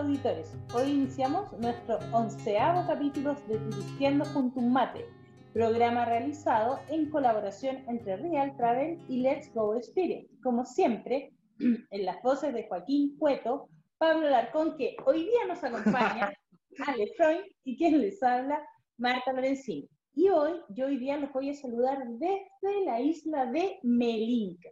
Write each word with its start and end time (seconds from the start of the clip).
auditores. 0.00 0.56
Hoy 0.74 0.92
iniciamos 0.92 1.52
nuestro 1.58 1.98
onceavo 2.12 2.86
capítulo 2.86 3.34
de 3.46 3.58
Turistiendo 3.58 4.24
junto 4.24 4.58
un 4.58 4.72
mate, 4.72 5.04
programa 5.52 6.06
realizado 6.06 6.80
en 6.88 7.10
colaboración 7.10 7.84
entre 7.86 8.16
Real 8.16 8.56
Travel 8.56 8.98
y 9.10 9.20
Let's 9.20 9.52
Go 9.52 9.74
Spirit. 9.74 10.30
Como 10.42 10.64
siempre, 10.64 11.34
en 11.58 12.06
las 12.06 12.22
voces 12.22 12.54
de 12.54 12.66
Joaquín 12.66 13.18
Cueto, 13.18 13.68
Pablo 13.98 14.30
Larcón, 14.30 14.78
que 14.78 14.96
hoy 15.04 15.24
día 15.24 15.46
nos 15.46 15.62
acompaña, 15.62 16.32
Ale 16.86 17.12
Freud 17.18 17.42
y 17.64 17.76
quien 17.76 18.00
les 18.00 18.22
habla, 18.22 18.58
Marta 18.96 19.34
Lorenzini. 19.34 19.86
Y 20.14 20.30
hoy, 20.30 20.52
yo 20.70 20.86
hoy 20.86 20.96
día 20.96 21.18
los 21.18 21.30
voy 21.30 21.50
a 21.50 21.54
saludar 21.54 21.98
desde 22.06 22.84
la 22.86 23.00
isla 23.02 23.44
de 23.46 23.78
Melinca. 23.82 24.70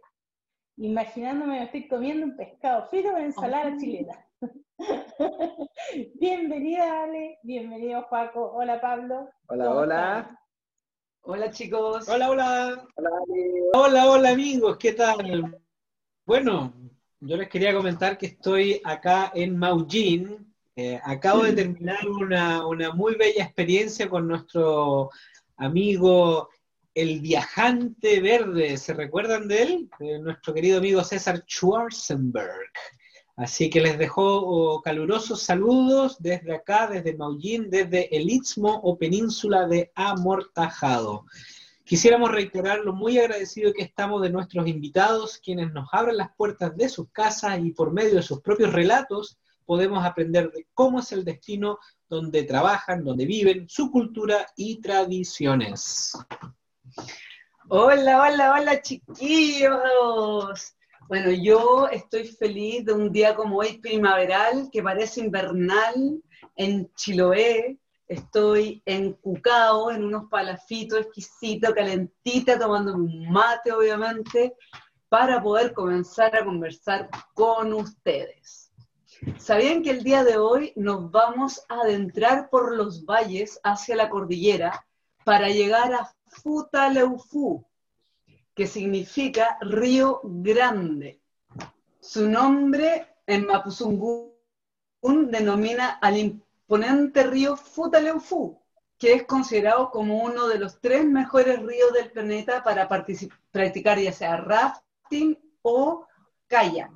Imaginándome 0.77 1.59
me 1.59 1.63
estoy 1.65 1.87
comiendo 1.87 2.25
un 2.25 2.35
pescado 2.35 2.87
frito 2.89 3.11
con 3.11 3.21
ensalada 3.21 3.77
chilena. 3.77 4.25
Bienvenida, 6.19 7.03
Ale. 7.03 7.39
Bienvenido, 7.43 8.07
Paco. 8.09 8.51
Hola, 8.53 8.79
Pablo. 8.79 9.29
Hola, 9.47 9.71
hola. 9.71 10.39
Hola, 11.21 11.51
chicos. 11.51 12.07
Hola, 12.07 12.29
hola. 12.29 12.87
Hola, 13.73 14.09
hola, 14.09 14.29
amigos. 14.29 14.77
¿Qué 14.77 14.93
tal? 14.93 15.61
Bueno, 16.25 16.73
yo 17.19 17.37
les 17.37 17.49
quería 17.49 17.73
comentar 17.73 18.17
que 18.17 18.27
estoy 18.27 18.81
acá 18.83 19.31
en 19.35 19.57
Maujin. 19.57 20.53
Eh, 20.75 20.99
acabo 21.03 21.43
de 21.43 21.53
terminar 21.53 22.07
una, 22.07 22.65
una 22.65 22.93
muy 22.93 23.15
bella 23.15 23.43
experiencia 23.43 24.09
con 24.09 24.27
nuestro 24.27 25.09
amigo 25.57 26.49
el 26.93 27.19
viajante 27.19 28.21
verde. 28.21 28.77
¿Se 28.77 28.93
recuerdan 28.93 29.47
de 29.47 29.61
él? 29.61 29.89
De 29.99 30.19
nuestro 30.19 30.53
querido 30.53 30.77
amigo 30.77 31.03
César 31.03 31.43
Schwarzenberg. 31.45 32.71
Así 33.39 33.69
que 33.69 33.79
les 33.79 33.97
dejo 33.97 34.21
oh, 34.21 34.81
calurosos 34.81 35.41
saludos 35.41 36.17
desde 36.19 36.53
acá, 36.53 36.87
desde 36.87 37.15
Maullín, 37.15 37.69
desde 37.69 38.13
el 38.13 38.29
Istmo 38.29 38.81
o 38.83 38.97
península 38.97 39.65
de 39.65 39.93
Amortajado. 39.95 41.23
Quisiéramos 41.85 42.33
reiterar 42.33 42.79
lo 42.79 42.91
muy 42.91 43.17
agradecido 43.17 43.71
que 43.71 43.83
estamos 43.83 44.21
de 44.21 44.29
nuestros 44.29 44.67
invitados, 44.67 45.39
quienes 45.41 45.71
nos 45.71 45.87
abren 45.93 46.17
las 46.17 46.35
puertas 46.35 46.75
de 46.75 46.89
sus 46.89 47.09
casas 47.13 47.57
y 47.63 47.71
por 47.71 47.93
medio 47.93 48.15
de 48.15 48.23
sus 48.23 48.41
propios 48.41 48.73
relatos 48.73 49.37
podemos 49.65 50.03
aprender 50.03 50.51
de 50.51 50.67
cómo 50.73 50.99
es 50.99 51.13
el 51.13 51.23
destino 51.23 51.79
donde 52.09 52.43
trabajan, 52.43 53.05
donde 53.05 53.25
viven, 53.25 53.69
su 53.69 53.89
cultura 53.89 54.47
y 54.57 54.81
tradiciones. 54.81 56.11
Hola, 57.69 58.21
hola, 58.21 58.51
hola 58.51 58.81
chiquillos. 58.81 60.75
Bueno, 61.09 61.31
yo 61.31 61.87
estoy 61.87 62.27
feliz 62.27 62.85
de 62.85 62.93
un 62.93 63.11
día 63.11 63.35
como 63.35 63.57
hoy 63.57 63.79
primaveral, 63.79 64.69
que 64.71 64.83
parece 64.83 65.21
invernal, 65.21 66.21
en 66.55 66.93
Chiloé. 66.93 67.79
Estoy 68.07 68.83
en 68.85 69.13
Cucao, 69.13 69.89
en 69.89 70.03
unos 70.03 70.29
palafitos 70.29 70.99
exquisitos, 70.99 71.73
calentita, 71.73 72.59
tomando 72.59 72.93
un 72.93 73.27
mate, 73.27 73.71
obviamente, 73.71 74.53
para 75.09 75.41
poder 75.41 75.73
comenzar 75.73 76.35
a 76.35 76.45
conversar 76.45 77.09
con 77.33 77.73
ustedes. 77.73 78.71
¿Sabían 79.39 79.81
que 79.81 79.89
el 79.89 80.03
día 80.03 80.23
de 80.23 80.37
hoy 80.37 80.73
nos 80.75 81.09
vamos 81.09 81.65
a 81.69 81.81
adentrar 81.81 82.51
por 82.51 82.77
los 82.77 83.03
valles 83.03 83.59
hacia 83.63 83.95
la 83.95 84.11
cordillera 84.11 84.85
para 85.23 85.49
llegar 85.49 85.91
a 85.91 86.13
Futaleufu, 86.27 87.65
que 88.59 88.67
significa 88.67 89.57
río 89.61 90.19
grande. 90.21 91.21
Su 92.01 92.29
nombre 92.29 93.07
en 93.25 93.45
Mapuzungún 93.45 94.33
denomina 95.31 95.91
al 96.01 96.17
imponente 96.17 97.23
río 97.23 97.55
Futaleufu, 97.55 98.59
que 98.97 99.13
es 99.13 99.23
considerado 99.23 99.89
como 99.91 100.25
uno 100.25 100.49
de 100.49 100.59
los 100.59 100.81
tres 100.81 101.05
mejores 101.05 101.61
ríos 101.61 101.93
del 101.93 102.11
planeta 102.11 102.61
para 102.61 102.89
practicar 102.89 103.97
ya 103.97 104.11
sea 104.11 104.35
rafting 104.35 105.39
o 105.61 106.05
kayak. 106.47 106.91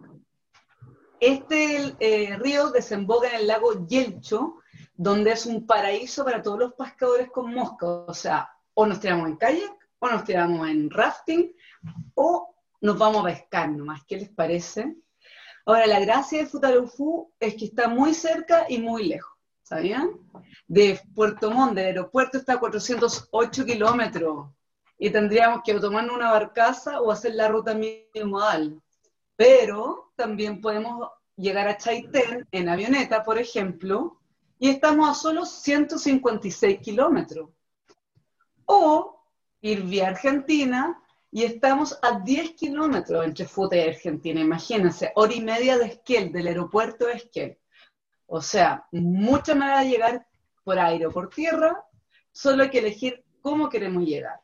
Este 1.22 1.96
eh, 1.98 2.36
río 2.40 2.72
desemboca 2.72 3.30
en 3.30 3.36
el 3.36 3.48
lago 3.48 3.88
Yelcho, 3.88 4.56
donde 4.96 5.32
es 5.32 5.46
un 5.46 5.66
paraíso 5.66 6.26
para 6.26 6.42
todos 6.42 6.60
los 6.60 6.74
pescadores 6.74 7.32
con 7.32 7.54
mosca. 7.54 7.88
O 7.88 8.14
sea, 8.14 8.50
o 8.74 8.86
nos 8.86 9.00
tiramos 9.00 9.30
en 9.30 9.38
kayak 9.38 9.83
o 10.04 10.10
nos 10.10 10.26
tiramos 10.26 10.68
en 10.68 10.90
rafting, 10.90 11.56
o 12.16 12.54
nos 12.82 12.98
vamos 12.98 13.22
a 13.22 13.30
pescar 13.30 13.70
nomás. 13.70 14.04
¿Qué 14.06 14.18
les 14.18 14.30
parece? 14.30 14.98
Ahora, 15.66 15.88
la 15.88 16.02
gracia 16.02 16.40
de 16.40 16.46
Futalufú 16.46 17.32
es 17.40 17.56
que 17.56 17.66
está 17.66 17.88
muy 17.88 18.14
cerca 18.14 18.66
y 18.68 18.80
muy 18.80 19.06
lejos, 19.08 19.34
¿sabían? 19.62 20.12
De 20.68 21.00
Puerto 21.16 21.52
Montt, 21.52 21.76
del 21.76 21.86
aeropuerto, 21.86 22.38
está 22.38 22.54
a 22.54 22.60
408 22.60 23.66
kilómetros 23.66 24.50
y 24.98 25.10
tendríamos 25.10 25.62
que 25.64 25.74
tomar 25.80 26.12
una 26.12 26.32
barcaza 26.32 27.00
o 27.00 27.10
hacer 27.10 27.36
la 27.36 27.48
ruta 27.48 27.74
modal. 28.26 28.82
Pero 29.38 30.12
también 30.18 30.60
podemos 30.60 31.08
llegar 31.38 31.70
a 31.70 31.78
Chaitén 31.78 32.46
en 32.52 32.68
avioneta, 32.68 33.24
por 33.24 33.38
ejemplo, 33.38 34.20
y 34.60 34.70
estamos 34.70 35.10
a 35.10 35.14
solo 35.14 35.46
156 35.46 36.80
kilómetros. 36.82 37.50
O 38.66 39.23
ir 39.64 39.84
vía 39.84 40.10
Argentina 40.10 41.02
y 41.32 41.44
estamos 41.44 41.98
a 42.04 42.20
10 42.20 42.52
kilómetros 42.52 43.26
entre 43.26 43.46
Futa 43.46 43.78
y 43.78 43.80
Argentina. 43.80 44.42
Imagínense, 44.42 45.12
hora 45.16 45.34
y 45.34 45.42
media 45.42 45.78
de 45.78 45.86
Esquel, 45.86 46.32
del 46.32 46.48
aeropuerto 46.48 47.06
de 47.08 47.14
Esquel. 47.14 47.58
O 48.28 48.42
sea, 48.42 48.86
mucha 48.92 49.56
manera 49.56 49.80
de 49.80 49.90
llegar 49.90 50.28
por 50.64 50.78
aire 50.78 51.08
o 51.08 51.12
por 51.12 51.30
tierra, 51.30 51.82
solo 52.32 52.64
hay 52.64 52.70
que 52.70 52.80
elegir 52.80 53.24
cómo 53.42 53.70
queremos 53.70 54.04
llegar. 54.04 54.40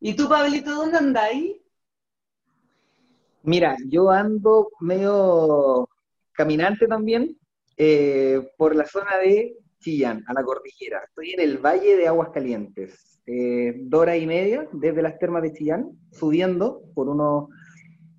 ¿Y 0.00 0.14
tú, 0.14 0.28
Pablito, 0.28 0.74
dónde 0.74 0.98
andáis? 0.98 1.56
Mira, 3.44 3.76
yo 3.86 4.10
ando 4.10 4.70
medio 4.80 5.88
caminante 6.32 6.88
también 6.88 7.38
eh, 7.76 8.50
por 8.56 8.74
la 8.74 8.86
zona 8.86 9.18
de 9.18 9.56
Chillán, 9.78 10.24
a 10.26 10.32
la 10.32 10.42
cordillera. 10.42 11.00
Estoy 11.04 11.30
en 11.30 11.40
el 11.40 11.58
Valle 11.58 11.96
de 11.96 12.08
Aguas 12.08 12.30
Calientes 12.30 13.11
eh, 13.26 13.74
dos 13.76 14.00
horas 14.02 14.18
y 14.18 14.26
media 14.26 14.68
desde 14.72 15.02
las 15.02 15.18
termas 15.18 15.42
de 15.42 15.52
Chillán, 15.52 15.90
subiendo 16.10 16.82
por, 16.94 17.08
uno, 17.08 17.48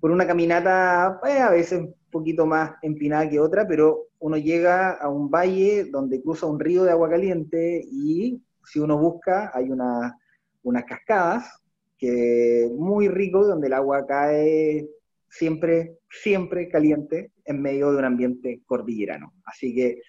por 0.00 0.10
una 0.10 0.26
caminata 0.26 1.18
pues, 1.20 1.38
a 1.40 1.50
veces 1.50 1.80
un 1.80 1.94
poquito 2.10 2.46
más 2.46 2.72
empinada 2.82 3.28
que 3.28 3.38
otra, 3.38 3.66
pero 3.66 4.08
uno 4.18 4.38
llega 4.38 4.92
a 4.92 5.08
un 5.08 5.30
valle 5.30 5.84
donde 5.90 6.22
cruza 6.22 6.46
un 6.46 6.58
río 6.58 6.84
de 6.84 6.92
agua 6.92 7.10
caliente 7.10 7.82
y 7.84 8.40
si 8.64 8.80
uno 8.80 8.98
busca 8.98 9.50
hay 9.52 9.70
una, 9.70 10.18
unas 10.62 10.84
cascadas 10.84 11.60
que 11.98 12.70
muy 12.74 13.08
rico 13.08 13.44
donde 13.44 13.66
el 13.66 13.74
agua 13.74 14.06
cae 14.06 14.88
siempre, 15.28 15.98
siempre 16.08 16.68
caliente 16.68 17.32
en 17.44 17.60
medio 17.60 17.92
de 17.92 17.98
un 17.98 18.04
ambiente 18.04 18.62
cordillerano. 18.64 19.34
Así 19.44 19.74
que 19.74 20.00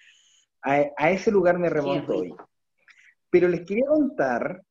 a, 0.62 0.86
a 0.96 1.10
ese 1.10 1.30
lugar 1.30 1.58
me 1.58 1.68
remonto 1.68 2.16
hoy. 2.16 2.34
Pero 3.28 3.48
les 3.48 3.66
quería 3.66 3.86
contar 3.86 4.62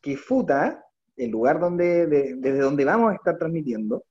que 0.00 0.16
Futa, 0.16 0.84
el 1.16 1.30
lugar 1.30 1.60
desde 1.60 2.58
donde 2.58 2.84
vamos 2.84 3.12
a 3.12 3.14
estar 3.14 3.38
transmitiendo, 3.38 4.04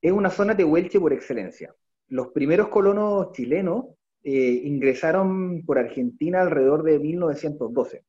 es 0.00 0.12
una 0.12 0.30
zona 0.30 0.54
de 0.54 0.64
Huelche 0.64 0.98
por 0.98 1.12
excelencia. 1.12 1.74
Los 2.08 2.28
primeros 2.28 2.68
colonos 2.68 3.32
chilenos 3.32 3.86
eh, 4.22 4.62
ingresaron 4.64 5.62
por 5.64 5.78
Argentina 5.78 6.40
alrededor 6.40 6.82
de 6.82 6.98
1912 6.98 8.04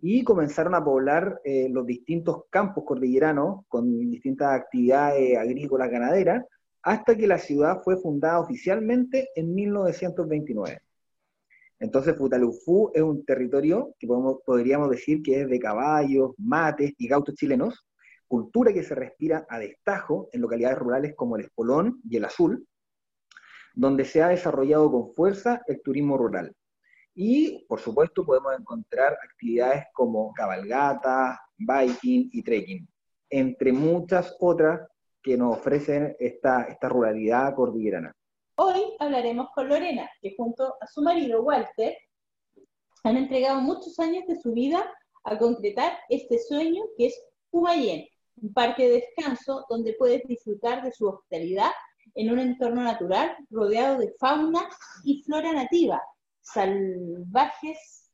y 0.00 0.22
comenzaron 0.22 0.74
a 0.74 0.84
poblar 0.84 1.40
eh, 1.44 1.68
los 1.70 1.86
distintos 1.86 2.44
campos 2.50 2.84
cordilleranos 2.84 3.64
con 3.68 4.10
distintas 4.10 4.52
actividades 4.52 5.38
agrícolas 5.38 5.90
ganaderas 5.90 6.44
hasta 6.82 7.16
que 7.16 7.26
la 7.26 7.38
ciudad 7.38 7.80
fue 7.82 7.96
fundada 7.96 8.40
oficialmente 8.40 9.30
en 9.34 9.54
1929. 9.54 10.80
Entonces, 11.78 12.16
Futalufú 12.16 12.90
es 12.94 13.02
un 13.02 13.24
territorio 13.24 13.94
que 13.98 14.06
podríamos 14.06 14.90
decir 14.90 15.22
que 15.22 15.42
es 15.42 15.48
de 15.48 15.58
caballos, 15.58 16.32
mates 16.38 16.92
y 16.98 17.08
gautos 17.08 17.34
chilenos, 17.34 17.84
cultura 18.28 18.72
que 18.72 18.82
se 18.82 18.94
respira 18.94 19.46
a 19.48 19.58
destajo 19.58 20.28
en 20.32 20.40
localidades 20.40 20.78
rurales 20.78 21.14
como 21.14 21.36
el 21.36 21.44
Espolón 21.44 22.00
y 22.08 22.16
el 22.16 22.24
Azul, 22.24 22.66
donde 23.74 24.04
se 24.04 24.22
ha 24.22 24.28
desarrollado 24.28 24.90
con 24.90 25.14
fuerza 25.14 25.62
el 25.66 25.82
turismo 25.82 26.16
rural. 26.16 26.54
Y, 27.14 27.64
por 27.68 27.80
supuesto, 27.80 28.24
podemos 28.24 28.58
encontrar 28.58 29.16
actividades 29.22 29.84
como 29.92 30.32
cabalgata, 30.32 31.40
biking 31.58 32.30
y 32.32 32.42
trekking, 32.42 32.88
entre 33.30 33.72
muchas 33.72 34.36
otras 34.40 34.88
que 35.22 35.36
nos 35.36 35.58
ofrecen 35.58 36.16
esta, 36.18 36.64
esta 36.64 36.88
ruralidad 36.88 37.54
cordillerana. 37.54 38.14
Hoy 38.56 38.94
hablaremos 39.00 39.48
con 39.52 39.68
Lorena, 39.68 40.08
que 40.20 40.34
junto 40.36 40.76
a 40.80 40.86
su 40.86 41.02
marido 41.02 41.42
Walter 41.42 41.96
han 43.02 43.16
entregado 43.16 43.60
muchos 43.60 43.98
años 43.98 44.24
de 44.28 44.40
su 44.40 44.52
vida 44.52 44.88
a 45.24 45.36
concretar 45.38 45.98
este 46.08 46.38
sueño 46.38 46.84
que 46.96 47.06
es 47.06 47.20
Humayén, 47.50 48.06
un 48.40 48.52
parque 48.52 48.88
de 48.88 49.00
descanso 49.00 49.66
donde 49.68 49.94
puedes 49.94 50.22
disfrutar 50.28 50.84
de 50.84 50.92
su 50.92 51.08
hospitalidad 51.08 51.70
en 52.14 52.30
un 52.30 52.38
entorno 52.38 52.82
natural 52.82 53.36
rodeado 53.50 53.98
de 53.98 54.14
fauna 54.20 54.68
y 55.02 55.22
flora 55.24 55.52
nativa, 55.52 56.00
salvajes, 56.40 58.12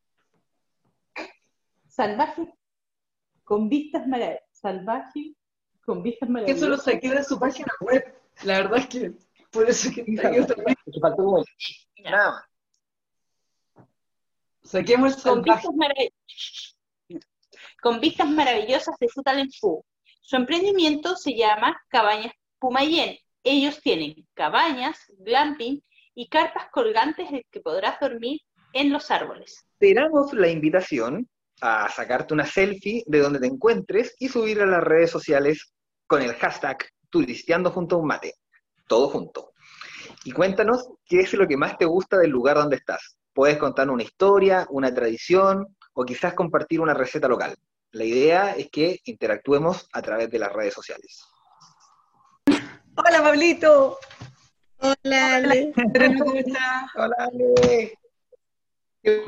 salvajes 1.87 2.48
con 3.44 3.69
vistas 3.69 4.06
maravillosas, 4.06 4.48
salvaje 4.52 5.34
con 5.84 6.02
vistas 6.02 6.31
maravillosas. 6.31 6.62
Eso 6.62 6.70
lo 6.70 6.78
saqué 6.78 7.10
de 7.10 7.25
su 7.25 7.38
página 7.38 7.72
web, 7.82 8.02
la 8.44 8.62
verdad 8.62 8.78
es 8.78 8.87
que 8.87 9.30
por 9.50 9.69
eso 9.69 9.91
que. 9.94 10.05
Nada 12.02 12.31
más. 12.31 12.44
Saquemos 14.62 15.17
el 15.17 15.23
con 15.23 15.43
vistas, 18.00 18.26
con 18.26 18.37
maravillosas 18.37 18.94
de 19.00 19.08
Futalencú. 19.08 19.85
Su 20.20 20.37
emprendimiento 20.37 21.17
se 21.17 21.35
llama 21.35 21.81
Cabañas 21.88 22.32
Pumayén. 22.58 23.17
Ellos 23.43 23.81
tienen 23.81 24.29
cabañas, 24.35 24.99
glamping 25.19 25.82
y 26.14 26.29
carpas 26.29 26.67
colgantes 26.70 27.31
en 27.32 27.43
que 27.50 27.61
podrás 27.61 27.99
dormir 27.99 28.41
en 28.75 28.93
los 28.93 29.11
árboles. 29.11 29.64
Te 29.79 29.94
damos 29.94 30.32
la 30.35 30.49
invitación 30.49 31.29
a 31.62 31.88
sacarte 31.88 32.35
una 32.35 32.47
selfie 32.47 33.02
de 33.06 33.19
donde 33.19 33.41
te 33.41 33.47
encuentres 33.47 34.14
y 34.19 34.29
subir 34.29 34.61
a 34.61 34.67
las 34.67 34.85
redes 34.85 35.11
sociales 35.11 35.73
con 36.06 36.23
el 36.23 36.35
hashtag 36.35 36.87
turisteando 37.11 37.70
junto 37.70 37.97
a 37.97 37.99
un 37.99 38.06
mate. 38.06 38.35
Todo 38.90 39.08
junto. 39.08 39.52
Y 40.25 40.32
cuéntanos 40.32 40.88
qué 41.06 41.20
es 41.20 41.32
lo 41.34 41.46
que 41.46 41.56
más 41.56 41.78
te 41.78 41.84
gusta 41.84 42.19
del 42.19 42.32
lugar 42.32 42.56
donde 42.56 42.75
estás. 42.75 43.16
Puedes 43.32 43.56
contar 43.56 43.88
una 43.88 44.02
historia, 44.02 44.66
una 44.69 44.92
tradición 44.92 45.76
o 45.92 46.04
quizás 46.04 46.34
compartir 46.34 46.81
una 46.81 46.92
receta 46.92 47.28
local. 47.28 47.54
La 47.92 48.04
idea 48.04 48.56
es 48.56 48.69
que 48.69 48.98
interactuemos 49.04 49.87
a 49.92 50.02
través 50.02 50.28
de 50.28 50.40
las 50.40 50.52
redes 50.52 50.75
sociales. 50.75 51.25
Hola, 52.96 53.22
Pablito. 53.22 53.96
Hola, 54.78 55.37
Ale. 55.37 55.72
Adriano, 55.76 56.25
¿Cómo 56.25 56.34
estás? 56.34 56.90
Hola, 56.96 57.14
Ale. 57.32 57.96
Qué 59.04 59.22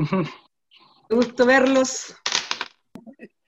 gusto 1.09 1.47
verlos. 1.47 2.17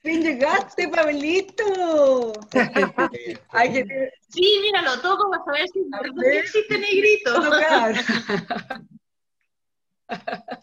¡Bien 0.04 0.22
llegaste, 0.22 0.86
Pablito! 0.88 2.32
Ay, 3.48 3.72
que 3.72 4.10
Sí, 4.28 4.58
mira, 4.62 4.82
lo 4.82 5.00
toco 5.00 5.30
para 5.30 5.44
saber 5.44 5.68
si 5.72 5.80
ver. 6.14 6.34
existe 6.44 6.78
negrito. 6.78 7.34
tocar. 7.34 7.94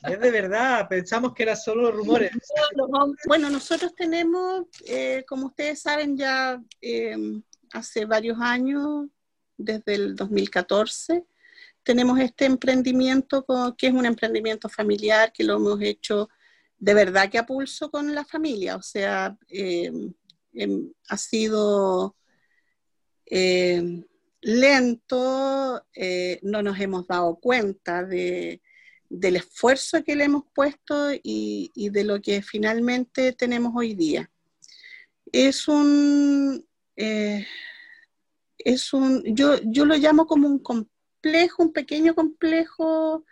Es 0.03 0.19
de 0.19 0.31
verdad, 0.31 0.87
pensamos 0.87 1.33
que 1.33 1.43
eran 1.43 1.57
solo 1.57 1.91
rumores. 1.91 2.31
Bueno, 3.27 3.49
nosotros 3.49 3.95
tenemos, 3.95 4.65
eh, 4.85 5.23
como 5.27 5.47
ustedes 5.47 5.81
saben, 5.81 6.15
ya 6.15 6.61
eh, 6.79 7.15
hace 7.73 8.05
varios 8.05 8.37
años, 8.39 9.07
desde 9.57 9.95
el 9.95 10.15
2014, 10.15 11.25
tenemos 11.83 12.19
este 12.19 12.45
emprendimiento 12.45 13.43
que 13.75 13.87
es 13.87 13.93
un 13.93 14.05
emprendimiento 14.05 14.69
familiar 14.69 15.31
que 15.33 15.43
lo 15.43 15.55
hemos 15.55 15.81
hecho 15.81 16.29
de 16.81 16.95
verdad 16.95 17.29
que 17.29 17.37
a 17.37 17.45
pulso 17.45 17.91
con 17.91 18.13
la 18.13 18.25
familia. 18.25 18.75
O 18.75 18.81
sea, 18.81 19.37
eh, 19.47 19.91
em, 20.53 20.91
ha 21.07 21.17
sido 21.17 22.15
eh, 23.27 24.03
lento, 24.41 25.85
eh, 25.93 26.39
no 26.41 26.63
nos 26.63 26.79
hemos 26.79 27.07
dado 27.07 27.35
cuenta 27.35 28.03
de, 28.03 28.61
del 29.09 29.35
esfuerzo 29.35 30.03
que 30.03 30.15
le 30.15 30.23
hemos 30.23 30.43
puesto 30.55 31.13
y, 31.13 31.71
y 31.75 31.89
de 31.89 32.03
lo 32.03 32.19
que 32.19 32.41
finalmente 32.41 33.31
tenemos 33.33 33.73
hoy 33.75 33.93
día. 33.93 34.31
Es 35.31 35.67
un, 35.67 36.65
eh, 36.95 37.45
es 38.57 38.91
un 38.91 39.23
yo, 39.35 39.59
yo 39.65 39.85
lo 39.85 39.95
llamo 39.97 40.25
como 40.25 40.47
un 40.47 40.59
complejo, 40.59 41.61
un 41.61 41.73
pequeño 41.73 42.15
complejo 42.15 43.23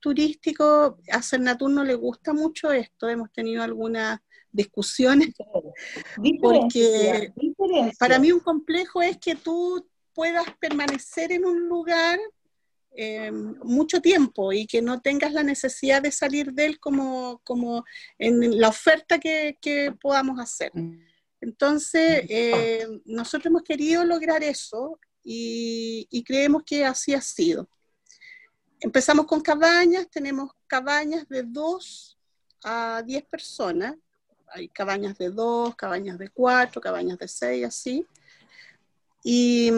turístico. 0.00 0.98
A 1.10 1.22
Cernatur 1.22 1.70
no 1.70 1.84
le 1.84 1.94
gusta 1.94 2.32
mucho 2.32 2.72
esto, 2.72 3.08
hemos 3.08 3.32
tenido 3.32 3.62
algunas 3.62 4.20
discusiones. 4.52 5.28
Diferencia, 6.18 7.32
diferencia. 7.36 7.96
Para 7.98 8.18
mí 8.18 8.32
un 8.32 8.40
complejo 8.40 9.02
es 9.02 9.18
que 9.18 9.36
tú 9.36 9.86
puedas 10.12 10.46
permanecer 10.60 11.32
en 11.32 11.44
un 11.44 11.68
lugar 11.68 12.18
eh, 12.96 13.30
mucho 13.30 14.00
tiempo 14.00 14.52
y 14.52 14.66
que 14.66 14.82
no 14.82 15.00
tengas 15.00 15.32
la 15.32 15.44
necesidad 15.44 16.02
de 16.02 16.10
salir 16.10 16.52
de 16.52 16.66
él 16.66 16.80
como, 16.80 17.40
como 17.44 17.84
en 18.18 18.60
la 18.60 18.68
oferta 18.68 19.18
que, 19.20 19.56
que 19.60 19.92
podamos 19.92 20.40
hacer. 20.40 20.72
Entonces, 21.40 22.24
eh, 22.28 22.86
nosotros 23.04 23.46
hemos 23.46 23.62
querido 23.62 24.04
lograr 24.04 24.42
eso 24.42 24.98
y, 25.22 26.08
y 26.10 26.24
creemos 26.24 26.64
que 26.64 26.84
así 26.84 27.14
ha 27.14 27.20
sido. 27.20 27.68
Empezamos 28.80 29.26
con 29.26 29.42
cabañas, 29.42 30.08
tenemos 30.08 30.52
cabañas 30.66 31.28
de 31.28 31.42
2 31.42 32.18
a 32.64 33.02
10 33.04 33.24
personas. 33.24 33.94
Hay 34.48 34.68
cabañas 34.68 35.18
de 35.18 35.28
2, 35.28 35.76
cabañas 35.76 36.18
de 36.18 36.30
4, 36.30 36.80
cabañas 36.80 37.18
de 37.18 37.28
6, 37.28 37.66
así. 37.66 38.06
Y, 39.22 39.70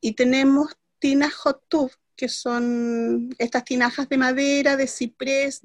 y 0.00 0.12
tenemos 0.12 0.76
tinas 1.00 1.34
hot 1.34 1.60
tub, 1.68 1.90
que 2.14 2.28
son 2.28 3.34
estas 3.38 3.64
tinajas 3.64 4.08
de 4.08 4.18
madera, 4.18 4.76
de 4.76 4.86
ciprés. 4.86 5.62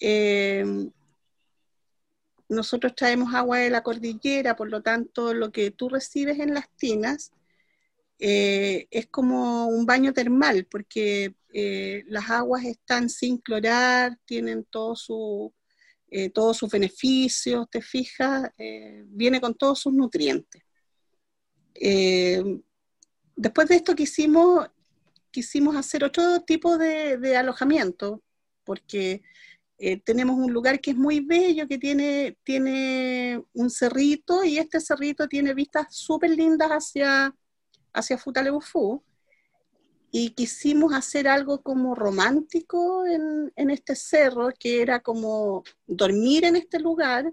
Eh, 0.00 0.90
nosotros 2.48 2.96
traemos 2.96 3.32
agua 3.32 3.58
de 3.58 3.70
la 3.70 3.84
cordillera, 3.84 4.56
por 4.56 4.68
lo 4.68 4.82
tanto, 4.82 5.34
lo 5.34 5.52
que 5.52 5.70
tú 5.70 5.88
recibes 5.88 6.40
en 6.40 6.52
las 6.52 6.68
tinas 6.70 7.30
eh, 8.20 8.86
es 8.90 9.06
como 9.06 9.66
un 9.66 9.86
baño 9.86 10.12
termal, 10.12 10.66
porque 10.70 11.34
eh, 11.52 12.04
las 12.06 12.30
aguas 12.30 12.64
están 12.64 13.08
sin 13.08 13.38
clorar, 13.38 14.16
tienen 14.24 14.64
todo 14.64 14.94
su, 14.94 15.52
eh, 16.10 16.30
todos 16.30 16.56
sus 16.56 16.70
beneficios, 16.70 17.68
te 17.70 17.82
fijas, 17.82 18.50
eh, 18.56 19.04
viene 19.06 19.40
con 19.40 19.54
todos 19.54 19.80
sus 19.80 19.92
nutrientes. 19.92 20.62
Después 23.36 23.68
de 23.68 23.76
esto 23.76 23.94
quisimos, 23.94 24.68
quisimos 25.30 25.74
hacer 25.76 26.04
otro 26.04 26.40
tipo 26.42 26.76
de, 26.78 27.36
alojamiento, 27.36 28.22
porque 28.64 29.22
tenemos 30.04 30.36
un 30.36 30.52
lugar 30.52 30.78
que 30.80 30.90
es 30.90 30.96
muy 30.96 31.20
bello, 31.20 31.66
que 31.66 31.78
tiene, 31.78 32.36
tiene 32.44 33.42
un 33.54 33.70
cerrito 33.70 34.44
y 34.44 34.58
este 34.58 34.78
cerrito 34.78 35.26
tiene 35.26 35.54
vistas 35.54 35.86
súper 35.96 36.30
lindas 36.30 36.68
hacia, 36.68 37.34
hacia 37.92 38.18
Futaleufú. 38.18 39.02
Y 40.12 40.30
quisimos 40.30 40.92
hacer 40.92 41.28
algo 41.28 41.62
como 41.62 41.94
romántico 41.94 43.06
en, 43.06 43.52
en 43.54 43.70
este 43.70 43.94
cerro, 43.94 44.48
que 44.58 44.82
era 44.82 45.00
como 45.00 45.62
dormir 45.86 46.44
en 46.44 46.56
este 46.56 46.80
lugar, 46.80 47.32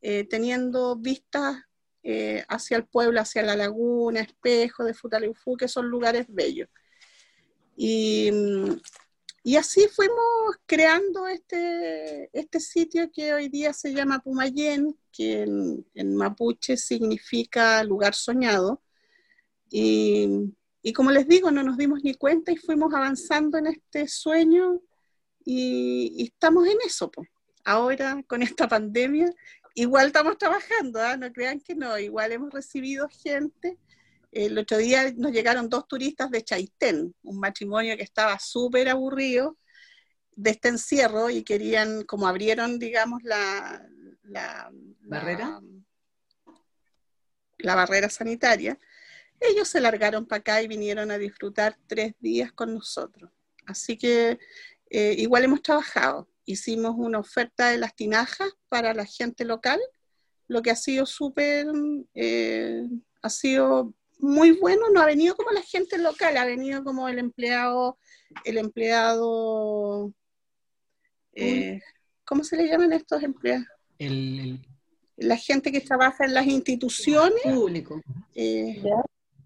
eh, 0.00 0.24
teniendo 0.24 0.96
vistas 0.96 1.56
eh, 2.02 2.44
hacia 2.48 2.76
el 2.76 2.86
pueblo, 2.86 3.20
hacia 3.20 3.42
la 3.42 3.56
laguna, 3.56 4.20
espejo 4.20 4.84
de 4.84 4.92
Futaleufú, 4.92 5.56
que 5.56 5.68
son 5.68 5.86
lugares 5.88 6.26
bellos. 6.28 6.68
Y, 7.76 8.30
y 9.42 9.56
así 9.56 9.88
fuimos 9.88 10.18
creando 10.66 11.26
este, 11.26 12.30
este 12.38 12.60
sitio 12.60 13.10
que 13.10 13.32
hoy 13.32 13.48
día 13.48 13.72
se 13.72 13.92
llama 13.92 14.20
Pumayén, 14.20 14.94
que 15.12 15.42
en, 15.42 15.86
en 15.94 16.14
mapuche 16.14 16.76
significa 16.76 17.82
lugar 17.84 18.14
soñado. 18.14 18.82
Y, 19.70 20.54
y, 20.82 20.92
como 20.92 21.10
les 21.10 21.26
digo, 21.26 21.50
no 21.50 21.62
nos 21.62 21.76
dimos 21.76 22.02
ni 22.04 22.14
cuenta 22.14 22.52
y 22.52 22.56
fuimos 22.56 22.92
avanzando 22.94 23.58
en 23.58 23.66
este 23.66 24.06
sueño 24.08 24.80
y, 25.44 26.12
y 26.16 26.24
estamos 26.24 26.66
en 26.66 26.78
eso. 26.86 27.10
Pues. 27.10 27.28
Ahora, 27.64 28.22
con 28.26 28.42
esta 28.42 28.68
pandemia, 28.68 29.32
igual 29.74 30.08
estamos 30.08 30.38
trabajando, 30.38 31.04
¿eh? 31.04 31.16
no 31.16 31.32
crean 31.32 31.60
que 31.60 31.74
no, 31.74 31.98
igual 31.98 32.32
hemos 32.32 32.52
recibido 32.52 33.08
gente. 33.08 33.78
El 34.30 34.58
otro 34.58 34.78
día 34.78 35.12
nos 35.16 35.32
llegaron 35.32 35.68
dos 35.68 35.86
turistas 35.86 36.30
de 36.30 36.42
Chaitén, 36.42 37.14
un 37.22 37.38
matrimonio 37.38 37.96
que 37.96 38.02
estaba 38.02 38.38
súper 38.38 38.88
aburrido 38.88 39.56
de 40.36 40.50
este 40.50 40.68
encierro 40.68 41.30
y 41.30 41.44
querían, 41.44 42.02
como 42.04 42.26
abrieron, 42.26 42.78
digamos, 42.78 43.22
la, 43.22 43.86
la 44.24 44.70
barrera, 45.02 45.60
la, 45.60 46.52
la 47.58 47.74
barrera 47.74 48.08
sanitaria, 48.08 48.78
ellos 49.40 49.68
se 49.68 49.80
largaron 49.80 50.26
para 50.26 50.40
acá 50.40 50.62
y 50.62 50.68
vinieron 50.68 51.10
a 51.10 51.18
disfrutar 51.18 51.76
tres 51.86 52.14
días 52.20 52.52
con 52.52 52.74
nosotros. 52.74 53.30
Así 53.66 53.96
que 53.96 54.38
eh, 54.90 55.14
igual 55.18 55.44
hemos 55.44 55.62
trabajado. 55.62 56.28
Hicimos 56.44 56.94
una 56.96 57.18
oferta 57.18 57.70
de 57.70 57.78
las 57.78 57.94
tinajas 57.96 58.50
para 58.68 58.94
la 58.94 59.06
gente 59.06 59.44
local, 59.44 59.80
lo 60.46 60.62
que 60.62 60.70
ha 60.70 60.76
sido 60.76 61.06
súper, 61.06 61.66
eh, 62.14 62.82
ha 63.22 63.30
sido 63.30 63.94
muy 64.18 64.52
bueno. 64.52 64.90
No 64.90 65.00
ha 65.00 65.06
venido 65.06 65.34
como 65.36 65.50
la 65.50 65.62
gente 65.62 65.96
local, 65.98 66.36
ha 66.36 66.44
venido 66.44 66.84
como 66.84 67.08
el 67.08 67.18
empleado, 67.18 67.98
el 68.44 68.58
empleado, 68.58 70.12
eh, 71.32 71.80
¿cómo 72.24 72.44
se 72.44 72.56
le 72.56 72.68
llaman 72.68 72.92
estos 72.92 73.22
empleados? 73.22 73.66
El, 73.98 74.40
el... 74.40 74.68
La 75.16 75.36
gente 75.36 75.70
que 75.70 75.80
trabaja 75.80 76.24
en 76.24 76.34
las 76.34 76.46
instituciones. 76.46 77.42
Público. 77.44 78.02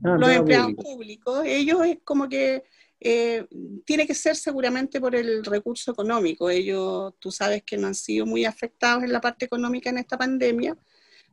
Ah, 0.05 0.17
los 0.19 0.31
empleados 0.31 0.75
públicos, 0.75 1.43
ellos 1.45 1.85
es 1.85 1.99
como 2.05 2.28
que 2.28 2.64
eh, 3.00 3.47
tiene 3.85 4.07
que 4.07 4.14
ser 4.14 4.37
seguramente 4.37 5.00
por 5.00 5.14
el 5.14 5.45
recurso 5.45 5.93
económico. 5.93 6.50
Ellos, 6.50 7.14
tú 7.19 7.31
sabes 7.31 7.62
que 7.62 7.76
no 7.76 7.87
han 7.87 7.95
sido 7.95 8.26
muy 8.26 8.45
afectados 8.45 9.05
en 9.05 9.12
la 9.12 9.21
parte 9.21 9.45
económica 9.45 9.90
en 9.90 9.99
esta 9.99 10.19
pandemia, 10.19 10.76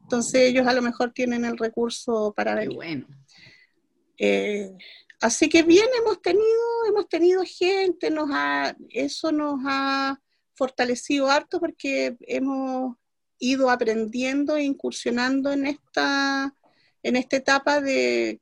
entonces 0.01 0.41
ellos 0.41 0.67
a 0.67 0.73
lo 0.73 0.81
mejor 0.81 1.11
tienen 1.11 1.45
el 1.45 1.57
recurso 1.57 2.33
para 2.35 2.55
venir. 2.55 2.75
Bueno. 2.75 3.07
Eh, 4.17 4.71
así 5.19 5.49
que 5.49 5.63
bien 5.63 5.87
hemos 5.99 6.21
tenido, 6.21 6.85
hemos 6.87 7.09
tenido 7.09 7.43
gente, 7.43 8.11
nos 8.11 8.29
ha, 8.31 8.75
eso 8.89 9.31
nos 9.31 9.59
ha 9.65 10.19
fortalecido 10.53 11.29
harto 11.29 11.59
porque 11.59 12.15
hemos 12.21 12.95
ido 13.39 13.69
aprendiendo 13.69 14.55
e 14.55 14.63
incursionando 14.63 15.51
en 15.51 15.65
esta, 15.65 16.55
en 17.05 17.15
esta 17.15 17.35
etapa 17.35 17.81
de 17.81 18.41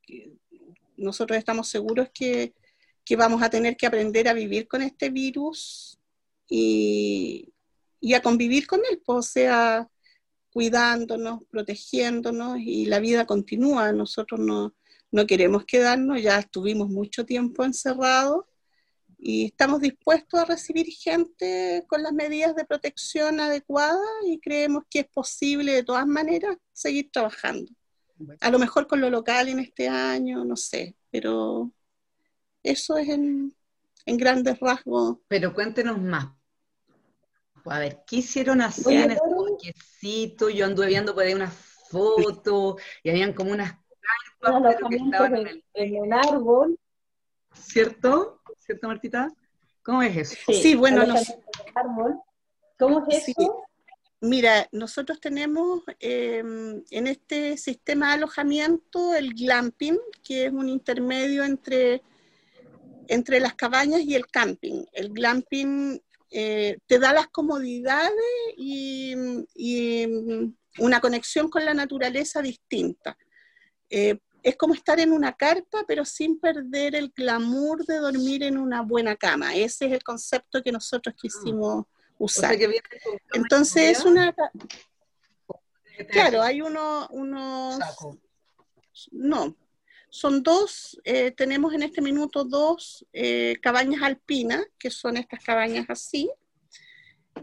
nosotros 0.95 1.37
estamos 1.37 1.67
seguros 1.67 2.07
que, 2.13 2.53
vamos 3.17 3.43
a 3.43 3.49
tener 3.49 3.75
que 3.75 3.85
aprender 3.85 4.29
a 4.29 4.33
vivir 4.33 4.69
con 4.69 4.81
este 4.81 5.09
virus 5.09 5.99
y, 6.47 7.51
a 8.15 8.21
convivir 8.21 8.65
con 8.65 8.79
él, 8.89 9.01
pues, 9.05 9.17
o 9.17 9.21
sea, 9.21 9.89
cuidándonos, 10.49 11.41
protegiéndonos 11.49 12.57
y 12.59 12.85
la 12.85 12.99
vida 12.99 13.25
continúa. 13.25 13.91
Nosotros 13.91 14.39
no, 14.39 14.73
no 15.11 15.27
queremos 15.27 15.65
quedarnos, 15.65 16.21
ya 16.21 16.39
estuvimos 16.39 16.87
mucho 16.87 17.25
tiempo 17.25 17.65
encerrados 17.65 18.45
y 19.17 19.47
estamos 19.47 19.81
dispuestos 19.81 20.39
a 20.39 20.45
recibir 20.45 20.87
gente 20.87 21.83
con 21.89 22.01
las 22.01 22.13
medidas 22.13 22.55
de 22.55 22.63
protección 22.63 23.41
adecuadas 23.41 23.99
y 24.25 24.39
creemos 24.39 24.83
que 24.89 24.99
es 24.99 25.07
posible 25.07 25.73
de 25.73 25.83
todas 25.83 26.07
maneras 26.07 26.55
seguir 26.71 27.11
trabajando. 27.11 27.69
A 28.41 28.49
lo 28.49 28.59
mejor 28.59 28.87
con 28.87 29.01
lo 29.01 29.09
local 29.09 29.49
en 29.49 29.59
este 29.59 29.87
año, 29.87 30.45
no 30.45 30.55
sé, 30.55 30.95
pero 31.09 31.71
eso 32.61 32.97
es 32.97 33.09
en, 33.09 33.53
grandes 34.05 34.59
rasgos. 34.59 35.17
Pero 35.27 35.53
cuéntenos 35.53 36.01
más. 36.01 36.27
A 37.65 37.79
ver, 37.79 38.03
¿qué 38.05 38.17
hicieron 38.17 38.61
así 38.61 38.93
en 38.93 39.11
este 39.11 39.27
bosquecito? 39.33 40.49
Yo 40.49 40.65
anduve 40.65 40.87
viendo 40.87 41.13
por 41.13 41.23
ahí 41.23 41.33
unas 41.33 41.53
fotos 41.89 42.81
y 43.03 43.09
habían 43.09 43.33
como 43.33 43.51
unas 43.51 43.77
carpas 44.39 44.75
que 44.89 44.95
estaban 44.97 45.35
en, 45.37 45.47
el... 45.47 45.63
en 45.73 46.01
un 46.01 46.13
árbol. 46.13 46.77
¿Cierto? 47.53 48.41
¿cierto, 48.65 48.87
Martita? 48.87 49.31
¿Cómo 49.83 50.01
es 50.01 50.17
eso? 50.17 50.53
Sí, 50.53 50.75
bueno, 50.75 51.05
¿cómo 52.79 53.05
es 53.09 53.27
eso? 53.27 53.65
Mira, 54.23 54.69
nosotros 54.71 55.19
tenemos 55.19 55.81
em, 55.99 56.81
en 56.91 57.07
este 57.07 57.57
sistema 57.57 58.07
de 58.07 58.13
alojamiento 58.13 59.13
el 59.13 59.33
glamping, 59.33 59.99
que 60.23 60.45
es 60.45 60.53
un 60.53 60.69
intermedio 60.69 61.43
entre, 61.43 62.01
entre 63.09 63.41
las 63.41 63.53
cabañas 63.55 63.99
y 63.99 64.15
el 64.15 64.25
camping. 64.27 64.85
El 64.93 65.09
glamping 65.09 66.01
eh, 66.31 66.77
te 66.87 66.99
da 66.99 67.11
las 67.11 67.27
comodidades 67.27 68.13
y, 68.55 69.13
una 70.79 71.01
conexión 71.01 71.49
con 71.49 71.65
la 71.65 71.73
naturaleza 71.73 72.41
distinta. 72.41 73.17
Eh, 73.89 74.17
es 74.41 74.55
como 74.55 74.73
estar 74.73 75.01
en 75.01 75.11
una 75.11 75.33
carpa, 75.33 75.83
pero 75.85 76.05
sin 76.05 76.39
perder 76.39 76.95
el 76.95 77.09
glamour 77.09 77.85
de 77.85 77.97
dormir 77.97 78.43
en 78.43 78.57
una 78.57 78.83
buena 78.83 79.17
cama. 79.17 79.53
Ese 79.53 79.87
es 79.87 79.91
el 79.91 80.03
concepto 80.03 80.63
que 80.63 80.71
nosotros 80.71 81.13
quisimos 81.21 81.87
usar. 82.23 82.57
Entonces 83.33 83.99
es 83.99 84.05
una... 84.05 84.35
Claro, 86.09 86.41
hay 86.41 86.61
uno, 86.61 87.07
unos... 87.11 87.79
No, 89.11 89.55
son 90.09 90.43
dos, 90.43 90.99
eh, 91.05 91.31
tenemos 91.31 91.73
en 91.73 91.83
este 91.83 92.01
minuto 92.01 92.43
dos 92.43 93.05
eh, 93.13 93.55
cabañas 93.61 94.03
alpinas, 94.03 94.63
que 94.77 94.91
son 94.91 95.17
estas 95.17 95.43
cabañas 95.43 95.87
así, 95.89 96.29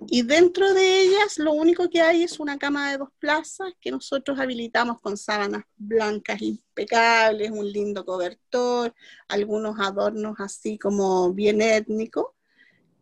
y 0.06 0.22
dentro 0.22 0.72
de 0.72 1.00
ellas 1.02 1.38
lo 1.38 1.52
único 1.52 1.90
que 1.90 2.00
hay 2.00 2.22
es 2.22 2.38
una 2.38 2.58
cama 2.58 2.90
de 2.90 2.98
dos 2.98 3.08
plazas 3.18 3.72
que 3.80 3.90
nosotros 3.90 4.38
habilitamos 4.38 5.00
con 5.00 5.16
sábanas 5.16 5.64
blancas 5.76 6.40
impecables, 6.40 7.50
un 7.50 7.70
lindo 7.70 8.04
cobertor, 8.04 8.94
algunos 9.28 9.78
adornos 9.80 10.36
así 10.38 10.78
como 10.78 11.32
bien 11.32 11.60
étnicos, 11.60 12.26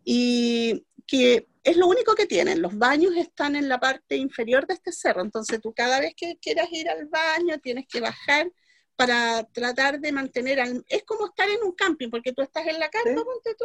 y 0.04 0.86
que 1.06 1.47
es 1.62 1.76
lo 1.76 1.86
único 1.86 2.14
que 2.14 2.26
tienen. 2.26 2.62
Los 2.62 2.76
baños 2.76 3.16
están 3.16 3.56
en 3.56 3.68
la 3.68 3.78
parte 3.78 4.16
inferior 4.16 4.66
de 4.66 4.74
este 4.74 4.92
cerro, 4.92 5.22
entonces 5.22 5.60
tú 5.60 5.72
cada 5.74 6.00
vez 6.00 6.14
que 6.16 6.36
quieras 6.40 6.68
ir 6.72 6.88
al 6.88 7.06
baño 7.06 7.58
tienes 7.58 7.86
que 7.88 8.00
bajar 8.00 8.50
para 8.96 9.44
tratar 9.44 10.00
de 10.00 10.10
mantener, 10.10 10.58
es 10.88 11.04
como 11.04 11.26
estar 11.26 11.48
en 11.48 11.62
un 11.62 11.72
camping, 11.72 12.10
porque 12.10 12.32
tú 12.32 12.42
estás 12.42 12.66
en 12.66 12.80
la 12.80 12.88
carpa, 12.88 13.22
ponte 13.24 13.54
tú, 13.56 13.64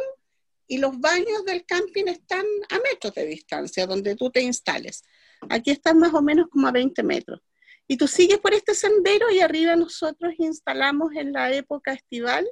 y 0.68 0.78
los 0.78 0.98
baños 1.00 1.44
del 1.44 1.64
camping 1.66 2.04
están 2.06 2.44
a 2.70 2.78
metros 2.78 3.14
de 3.14 3.26
distancia, 3.26 3.86
donde 3.86 4.14
tú 4.14 4.30
te 4.30 4.40
instales. 4.40 5.02
Aquí 5.48 5.72
están 5.72 5.98
más 5.98 6.14
o 6.14 6.22
menos 6.22 6.48
como 6.48 6.68
a 6.68 6.72
20 6.72 7.02
metros. 7.02 7.40
Y 7.86 7.96
tú 7.96 8.08
sigues 8.08 8.38
por 8.38 8.54
este 8.54 8.74
sendero 8.74 9.30
y 9.30 9.40
arriba 9.40 9.76
nosotros 9.76 10.34
instalamos 10.38 11.14
en 11.16 11.32
la 11.32 11.52
época 11.52 11.92
estival 11.92 12.48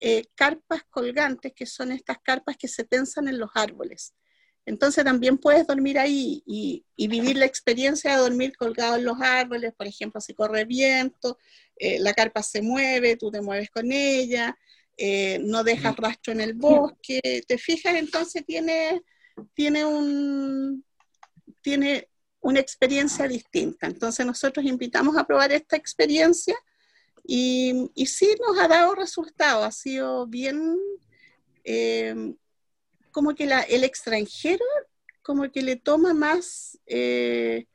eh, 0.00 0.24
carpas 0.34 0.82
colgantes, 0.90 1.52
que 1.54 1.64
son 1.64 1.92
estas 1.92 2.18
carpas 2.22 2.56
que 2.58 2.68
se 2.68 2.84
tensan 2.84 3.28
en 3.28 3.38
los 3.38 3.50
árboles. 3.54 4.14
Entonces 4.66 5.04
también 5.04 5.38
puedes 5.38 5.64
dormir 5.66 5.96
ahí 5.96 6.42
y, 6.44 6.84
vivir 6.96 7.36
la 7.36 7.46
experiencia 7.46 8.10
de 8.12 8.18
dormir 8.18 8.56
colgado 8.56 8.96
en 8.96 9.04
los 9.04 9.20
árboles, 9.20 9.72
por 9.72 9.86
ejemplo, 9.86 10.20
si 10.20 10.34
corre 10.34 10.64
viento, 10.64 11.38
eh, 11.76 12.00
la 12.00 12.12
carpa 12.12 12.42
se 12.42 12.62
mueve, 12.62 13.16
tú 13.16 13.30
te 13.30 13.40
mueves 13.40 13.70
con 13.70 13.92
ella, 13.92 14.58
eh, 14.96 15.38
no 15.40 15.62
dejas 15.62 15.96
rastro 15.96 16.32
en 16.32 16.40
el 16.40 16.54
bosque, 16.54 17.44
te 17.46 17.58
fijas, 17.58 17.94
entonces 17.94 18.44
tiene, 18.44 19.02
tiene, 19.54 19.84
un, 19.84 20.84
tiene 21.62 22.08
una 22.40 22.58
experiencia 22.58 23.28
distinta. 23.28 23.86
Entonces 23.86 24.26
nosotros 24.26 24.66
invitamos 24.66 25.16
a 25.16 25.24
probar 25.24 25.52
esta 25.52 25.76
experiencia 25.76 26.56
y, 27.24 27.88
y 27.94 28.06
sí 28.06 28.34
nos 28.40 28.58
ha 28.58 28.66
dado 28.66 28.96
resultado, 28.96 29.62
ha 29.62 29.70
sido 29.70 30.26
bien, 30.26 30.76
eh, 31.62 32.34
como 33.16 33.34
que 33.34 33.46
la, 33.46 33.62
el 33.62 33.82
extranjero 33.82 34.66
como 35.22 35.50
que 35.50 35.62
le 35.62 35.76
toma 35.76 36.12
más, 36.12 36.78
eh, 36.84 37.66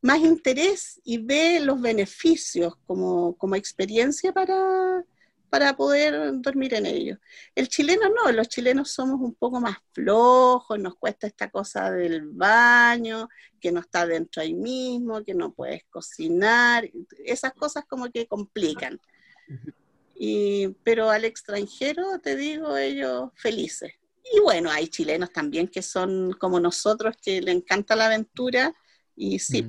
más 0.00 0.20
interés 0.20 1.00
y 1.02 1.18
ve 1.18 1.58
los 1.58 1.80
beneficios 1.80 2.76
como, 2.86 3.36
como 3.38 3.56
experiencia 3.56 4.32
para, 4.32 5.04
para 5.50 5.76
poder 5.76 6.30
dormir 6.34 6.74
en 6.74 6.86
ellos. 6.86 7.18
El 7.56 7.66
chileno 7.68 8.08
no, 8.08 8.30
los 8.30 8.48
chilenos 8.48 8.92
somos 8.92 9.20
un 9.20 9.34
poco 9.34 9.60
más 9.60 9.78
flojos, 9.92 10.78
nos 10.78 10.94
cuesta 10.94 11.26
esta 11.26 11.50
cosa 11.50 11.90
del 11.90 12.28
baño, 12.28 13.28
que 13.60 13.72
no 13.72 13.80
está 13.80 14.06
dentro 14.06 14.42
ahí 14.42 14.54
mismo, 14.54 15.24
que 15.24 15.34
no 15.34 15.52
puedes 15.52 15.86
cocinar, 15.90 16.88
esas 17.24 17.52
cosas 17.52 17.84
como 17.84 18.12
que 18.12 18.28
complican. 18.28 19.00
Y, 20.14 20.68
pero 20.84 21.10
al 21.10 21.24
extranjero, 21.24 22.20
te 22.20 22.36
digo, 22.36 22.76
ellos 22.76 23.30
felices. 23.34 23.90
Y 24.32 24.40
bueno, 24.40 24.70
hay 24.70 24.88
chilenos 24.88 25.32
también 25.32 25.68
que 25.68 25.82
son 25.82 26.32
como 26.32 26.60
nosotros, 26.60 27.16
que 27.22 27.40
le 27.40 27.52
encanta 27.52 27.96
la 27.96 28.06
aventura 28.06 28.74
y 29.16 29.38
sí, 29.38 29.68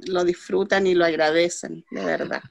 lo 0.00 0.24
disfrutan 0.24 0.86
y 0.86 0.94
lo 0.94 1.04
agradecen, 1.04 1.84
de 1.90 2.04
verdad. 2.04 2.42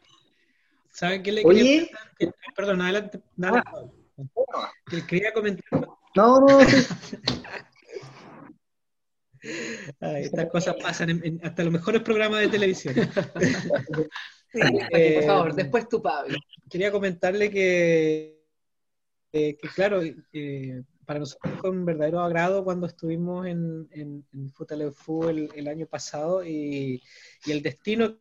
¿Saben 0.92 1.24
qué 1.24 1.32
le 1.32 1.44
quería 1.44 1.88
comentar? 1.88 2.36
Perdón, 2.56 2.82
adelante. 2.82 3.22
Nada. 3.36 3.64
Ah, 4.54 4.72
quería 5.08 5.34
comentar. 5.34 5.88
No, 6.16 6.40
no. 6.40 6.60
estas 10.02 10.50
cosas 10.52 10.76
pasan 10.82 11.10
en, 11.10 11.40
hasta 11.44 11.64
los 11.64 11.72
mejores 11.72 12.02
programas 12.02 12.42
de 12.42 12.48
televisión. 12.48 12.96
Eh, 14.52 15.18
por 15.20 15.26
favor, 15.26 15.54
después 15.54 15.88
tú, 15.88 16.02
Pablo. 16.02 16.36
Quería 16.68 16.92
comentarle 16.92 17.52
que, 17.52 18.42
que 19.32 19.56
claro, 19.76 20.02
eh, 20.02 20.82
para 21.10 21.22
nosotros 21.22 21.51
fue 21.60 21.72
un 21.72 21.86
verdadero 21.86 22.20
agrado 22.20 22.63
cuando 22.63 22.86
estuvimos 22.86 23.48
en, 23.48 23.89
en, 23.89 24.24
en 24.32 24.54
el, 25.56 25.68
año 25.68 25.88
pasado 25.88 26.46
y, 26.46 27.01
y 27.48 27.51
el 27.51 27.63
destino 27.63 28.16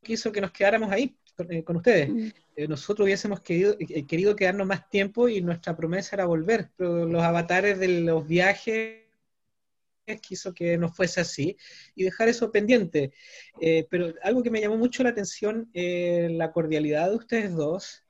quiso 0.00 0.30
que 0.30 0.40
nos 0.40 0.52
quedáramos 0.52 0.92
ahí. 0.92 1.18
Eh, 1.48 1.64
con, 1.64 1.78
ustedes. 1.78 2.10
Mm. 2.10 2.28
Eh, 2.54 2.68
nosotros 2.68 3.06
hubiésemos 3.06 3.40
querido, 3.40 3.74
eh, 3.80 4.06
querido 4.06 4.36
quedarnos 4.36 4.68
más 4.68 4.88
tiempo 4.88 5.28
y 5.28 5.40
nuestra 5.40 5.76
promesa 5.76 6.14
era 6.14 6.26
volver, 6.26 6.70
pero 6.76 7.06
los 7.06 7.24
avatares 7.24 7.80
de 7.80 8.02
los 8.02 8.24
viajes 8.24 9.00
quiso 10.22 10.54
que 10.54 10.78
no 10.78 10.88
fuese 10.88 11.22
así 11.22 11.56
y 11.96 12.04
dejar 12.04 12.28
eso 12.28 12.52
pendiente. 12.52 13.12
pero 13.90 14.14
algo 14.22 14.44
que 14.44 14.50
me 14.52 14.60
llamó 14.60 14.76
mucho 14.76 15.02
la 15.02 15.08
atención, 15.08 15.68
la 15.74 16.52
cordialidad 16.52 17.10
de 17.10 17.16
ustedes 17.16 17.52
dos, 17.52 18.04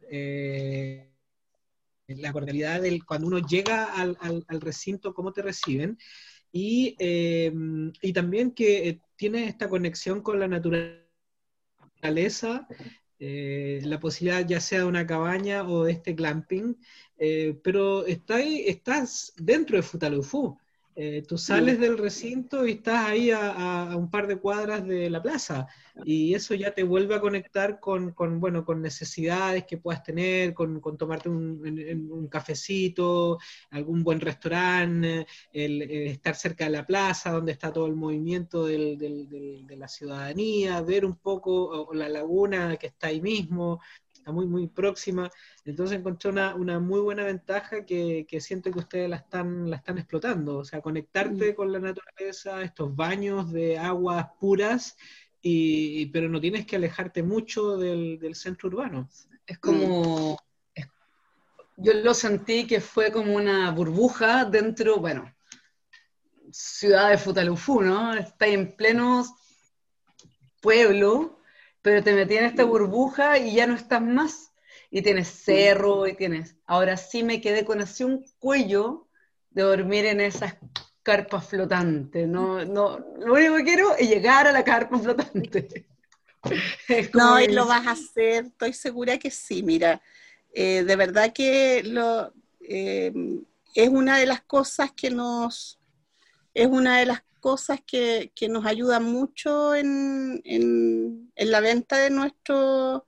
la 2.06 2.32
cordialidad 2.32 2.82
del 2.82 3.04
cuando 3.04 3.26
uno 3.26 3.38
llega 3.38 3.92
al, 3.94 4.16
al, 4.20 4.61
recinto, 4.61 5.14
cómo 5.14 5.32
te 5.32 5.42
reciben, 5.42 5.99
y, 6.52 6.96
y 7.00 8.12
también 8.12 8.52
que 8.52 9.00
tiene 9.16 9.46
esta 9.49 9.68
conexión 9.68 10.23
con 10.23 10.38
la 10.38 10.46
naturaleza 10.46 11.04
eh, 13.26 13.80
la 13.84 14.00
posibilidad 14.00 14.46
ya 14.46 14.61
sea 14.61 14.80
de 14.80 14.84
una 14.84 15.06
cabaña 15.06 15.66
o 15.66 15.84
de 15.84 15.92
este 15.92 16.14
glamping, 16.14 16.76
eh, 17.16 17.58
pero 17.62 18.04
está 18.06 18.40
estás 18.40 19.32
dentro 19.37 19.76
de 19.76 19.82
Futalufú. 19.82 20.58
Eh, 20.96 21.24
tú 21.26 21.36
sales 21.36 21.80
del 21.80 21.98
recinto 21.98 22.64
y 22.64 22.72
estás 22.72 23.08
ahí 23.08 23.32
a, 23.32 23.94
un 23.96 24.08
par 24.08 24.28
de 24.28 24.36
cuadras 24.36 24.86
de 24.86 25.10
la 25.10 25.20
plaza 25.20 25.66
y 26.04 26.34
eso 26.34 26.54
ya 26.54 26.72
te 26.72 26.84
vuelve 26.84 27.16
a 27.16 27.20
conectar 27.20 27.80
con, 27.80 28.14
bueno, 28.38 28.64
con 28.64 28.80
necesidades 28.80 29.64
que 29.64 29.78
puedas 29.78 30.04
tener, 30.04 30.54
con, 30.54 30.80
tomarte 30.96 31.28
un, 31.28 32.28
cafecito, 32.30 33.38
algún 33.70 34.04
buen 34.04 34.20
restaurante, 34.20 35.26
el, 35.52 35.82
estar 35.82 36.36
cerca 36.36 36.64
de 36.64 36.70
la 36.70 36.86
plaza 36.86 37.32
donde 37.32 37.52
está 37.52 37.72
todo 37.72 37.86
el 37.86 37.96
movimiento 37.96 38.66
de 38.66 39.66
la 39.76 39.88
ciudadanía, 39.88 40.80
ver 40.80 41.04
un 41.04 41.16
poco 41.16 41.90
la 41.92 42.08
laguna 42.08 42.76
que 42.76 42.86
está 42.86 43.08
ahí 43.08 43.20
mismo, 43.20 43.80
está 44.25 44.33
muy, 44.33 44.47
muy 44.47 44.66
próxima. 44.69 45.31
Entonces 45.66 45.99
encontré 45.99 46.31
una, 46.31 46.54
una 46.54 46.81
muy 46.81 47.00
buena 47.00 47.25
ventaja 47.25 47.85
que, 47.85 48.25
que, 48.26 48.40
siento 48.40 48.73
que 48.73 48.78
ustedes 48.78 49.11
la 49.11 49.16
están, 49.16 49.69
la 49.69 49.76
están 49.76 49.99
explotando. 49.99 50.57
O 50.57 50.64
sea, 50.64 50.81
conectarte 50.81 51.54
con 51.54 51.71
la 51.71 51.78
naturaleza, 51.78 52.62
estos 52.62 52.97
baños 52.97 53.52
de 53.52 53.76
aguas 53.76 54.28
puras, 54.40 54.97
y, 55.43 56.07
pero 56.07 56.31
no 56.31 56.40
tienes 56.40 56.64
que 56.64 56.76
alejarte 56.76 57.23
mucho 57.23 57.76
del, 57.76 58.19
del 58.19 58.35
centro 58.35 58.71
urbano. 58.71 59.11
Es 59.47 59.59
como, 59.59 60.38
yo 61.76 61.93
lo 61.93 62.14
sentí 62.14 62.66
que 62.66 62.81
fue 62.81 63.12
como 63.12 63.35
una 63.35 63.71
burbuja 63.73 64.47
dentro, 64.47 65.00
bueno, 65.00 65.31
ciudad 66.50 67.11
de 67.11 67.19
Futalufú, 67.19 67.83
¿no? 67.83 68.14
Está 68.14 68.47
en 68.47 68.75
pleno 68.75 69.23
pueblo, 70.62 71.40
pero 71.85 72.03
te 72.03 72.14
metí 72.14 72.38
en 72.38 72.47
esta 72.47 72.64
burbuja 72.64 73.37
y 73.38 73.53
ya 73.53 73.67
no 73.67 73.75
estás 73.75 74.00
más. 74.00 74.55
Y 74.91 75.03
tienes 75.03 75.29
cerro 75.29 76.07
y 76.07 76.14
tienes... 76.14 76.57
Ahora 76.64 76.97
sí 76.97 77.23
me 77.23 77.43
quedé 77.43 77.67
con 77.67 77.83
así 77.83 78.05
un 78.05 78.25
cuello 78.38 79.07
de 79.50 79.64
dormir 79.64 80.07
en 80.07 80.23
esas 80.23 80.55
carpas 81.03 81.47
flotantes. 81.47 82.26
No, 82.26 82.64
no, 82.64 83.00
lo 83.19 83.35
único 83.35 83.57
que 83.57 83.64
quiero 83.64 83.95
es 83.97 84.09
llegar 84.09 84.47
a 84.47 84.53
la 84.53 84.64
carpa 84.64 84.99
flotante. 84.99 85.87
no, 87.12 87.38
y 87.38 87.49
lo 87.49 87.67
vas 87.67 87.87
a 87.87 87.91
hacer, 87.91 88.47
estoy 88.47 88.73
segura 88.73 89.19
que 89.19 89.31
sí. 89.31 89.62
Mira, 89.62 90.00
eh, 90.55 90.85
de 90.85 90.97
verdad 90.97 91.35
que 91.35 91.83
lo, 91.85 92.33
eh, 92.62 93.12
es 93.75 93.88
una 93.91 94.17
de 94.17 94.25
las 94.25 94.41
cosas 94.41 94.91
que 94.93 95.11
nos, 95.11 95.79
es 96.55 96.67
una 96.67 97.00
de 97.00 97.07
las 97.07 97.23
cosas 97.44 97.80
que, 97.86 98.32
nos 98.48 98.64
ayudan 98.64 99.04
mucho 99.04 99.74
en, 99.74 101.30
la 101.36 101.60
venta 101.60 101.98
de 101.98 102.08
nuestro, 102.08 103.06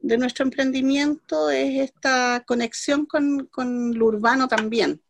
de 0.00 0.18
nuestro 0.18 0.44
emprendimiento 0.44 1.48
es 1.48 1.88
esta 1.88 2.42
conexión 2.44 3.06
con, 3.06 3.48
lo 3.96 4.06
urbano 4.06 4.48
también. 4.48 5.00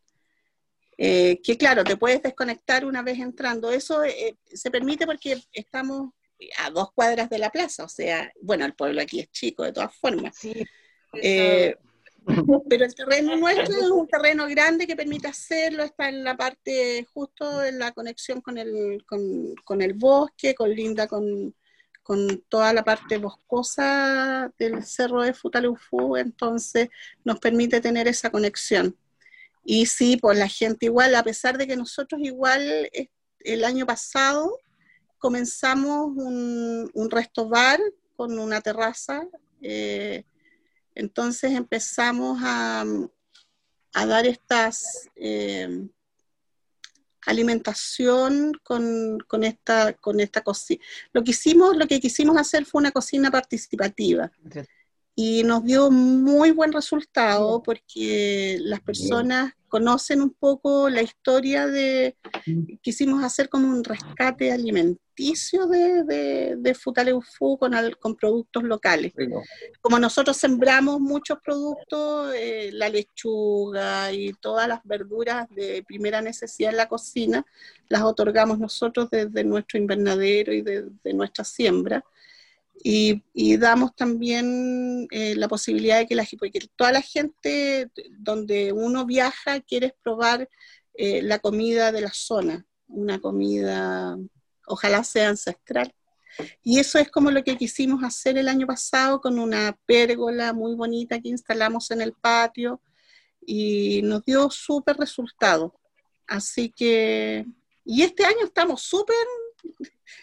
Eh, 0.99 1.41
que 1.43 1.57
claro, 1.57 1.83
te 1.83 1.97
puedes 1.97 2.21
desconectar 2.21 2.85
una 2.85 3.01
vez 3.01 3.17
entrando. 3.17 3.71
Eso 3.71 4.03
eh, 4.03 4.37
se 4.45 4.69
permite 4.69 5.07
porque 5.07 5.41
estamos 5.51 6.11
a 6.59 6.69
dos 6.69 6.91
cuadras 6.93 7.27
de 7.27 7.39
la 7.39 7.49
plaza, 7.49 7.85
o 7.85 7.89
sea, 7.89 8.31
bueno, 8.39 8.65
el 8.65 8.75
pueblo 8.75 9.01
aquí 9.01 9.19
es 9.19 9.31
chico 9.31 9.63
de 9.63 9.73
todas 9.73 9.95
formas. 9.95 10.35
Sí, 10.37 10.63
eh, 11.23 11.75
pero 12.69 12.85
el 12.85 12.95
terreno 12.95 13.35
nuestro 13.35 13.75
es 13.75 13.89
un 13.89 14.07
terreno 14.07 14.47
grande 14.47 14.87
que 14.87 14.95
permite 14.95 15.27
hacerlo, 15.27 15.83
está 15.83 16.09
en 16.09 16.23
la 16.23 16.35
parte 16.35 17.07
justo 17.13 17.63
en 17.63 17.79
la 17.79 17.91
conexión 17.91 18.41
con 18.41 18.57
el, 18.57 19.03
con, 19.05 19.81
el 19.81 19.93
bosque, 19.93 20.55
con 20.55 20.69
linda 20.73 21.07
con, 21.07 21.55
toda 22.49 22.73
la 22.73 22.83
parte 22.83 23.19
boscosa 23.19 24.51
del 24.57 24.83
cerro 24.83 25.21
de 25.21 25.33
Futalufú, 25.33 26.17
entonces 26.17 26.89
nos 27.23 27.39
permite 27.39 27.81
tener 27.81 28.07
esa 28.07 28.31
conexión. 28.31 28.97
Y 29.63 29.85
sí, 29.85 30.17
pues 30.17 30.39
la 30.39 30.47
gente 30.47 30.87
igual, 30.87 31.13
a 31.13 31.23
pesar 31.23 31.55
de 31.59 31.67
que 31.67 31.75
nosotros 31.75 32.19
igual 32.23 32.89
el 33.41 33.63
año 33.63 33.85
pasado 33.85 34.57
comenzamos 35.19 36.07
un, 36.15 36.89
un 36.91 37.11
resto 37.11 37.47
bar 37.47 37.79
con 38.15 38.39
una 38.39 38.59
terraza. 38.59 39.27
Eh, 39.61 40.23
entonces 40.95 41.51
empezamos 41.51 42.39
a, 42.43 42.85
dar 43.93 44.25
estas 44.25 45.09
eh, 45.15 45.89
alimentación 47.25 48.53
con, 48.63 49.43
esta, 49.43 49.93
con 49.93 50.19
esta 50.19 50.41
cocina. 50.41 50.83
Lo 51.13 51.23
que 51.23 51.31
hicimos, 51.31 51.77
lo 51.77 51.87
que 51.87 51.99
quisimos 51.99 52.37
hacer 52.37 52.65
fue 52.65 52.79
una 52.79 52.91
cocina 52.91 53.31
participativa. 53.31 54.31
Y 55.15 55.43
nos 55.43 55.63
dio 55.63 55.91
muy 55.91 56.51
buen 56.51 56.71
resultado 56.71 57.61
porque 57.61 58.57
las 58.61 58.79
personas 58.79 59.53
conocen 59.69 60.21
un 60.21 60.31
poco 60.31 60.89
la 60.89 61.01
historia 61.01 61.67
de, 61.67 62.17
quisimos 62.81 63.23
hacer 63.23 63.47
como 63.47 63.69
un 63.69 63.83
rescate 63.83 64.51
alimenticio 64.51 65.67
de, 65.67 66.03
de, 66.03 66.55
de 66.57 66.73
Futaleufú 66.73 67.57
con, 67.57 67.73
con 67.99 68.15
productos 68.15 68.63
locales. 68.63 69.13
Como 69.81 69.99
nosotros 69.99 70.37
sembramos 70.37 70.99
muchos 70.99 71.39
productos, 71.43 72.33
eh, 72.35 72.69
la 72.73 72.89
lechuga 72.89 74.11
y 74.11 74.33
todas 74.33 74.67
las 74.67 74.79
verduras 74.83 75.47
de 75.49 75.83
primera 75.87 76.21
necesidad 76.21 76.71
en 76.71 76.77
la 76.77 76.87
cocina, 76.87 77.45
las 77.89 78.01
otorgamos 78.01 78.59
nosotros 78.59 79.09
desde 79.09 79.43
nuestro 79.43 79.77
invernadero 79.77 80.53
y 80.53 80.61
de, 80.61 81.13
nuestra 81.13 81.43
siembra. 81.43 82.03
Y, 82.81 83.57
damos 83.57 83.93
también 83.95 85.07
eh, 85.11 85.35
la 85.35 85.49
posibilidad 85.49 85.99
de 85.99 86.07
que 86.07 86.15
la, 86.15 86.25
porque 86.39 86.61
toda 86.77 86.93
la 86.93 87.01
gente 87.01 87.91
donde 88.19 88.71
uno 88.71 89.05
viaja 89.05 89.59
quiere 89.59 89.93
probar 90.01 90.47
eh, 90.93 91.21
la 91.21 91.39
comida 91.39 91.91
de 91.91 92.01
la 92.01 92.11
zona, 92.13 92.65
una 92.87 93.19
comida, 93.19 94.17
ojalá 94.65 95.03
sea 95.03 95.29
ancestral. 95.29 95.93
Y 96.63 96.79
eso 96.79 96.99
es 96.99 97.09
como 97.11 97.31
lo 97.31 97.43
que 97.43 97.57
quisimos 97.57 98.03
hacer 98.03 98.37
el 98.37 98.47
año 98.47 98.65
pasado 98.65 99.19
con 99.19 99.39
una 99.39 99.77
pérgola 99.85 100.53
muy 100.53 100.75
bonita 100.75 101.19
que 101.19 101.29
instalamos 101.29 101.91
en 101.91 102.01
el 102.01 102.13
patio 102.13 102.81
y 103.45 104.01
nos 104.03 104.23
dio 104.23 104.49
súper 104.49 104.95
resultado. 104.97 105.75
Así 106.27 106.69
que, 106.69 107.45
y 107.83 108.03
este 108.03 108.25
año 108.25 108.45
estamos 108.45 108.83
súper, 108.83 109.15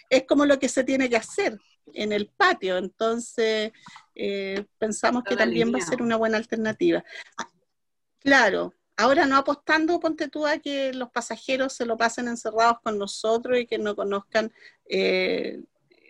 es 0.09 0.25
como 0.25 0.47
lo 0.47 0.59
que 0.59 0.69
se 0.69 0.85
tiene 0.85 1.11
que 1.11 1.17
hacer, 1.17 1.59
en 1.95 2.13
el 2.13 2.29
patio, 2.29 2.79
entonces 2.79 3.73
eh, 4.15 4.65
pensamos 4.79 5.25
que 5.25 5.37
también 5.37 5.73
va 5.73 5.79
a 5.79 5.87
ser 5.87 6.03
una 6.03 6.17
buena 6.17 6.37
alternativa. 6.37 7.05
Claro, 8.21 8.75
ahora 8.97 9.27
no 9.27 9.37
apostando, 9.37 10.01
ponte 10.01 10.29
tú 10.29 10.47
a 10.47 10.59
que 10.59 10.93
los 10.93 11.11
pasajeros 11.11 11.73
se 11.75 11.87
lo 11.87 11.97
pasen 11.97 12.29
encerrados 12.29 12.79
con 12.83 12.99
nosotros 12.99 13.59
y 13.59 13.67
que 13.67 13.79
no 13.79 13.95
conozcan 13.95 14.53
eh, 14.89 15.61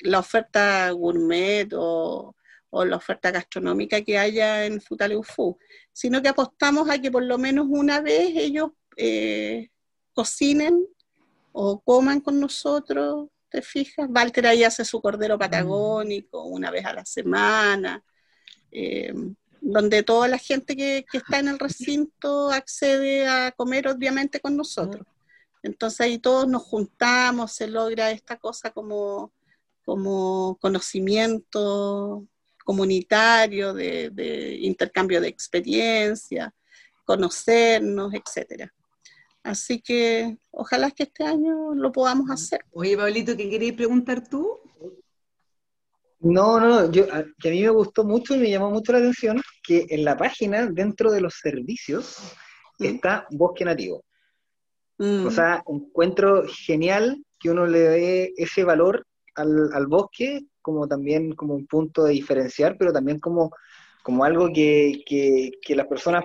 la 0.01 0.19
oferta 0.21 0.91
gourmet 0.91 1.69
o, 1.75 2.35
la 2.73 2.97
oferta 2.97 3.31
gastronómica 3.31 4.03
que 4.03 4.19
haya 4.19 4.67
en 4.67 4.83
Futaleufú, 4.83 5.59
sino 5.93 6.21
que 6.21 6.29
apostamos 6.29 6.91
a 6.91 7.01
que 7.01 7.11
por 7.11 7.23
lo 7.23 7.39
menos 7.39 7.67
una 7.71 8.03
vez 8.03 8.33
ellos 8.35 8.71
eh, 8.99 9.71
cocinen 10.13 10.87
o 11.53 11.81
coman 11.81 12.21
con 12.21 12.39
nosotros 12.39 13.29
¿te 13.57 13.63
fijas? 13.63 14.07
Walter 14.11 14.47
ahí 14.49 14.65
hace 14.65 14.85
su 14.85 15.01
cordero 15.01 15.39
patagónico 15.39 16.45
una 16.45 16.71
vez 16.71 16.85
a 16.85 16.93
la 16.93 17.07
semana, 17.07 18.05
eh, 18.71 19.15
donde 19.63 20.03
toda 20.03 20.29
la 20.29 20.37
gente 20.37 20.77
que, 20.77 21.07
está 21.11 21.39
en 21.39 21.49
el 21.49 21.59
recinto 21.59 22.51
accede 22.51 23.27
a 23.27 23.53
comer 23.53 23.89
obviamente 23.89 24.41
con 24.41 24.59
nosotros. 24.59 25.07
Entonces 25.63 26.03
ahí 26.03 26.19
todos 26.19 26.47
nos 26.47 26.65
juntamos, 26.65 27.53
se 27.53 27.67
logra 27.67 28.11
esta 28.11 28.37
cosa 28.37 28.71
como, 28.73 29.33
como 29.87 30.59
conocimiento 30.61 32.27
comunitario, 32.63 33.73
de, 33.73 34.11
de 34.11 34.57
intercambio 34.57 35.23
de 35.23 35.29
experiencia, 35.29 36.55
conocernos, 37.07 38.13
etcétera. 38.13 38.71
Así 39.47 39.81
que 39.81 40.39
ojalá 40.51 40.91
que 40.91 41.05
este 41.05 41.23
año 41.23 41.73
lo 41.73 41.93
podamos 41.93 42.29
hacer. 42.33 42.65
Oye, 42.73 42.97
Pablito, 42.97 43.37
¿qué 43.37 43.49
querías 43.49 43.77
preguntar 43.77 44.29
tú? 44.29 44.59
No, 46.19 46.59
no, 46.59 46.91
yo, 46.91 47.07
que 47.39 47.49
a 47.49 47.53
mí 47.53 47.63
me 47.63 47.71
gustó 47.71 48.03
mucho 48.03 48.35
y 48.35 48.39
me 48.39 48.51
llamó 48.51 48.71
mucho 48.73 48.91
la 48.91 48.99
atención 48.99 49.41
que 49.63 49.87
en 49.89 50.05
la 50.05 50.17
página, 50.17 50.67
dentro 50.67 51.13
de 51.13 51.21
los 51.21 51.35
servicios, 51.35 52.35
¿Mm? 52.81 52.85
está 52.87 53.29
bosque 53.31 53.65
nativo. 53.65 54.05
Mm. 54.99 55.27
O 55.27 55.31
sea, 55.31 55.63
encuentro 55.69 56.43
genial 56.49 57.25
que 57.39 57.51
uno 57.51 57.67
le 57.67 57.79
dé 57.79 58.33
ese 58.37 58.65
valor 58.65 59.07
al, 59.37 59.87
bosque 59.87 60.41
como 60.61 60.89
también 60.89 61.37
como 61.37 61.55
un 61.55 61.69
punto 61.69 62.03
de 62.03 62.15
diferenciar, 62.15 62.77
pero 62.77 62.93
también 62.93 63.21
como, 63.21 63.53
como 64.03 64.25
algo 64.25 64.49
que, 64.53 65.05
que, 65.07 65.53
que 65.63 65.77
las 65.77 65.87
personas 65.87 66.25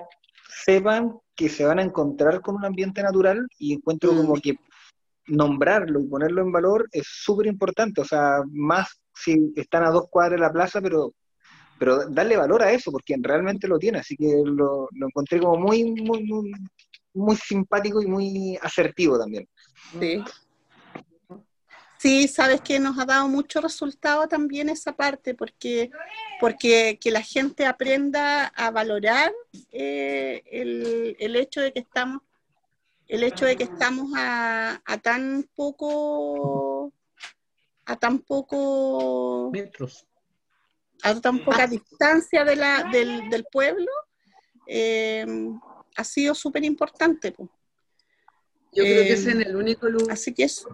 sepan 0.64 1.21
que 1.34 1.48
se 1.48 1.64
van 1.64 1.78
a 1.78 1.82
encontrar 1.82 2.40
con 2.40 2.56
un 2.56 2.64
ambiente 2.64 3.02
natural 3.02 3.46
y 3.58 3.74
encuentro 3.74 4.12
mm. 4.12 4.16
como 4.16 4.34
que 4.34 4.56
nombrarlo 5.26 6.00
y 6.00 6.06
ponerlo 6.06 6.42
en 6.42 6.52
valor 6.52 6.88
es 6.92 7.06
súper 7.06 7.46
importante, 7.46 8.00
o 8.00 8.04
sea, 8.04 8.42
más 8.50 9.00
si 9.14 9.52
están 9.56 9.84
a 9.84 9.90
dos 9.90 10.08
cuadras 10.10 10.38
de 10.38 10.46
la 10.46 10.52
plaza, 10.52 10.80
pero, 10.80 11.14
pero 11.78 12.08
darle 12.08 12.36
valor 12.36 12.62
a 12.62 12.72
eso, 12.72 12.90
porque 12.90 13.16
realmente 13.20 13.68
lo 13.68 13.78
tiene, 13.78 13.98
así 13.98 14.16
que 14.16 14.42
lo, 14.44 14.88
lo 14.90 15.06
encontré 15.06 15.40
como 15.40 15.56
muy, 15.58 15.84
muy, 15.84 16.24
muy, 16.24 16.52
muy 17.14 17.36
simpático 17.36 18.02
y 18.02 18.06
muy 18.06 18.58
asertivo 18.60 19.18
también. 19.18 19.46
Sí. 19.98 20.22
Sí, 22.02 22.26
sabes 22.26 22.60
que 22.62 22.80
nos 22.80 22.98
ha 22.98 23.04
dado 23.04 23.28
mucho 23.28 23.60
resultado 23.60 24.26
también 24.26 24.68
esa 24.68 24.90
parte, 24.92 25.36
porque, 25.36 25.88
porque 26.40 26.98
que 27.00 27.12
la 27.12 27.22
gente 27.22 27.64
aprenda 27.64 28.46
a 28.46 28.72
valorar 28.72 29.32
eh, 29.70 30.42
el, 30.50 31.16
el, 31.20 31.36
hecho 31.36 31.60
de 31.60 31.72
que 31.72 31.78
estamos, 31.78 32.20
el 33.06 33.22
hecho 33.22 33.44
de 33.44 33.54
que 33.54 33.62
estamos 33.62 34.10
a, 34.16 34.82
a 34.84 34.98
tan 34.98 35.48
poco, 35.54 36.92
a 37.84 37.94
tan 37.94 38.18
poco 38.18 39.52
metros, 39.52 40.04
a 41.04 41.20
tan 41.20 41.38
poca 41.44 41.68
distancia 41.68 42.44
de 42.44 42.56
la, 42.56 42.82
del, 42.90 43.30
del 43.30 43.44
pueblo, 43.44 43.92
eh, 44.66 45.24
ha 45.94 46.02
sido 46.02 46.34
súper 46.34 46.64
importante. 46.64 47.30
Pues. 47.30 47.48
Yo 48.72 48.84
creo 48.84 49.02
que 49.02 49.12
es 49.12 49.26
en 49.26 49.42
el 49.42 49.54
único 49.54 49.88
lugar, 49.88 50.12
así 50.12 50.32
que 50.32 50.44
es. 50.44 50.64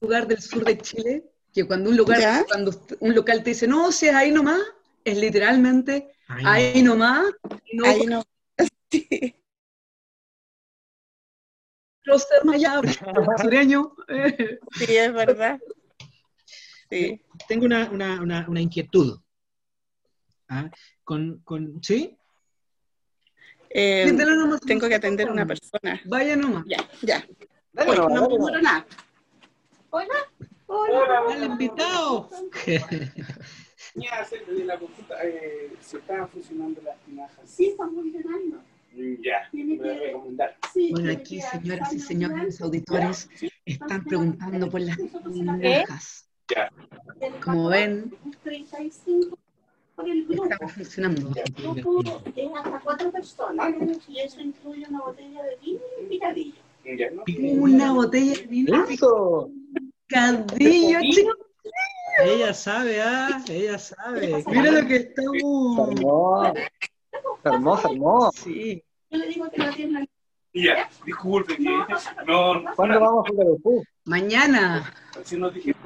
lugar 0.00 0.26
del 0.26 0.40
sur 0.40 0.64
de 0.64 0.78
Chile 0.78 1.24
que 1.54 1.64
cuando 1.64 1.90
un 1.90 1.96
lugar, 1.96 2.20
¿Ya? 2.20 2.44
cuando 2.44 2.72
un 2.98 3.14
local 3.14 3.44
te 3.44 3.50
dice, 3.50 3.68
no, 3.68 3.92
si 3.92 4.08
es 4.08 4.14
ahí 4.14 4.32
nomás, 4.32 4.60
es 5.04 5.16
literalmente 5.16 6.08
ahí, 6.26 6.44
ahí 6.74 6.82
nomás. 6.82 7.26
No, 7.72 7.86
ahí 7.86 8.06
no. 8.06 8.22
Sí. 8.90 9.34
sureño. 13.42 13.94
Sí, 14.72 14.96
es 14.96 15.12
verdad. 15.12 15.58
Sí. 16.90 17.20
Tengo 17.48 17.64
una, 17.64 17.90
una, 17.90 18.20
una, 18.20 18.46
una 18.48 18.60
inquietud. 18.60 19.18
¿Ah? 20.48 20.70
Con, 21.02 21.38
con, 21.44 21.82
¿Sí? 21.82 22.16
Eh, 23.76 24.16
tengo 24.64 24.88
que 24.88 24.94
atender 24.94 25.28
a 25.28 25.32
una 25.32 25.44
persona. 25.44 26.00
Vaya 26.04 26.36
nomás. 26.36 26.64
Ya, 26.66 26.76
ya. 27.02 27.26
Dale, 27.72 27.90
Oye, 27.90 27.98
no, 27.98 28.08
no 28.08 28.28
me 28.28 28.38
muero 28.38 28.62
nada. 28.62 28.86
Hola. 29.90 30.14
Hola. 30.66 31.22
Hola, 31.26 31.34
el 31.34 31.44
invitado. 31.44 32.30
Mira, 33.96 34.26
de 34.48 34.64
la 34.64 34.78
consulta, 34.78 35.16
eh, 35.24 35.72
¿se 35.80 35.98
estaban 35.98 36.28
funcionando 36.28 36.80
las 36.82 36.98
tinajas? 37.00 37.50
Sí, 37.50 37.66
están 37.70 37.92
funcionando. 37.94 38.62
Ya, 39.20 39.48
me 39.52 39.76
voy 39.76 39.88
a 39.88 39.98
recomendar. 39.98 40.56
Sí, 40.72 40.90
bueno, 40.92 41.10
aquí, 41.10 41.40
señoras 41.40 41.92
y 41.92 41.98
señores 41.98 42.60
auditores, 42.60 43.28
están 43.64 44.04
preguntando 44.04 44.70
por 44.70 44.80
las 44.82 44.96
tinajas. 45.32 46.28
Ya. 46.48 46.70
Como 47.42 47.70
ven, 47.70 48.16
35 48.44 49.36
por 49.94 50.08
el 50.08 50.26
grupo. 50.26 50.44
Estamos 50.44 50.72
funcionando. 50.72 51.32
El 51.36 51.82
grupo 51.82 52.22
es 52.34 52.50
hasta 52.54 52.80
cuatro 52.80 53.10
personas 53.10 53.74
y 54.08 54.18
eso 54.20 54.40
incluye 54.40 54.86
una 54.88 55.00
botella 55.00 55.42
de 55.42 55.56
vino 55.56 55.80
y 55.98 56.02
un 56.02 56.08
picadillo. 56.08 56.54
¿no? 57.12 57.24
Una 57.62 57.92
botella 57.92 58.34
de 58.34 58.46
vino. 58.46 58.84
¡Eso! 58.88 59.50
Picadillo, 60.08 61.00
chicos. 61.10 61.36
Ella 62.22 62.54
sabe, 62.54 63.02
ah, 63.02 63.42
ella 63.48 63.78
sabe. 63.78 64.44
Mira 64.46 64.70
lo 64.70 64.86
que 64.86 64.96
estamos. 64.96 65.88
Hermoso, 65.88 66.54
hermoso, 67.42 67.90
hermoso. 67.90 68.42
Sí. 68.44 68.82
Yo 69.10 69.18
le 69.18 69.28
digo 69.28 69.50
que 69.50 69.58
la 69.58 69.70
tienda. 69.72 70.04
Ya, 70.52 70.88
disculpe, 71.04 71.56
que 71.56 71.64
no. 71.64 72.64
¿Cuándo 72.76 73.00
vamos 73.00 73.26
a 73.26 73.28
jugar 73.28 73.46
el 73.48 73.62
fútbol? 73.62 73.84
Mañana. 74.04 74.94
Así 75.20 75.36
nos 75.36 75.52
dijimos. 75.52 75.80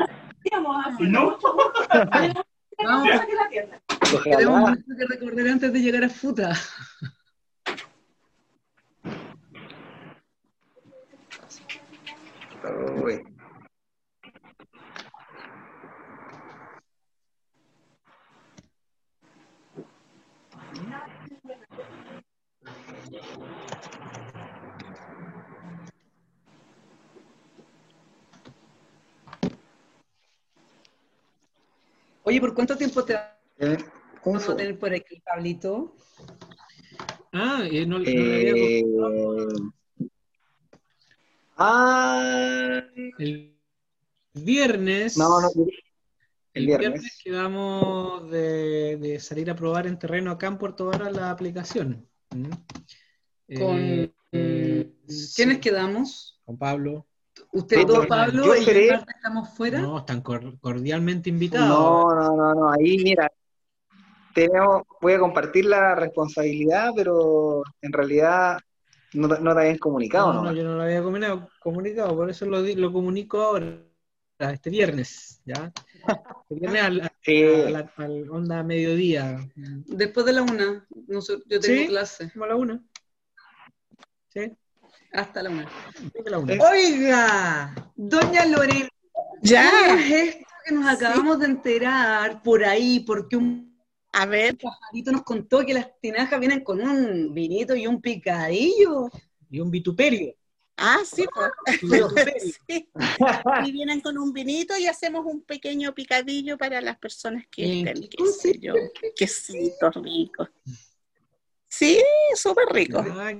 Vamos 0.50 0.86
a 0.86 0.90
No. 1.00 1.38
Vamos, 2.84 3.08
a 3.10 3.16
la 3.16 3.48
tienda. 3.48 3.82
tenemos 4.24 4.70
mucho 4.70 4.82
que 4.96 5.06
recordar 5.06 5.48
antes 5.48 5.72
de 5.72 5.80
llegar 5.80 6.04
a 6.04 6.08
Futa. 6.08 6.52
Uy. 13.02 13.37
Oye, 32.28 32.42
¿por 32.42 32.52
cuánto 32.52 32.76
tiempo 32.76 33.02
te 33.06 33.14
Eh, 33.58 33.78
¿Cómo 34.22 34.36
vamos 34.36 34.50
a 34.50 34.54
tener 34.54 34.78
por 34.78 34.92
aquí, 34.92 35.18
Pablito? 35.24 35.96
Ah, 37.32 37.62
eh, 37.64 37.86
no, 37.86 37.98
no 37.98 38.04
le 38.04 38.50
había 38.50 38.52
Eh, 38.52 38.82
ah, 41.56 42.82
El 43.18 43.56
viernes. 44.34 45.16
no, 45.16 45.40
no, 45.40 45.48
El 46.52 46.66
viernes. 46.66 46.90
viernes 46.90 47.20
quedamos 47.24 48.30
de, 48.30 48.98
de 48.98 49.20
salir 49.20 49.50
a 49.50 49.56
probar 49.56 49.86
en 49.86 49.98
terreno 49.98 50.30
acá 50.30 50.48
en 50.48 50.58
Puerto 50.58 50.84
Vara 50.84 51.10
la 51.10 51.30
aplicación. 51.30 52.06
¿Mm? 52.36 52.50
Con 53.58 53.78
Eh, 53.78 54.12
eh, 54.32 54.92
¿Quiénes 55.34 55.56
sí, 55.56 55.60
quedamos? 55.62 56.42
Con 56.44 56.58
Pablo. 56.58 57.07
Usted 57.52 57.78
Sí, 57.78 57.84
dos, 57.86 58.02
yo 58.02 58.08
Pablo, 58.08 58.56
y 58.56 58.90
Marta 58.90 59.12
estamos 59.16 59.48
fuera. 59.56 59.80
No, 59.80 59.98
están 59.98 60.20
cor- 60.20 60.58
cordialmente 60.60 61.30
invitados. 61.30 61.68
No, 61.68 62.14
no, 62.14 62.36
no, 62.36 62.54
no, 62.54 62.72
ahí 62.72 62.98
mira, 63.02 63.30
tenemos, 64.34 64.82
voy 65.00 65.14
a 65.14 65.18
compartir 65.18 65.64
la 65.64 65.94
responsabilidad, 65.94 66.90
pero 66.94 67.62
en 67.80 67.92
realidad 67.92 68.58
no, 69.14 69.28
te- 69.28 69.40
no 69.40 69.54
te 69.54 69.60
habían 69.60 69.78
comunicado, 69.78 70.32
No, 70.32 70.42
¿no? 70.42 70.50
no, 70.50 70.52
yo 70.52 70.62
no 70.64 70.74
lo 70.76 70.82
había 70.82 71.02
comunicado, 71.02 71.48
comunicado, 71.60 72.14
por 72.16 72.28
eso 72.30 72.44
lo, 72.46 72.60
lo 72.60 72.92
comunico 72.92 73.40
ahora, 73.42 73.78
este 74.38 74.68
viernes, 74.70 75.40
¿ya? 75.46 75.72
Este 76.42 76.54
viernes 76.54 76.82
al, 76.82 77.00
a- 77.00 77.12
Sí. 77.22 77.44
al 77.96 78.30
onda 78.30 78.62
mediodía, 78.62 79.38
Después 79.86 80.26
de 80.26 80.32
la 80.34 80.42
una, 80.42 80.86
nosotros- 81.08 81.46
yo 81.48 81.58
tengo 81.60 81.80
¿Sí? 81.82 81.88
clase. 81.88 82.30
como 82.32 82.44
a 82.44 82.48
la 82.48 82.56
una. 82.56 82.84
¿Sí? 84.28 84.52
Hasta 85.12 85.42
la 85.42 85.50
una. 85.50 85.68
La. 86.26 86.54
Eh. 86.54 86.58
Oiga, 86.60 87.92
doña 87.96 88.44
Lorena, 88.46 88.88
Ya. 89.42 89.70
¿qué 89.96 90.22
es 90.22 90.34
esto 90.36 90.46
que 90.66 90.74
nos 90.74 90.86
acabamos 90.86 91.38
de 91.40 91.46
enterar 91.46 92.42
por 92.42 92.64
ahí? 92.64 93.00
Porque 93.00 93.36
un 93.36 93.76
A 94.12 94.26
ver, 94.26 94.56
pajarito 94.58 95.12
nos 95.12 95.22
contó 95.22 95.64
que 95.64 95.74
las 95.74 95.88
tinajas 96.00 96.38
vienen 96.40 96.62
con 96.62 96.80
un 96.80 97.32
vinito 97.34 97.74
y 97.74 97.86
un 97.86 98.00
picadillo. 98.00 99.08
Y 99.50 99.60
un 99.60 99.70
vituperio. 99.70 100.34
ah, 100.76 100.98
sí, 101.04 101.24
pues. 101.34 101.50
Sí. 102.68 102.88
Y 103.64 103.72
vienen 103.72 104.00
con 104.00 104.18
un 104.18 104.32
vinito 104.32 104.76
y 104.76 104.86
hacemos 104.86 105.24
un 105.24 105.42
pequeño 105.42 105.94
picadillo 105.94 106.58
para 106.58 106.80
las 106.82 106.98
personas 106.98 107.44
que 107.50 107.78
estén, 107.80 108.08
qué 108.08 108.16
¿cómo 108.18 108.30
sé 108.30 108.58
yo, 108.60 108.74
quesitos 109.16 109.94
ricos. 109.96 110.48
Sí, 111.66 111.98
súper 112.34 112.66
rico. 112.72 113.02
Ah, 113.08 113.32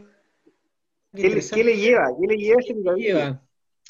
qué 1.23 1.29
¿Qué 1.29 1.35
le, 1.35 1.49
qué 1.49 1.65
le 1.65 1.77
lleva? 1.77 2.09
¿Qué 2.21 2.27
le 2.27 2.37
lleva 2.37 2.61
ese 2.61 2.75
picadillo? 2.75 3.07
lleva 3.07 3.43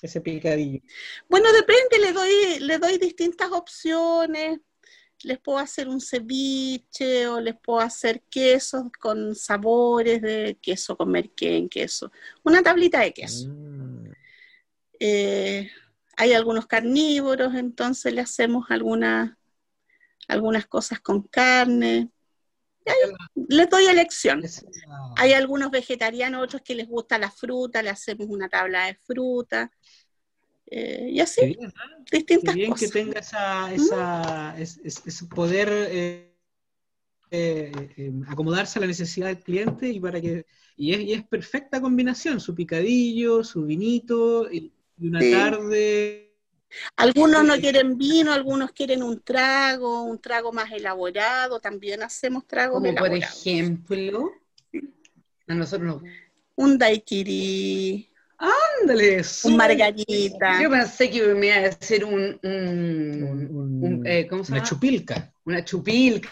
ese 0.03 0.21
picadillo? 0.21 0.81
Bueno, 1.29 1.53
depende, 1.53 1.99
le 2.01 2.13
doy, 2.13 2.61
le 2.61 2.79
doy 2.79 2.99
distintas 2.99 3.51
opciones. 3.53 4.61
Les 5.25 5.39
puedo 5.39 5.59
hacer 5.59 5.89
un 5.89 6.01
ceviche 6.01 7.27
o 7.27 7.41
les 7.41 7.57
puedo 7.57 7.81
hacer 7.81 8.23
quesos 8.31 8.85
con 9.01 9.35
sabores 9.35 10.23
de 10.23 10.57
queso 10.63 10.97
con 10.97 11.11
merquén, 11.11 11.69
queso. 11.69 12.13
Una 12.45 12.63
tablita 12.63 13.01
de 13.01 13.13
queso. 13.13 13.49
Mm. 13.49 14.13
Eh, 15.01 15.71
hay 16.17 16.33
algunos 16.33 16.67
carnívoros, 16.67 17.55
entonces 17.55 18.13
le 18.13 18.21
hacemos 18.21 18.71
algunas, 18.71 19.37
algunas 20.29 20.67
cosas 20.67 21.01
con 21.01 21.23
carne. 21.23 22.11
Ahí 22.89 23.45
les 23.49 23.69
doy 23.71 23.87
elección. 23.87 24.43
Hay 25.17 25.33
algunos 25.33 25.71
vegetarianos, 25.71 26.43
otros 26.45 26.63
que 26.63 26.75
les 26.75 26.89
gusta 26.89 27.19
la 27.19 27.31
fruta, 27.31 27.83
le 27.83 27.91
hacemos 27.91 28.27
una 28.31 28.49
tabla 28.49 28.87
de 28.87 28.95
fruta. 28.97 29.71
eh, 30.71 31.09
y 31.11 31.21
así, 31.21 31.41
bien. 31.43 31.73
Qué 32.07 32.19
distintas 32.19 32.55
bien 32.55 32.71
que 32.75 32.89
cosas. 32.89 32.91
tenga 32.91 33.21
esa, 33.21 33.73
esa, 33.75 34.59
es- 34.59 34.81
es- 34.85 35.03
ese 35.07 35.27
poder 35.27 35.69
eh, 35.71 36.35
eh, 37.31 37.73
eh, 37.97 38.13
acomodarse 38.29 38.79
a 38.79 38.83
la 38.83 38.87
necesidad 38.87 39.27
del 39.29 39.41
cliente 39.43 39.89
y 39.91 40.01
para 40.01 40.21
que 40.21 40.47
y 40.77 40.95
es, 40.95 41.01
y 41.01 41.13
es 41.13 41.27
perfecta 41.27 41.81
combinación, 41.81 42.41
su 42.41 42.55
picadillo, 42.55 43.43
su 43.45 43.65
vinito 43.65 44.51
y, 44.51 44.73
y 44.99 45.09
una 45.09 45.21
Sí. 45.21 45.31
tarde 45.31 46.28
Algunos 46.97 47.45
no 47.45 47.57
quieren 47.57 47.97
vino, 47.97 48.33
algunos 48.33 48.73
quieren 48.73 49.03
un 49.03 49.21
trago, 49.21 50.03
un 50.03 50.19
trago 50.19 50.53
más 50.53 50.71
elaborado, 50.73 51.61
también 51.61 52.03
hacemos 52.03 52.47
tragos 52.47 52.83
Como 52.83 52.95
por 52.95 53.15
ejemplo, 53.15 54.31
a 55.47 55.55
nosotros 55.55 56.03
nos... 56.03 56.13
Un 56.57 56.77
daiquiri, 56.77 58.11
Ándale, 58.81 59.23
un 59.45 59.57
margarita. 59.57 60.63
Yo 60.63 60.71
pensé 60.71 61.11
que 61.11 61.23
me 61.35 61.47
iba 61.47 61.57
a 61.57 61.61
decir 61.71 62.05
un, 62.05 62.39
un, 62.43 63.23
un- 63.23 63.57
un- 63.57 63.85
un, 63.85 64.07
eh, 64.07 64.27
¿cómo 64.29 64.45
se 64.45 64.53
una 64.53 64.59
llama? 64.61 64.69
chupilca. 64.69 65.33
una 65.45 65.65
chupilca. 65.65 66.29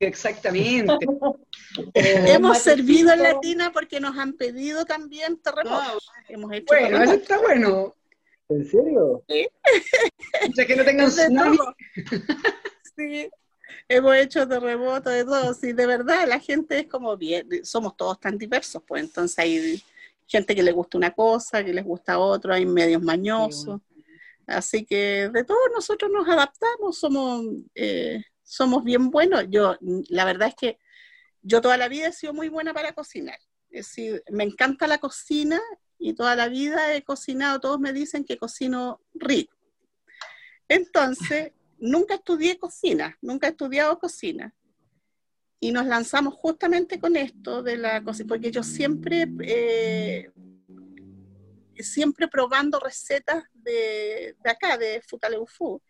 Exactamente. 0.00 0.92
Hemos 1.94 2.58
servido 2.58 3.12
en 3.12 3.22
la 3.22 3.40
tina 3.40 3.72
porque 3.72 4.00
nos 4.00 4.16
han 4.18 4.32
pedido 4.34 4.84
también 4.84 5.38
terremotos. 5.38 6.08
Hemos 6.28 6.52
hecho 6.52 6.66
bueno, 6.74 7.02
eso 7.02 7.14
está 7.14 7.38
bueno. 7.38 7.94
¿En 8.48 8.64
serio? 8.64 9.24
Sí. 9.28 9.48
Que 10.66 10.76
no 10.76 10.84
tengan 10.84 11.06
De 11.06 11.12
tsunami. 11.12 11.56
todo. 11.56 11.74
Sí, 12.96 13.28
hemos 13.88 14.16
hecho 14.16 14.46
terremotos 14.46 15.12
de 15.12 15.24
todo. 15.24 15.54
Sí, 15.54 15.72
de 15.72 15.86
verdad, 15.86 16.28
la 16.28 16.38
gente 16.38 16.78
es 16.78 16.86
como 16.86 17.16
bien, 17.16 17.48
somos 17.64 17.96
todos 17.96 18.20
tan 18.20 18.38
diversos, 18.38 18.82
pues 18.86 19.02
entonces 19.02 19.38
hay 19.38 19.82
gente 20.26 20.54
que 20.54 20.62
le 20.62 20.72
gusta 20.72 20.98
una 20.98 21.12
cosa, 21.12 21.64
que 21.64 21.72
les 21.72 21.84
gusta 21.84 22.18
otro, 22.18 22.54
hay 22.54 22.66
medios 22.66 23.02
mañosos. 23.02 23.80
Así 24.46 24.84
que 24.84 25.30
de 25.32 25.44
todos 25.44 25.70
nosotros 25.74 26.10
nos 26.10 26.28
adaptamos, 26.28 26.98
somos, 26.98 27.46
eh, 27.74 28.22
somos 28.42 28.84
bien 28.84 29.10
buenos. 29.10 29.46
Yo, 29.48 29.76
la 30.08 30.24
verdad 30.24 30.48
es 30.48 30.54
que 30.54 30.78
yo 31.42 31.60
toda 31.60 31.76
la 31.76 31.88
vida 31.88 32.08
he 32.08 32.12
sido 32.12 32.32
muy 32.34 32.48
buena 32.48 32.72
para 32.74 32.92
cocinar. 32.92 33.38
Es 33.70 33.88
decir, 33.88 34.22
me 34.30 34.44
encanta 34.44 34.86
la 34.86 34.98
cocina 34.98 35.60
y 35.98 36.14
toda 36.14 36.36
la 36.36 36.48
vida 36.48 36.94
he 36.94 37.02
cocinado, 37.02 37.60
todos 37.60 37.80
me 37.80 37.92
dicen 37.92 38.24
que 38.24 38.38
cocino 38.38 39.00
rico. 39.14 39.56
Entonces, 40.68 41.52
nunca 41.78 42.14
estudié 42.14 42.58
cocina, 42.58 43.16
nunca 43.20 43.46
he 43.46 43.50
estudiado 43.50 43.98
cocina. 43.98 44.54
Y 45.60 45.72
nos 45.72 45.86
lanzamos 45.86 46.34
justamente 46.34 47.00
con 47.00 47.16
esto 47.16 47.62
de 47.62 47.76
la 47.76 48.02
cocina, 48.02 48.28
porque 48.28 48.50
yo 48.50 48.62
siempre, 48.62 49.26
eh, 49.42 50.30
siempre 51.78 52.28
probando 52.28 52.78
recetas 52.80 53.44
de, 53.54 54.36
de 54.42 54.50
acá, 54.50 54.76
de 54.76 55.00
Futaleufu, 55.02 55.80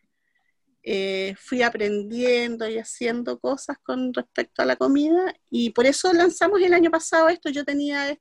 eh, 0.86 1.34
fui 1.38 1.62
aprendiendo 1.62 2.68
y 2.68 2.76
haciendo 2.76 3.38
cosas 3.38 3.78
con 3.82 4.12
respecto 4.12 4.60
a 4.60 4.66
la 4.66 4.76
comida 4.76 5.34
y 5.48 5.70
por 5.70 5.86
eso 5.86 6.12
lanzamos 6.12 6.60
el 6.60 6.74
año 6.74 6.90
pasado 6.90 7.30
esto. 7.30 7.48
Yo 7.48 7.64
tenía 7.64 8.18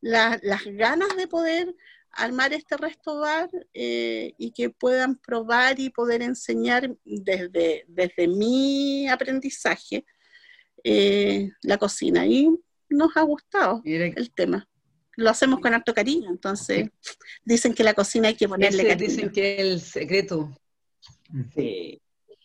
la- 0.00 0.38
las 0.42 0.64
ganas 0.64 1.16
de 1.16 1.26
poder 1.26 1.74
armar 2.12 2.52
este 2.52 2.76
resto 2.76 3.20
bar 3.20 3.48
eh, 3.74 4.32
y 4.38 4.50
que 4.52 4.70
puedan 4.70 5.16
probar 5.16 5.78
y 5.78 5.90
poder 5.90 6.22
enseñar 6.22 6.90
desde, 7.04 7.84
desde 7.86 8.26
mi 8.28 9.08
aprendizaje 9.08 10.04
eh, 10.84 11.50
la 11.62 11.76
cocina. 11.78 12.26
Y 12.26 12.48
nos 12.88 13.16
ha 13.16 13.22
gustado 13.22 13.82
el 13.84 14.30
tema. 14.32 14.68
Lo 15.16 15.30
hacemos 15.30 15.60
con 15.60 15.74
harto 15.74 15.92
cariño, 15.92 16.30
entonces 16.30 16.88
dicen 17.44 17.74
que 17.74 17.82
la 17.84 17.92
cocina 17.92 18.28
hay 18.28 18.34
que 18.36 18.48
ponerle 18.48 18.82
ese 18.82 18.88
cariño. 18.88 19.08
dicen 19.10 19.30
que 19.32 19.54
es 19.54 19.60
el 19.60 19.80
secreto. 19.80 20.56
Sí. 21.54 22.00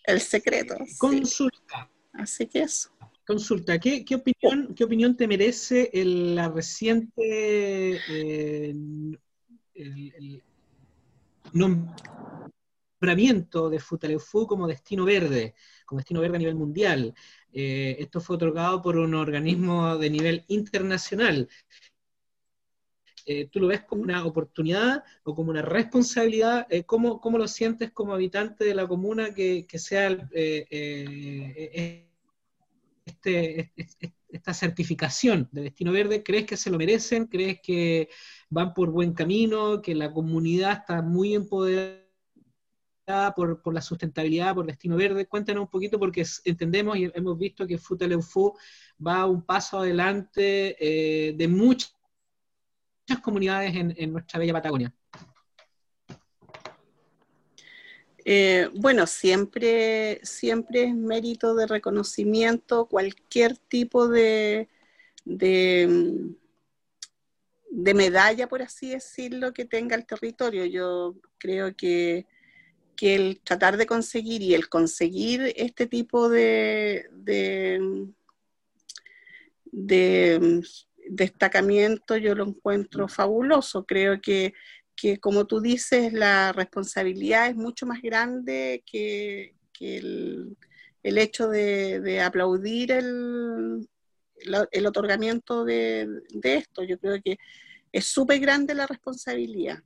El 0.06 0.20
secreto. 0.22 0.76
sí. 0.86 0.98
Consulta, 0.98 1.90
Así 2.14 2.46
que 2.48 2.64
eso. 2.64 2.90
Consulta, 3.26 3.80
¿qué, 3.80 4.04
opinión, 4.16 4.74
qué 4.76 4.84
opinión 4.84 5.16
te 5.16 5.28
merece 5.28 5.90
el- 5.94 6.36
la 6.36 6.50
reciente 6.50 8.00
eh, 8.10 8.76
nombramiento 11.54 13.70
de 13.70 13.80
Futaleufu 13.80 14.48
como 14.48 14.68
destino 14.68 15.06
verde, 15.06 15.54
como 15.86 16.00
destino 16.00 16.22
verde 16.22 16.36
a 16.36 16.40
nivel 16.40 16.56
mundial? 16.56 17.14
Eh, 17.52 17.98
esto 18.00 18.20
fue 18.20 18.36
otorgado 18.36 18.82
por 18.82 18.98
un 18.98 19.14
organismo 19.14 19.98
de 19.98 20.10
nivel 20.10 20.44
internacional. 20.48 21.48
Eh, 23.26 23.48
¿Tú 23.50 23.62
lo 23.62 23.68
ves 23.68 23.84
como 23.84 24.02
una 24.02 24.26
oportunidad 24.26 25.02
o 25.24 25.34
como 25.34 25.52
una 25.52 25.62
responsabilidad? 25.62 26.68
¿cómo, 26.86 27.22
cómo 27.22 27.38
lo 27.38 27.48
sientes 27.48 27.92
como 27.92 28.14
habitante 28.14 28.66
de 28.66 28.76
la 28.76 28.86
comuna 28.86 29.34
que, 29.34 29.66
sea 29.78 30.10
eh, 30.34 32.10
este, 33.06 33.72
este- 33.76 34.14
esta 34.34 34.54
certificación 34.54 35.48
de 35.52 35.62
Destino 35.62 35.92
Verde? 35.92 36.24
¿Crees 36.24 36.46
que 36.46 36.58
se 36.58 36.72
lo 36.72 36.78
merecen? 36.78 37.28
¿Crees 37.28 37.60
que 37.62 38.10
van 38.50 38.74
por 38.74 38.90
buen 38.90 39.14
camino? 39.14 39.82
¿Que 39.82 39.94
la 39.96 40.12
comunidad 40.12 40.80
está 40.80 41.02
muy 41.02 41.36
empoderada 41.36 42.04
por, 43.36 43.74
la 43.74 43.82
sustentabilidad, 43.82 44.56
por 44.56 44.66
Destino 44.66 44.96
Verde? 44.98 45.28
Cuéntanos 45.28 45.62
un 45.62 45.70
poquito 45.70 46.00
porque 46.00 46.26
entendemos 46.46 46.98
y 46.98 47.12
hemos 47.14 47.38
visto 47.38 47.68
que 47.68 47.78
Futaleufu 47.78 48.54
va 49.06 49.26
un 49.26 49.44
paso 49.46 49.80
adelante 49.80 50.76
eh, 50.80 51.34
de 51.34 51.48
muchas 51.48 51.96
muchas 53.06 53.22
comunidades 53.22 53.76
en, 53.76 53.94
en 53.98 54.14
nuestra 54.14 54.40
bella 54.40 54.54
Patagonia. 54.54 54.94
Eh, 58.26 58.70
bueno, 58.74 59.06
siempre, 59.06 60.22
siempre 60.24 60.84
es 60.84 60.96
mérito 60.96 61.56
de 61.56 61.68
reconocimiento 61.68 62.86
cualquier 62.88 63.58
tipo 63.58 64.08
de, 64.08 64.70
de, 65.26 66.36
medalla, 67.94 68.48
por 68.48 68.62
así 68.62 68.92
decirlo, 68.92 69.54
que 69.54 69.66
tenga 69.66 69.96
el 69.96 70.06
territorio. 70.06 70.66
Yo 70.66 71.16
creo 71.38 71.76
que, 71.76 72.26
que 72.96 73.16
el 73.16 73.42
tratar 73.42 73.76
de 73.78 73.86
conseguir 73.88 74.42
y 74.42 74.54
el 74.54 74.70
conseguir 74.70 75.54
este 75.58 75.86
tipo 75.88 76.30
de, 76.30 77.10
de, 77.12 78.08
de, 79.66 80.62
destacamiento 81.10 82.16
yo 82.16 82.36
lo 82.36 82.46
encuentro 82.46 83.10
fabuloso. 83.10 83.86
Creo 83.86 84.22
que 84.22 84.54
que 84.96 85.20
como 85.20 85.46
tú 85.46 85.60
dices, 85.62 86.14
la 86.14 86.52
responsabilidad 86.52 87.48
es 87.48 87.56
mucho 87.56 87.86
más 87.86 88.02
grande 88.02 88.84
que, 88.86 89.56
el, 89.80 90.58
hecho 91.04 91.48
de, 91.50 92.22
aplaudir 92.22 92.92
el, 92.92 93.88
otorgamiento 94.86 95.66
de, 95.66 96.08
de, 96.30 96.56
esto. 96.56 96.84
Yo 96.84 96.98
creo 97.00 97.22
que 97.24 97.38
es 97.92 98.06
súper 98.06 98.40
grande 98.40 98.74
la 98.74 98.88
responsabilidad. 98.88 99.80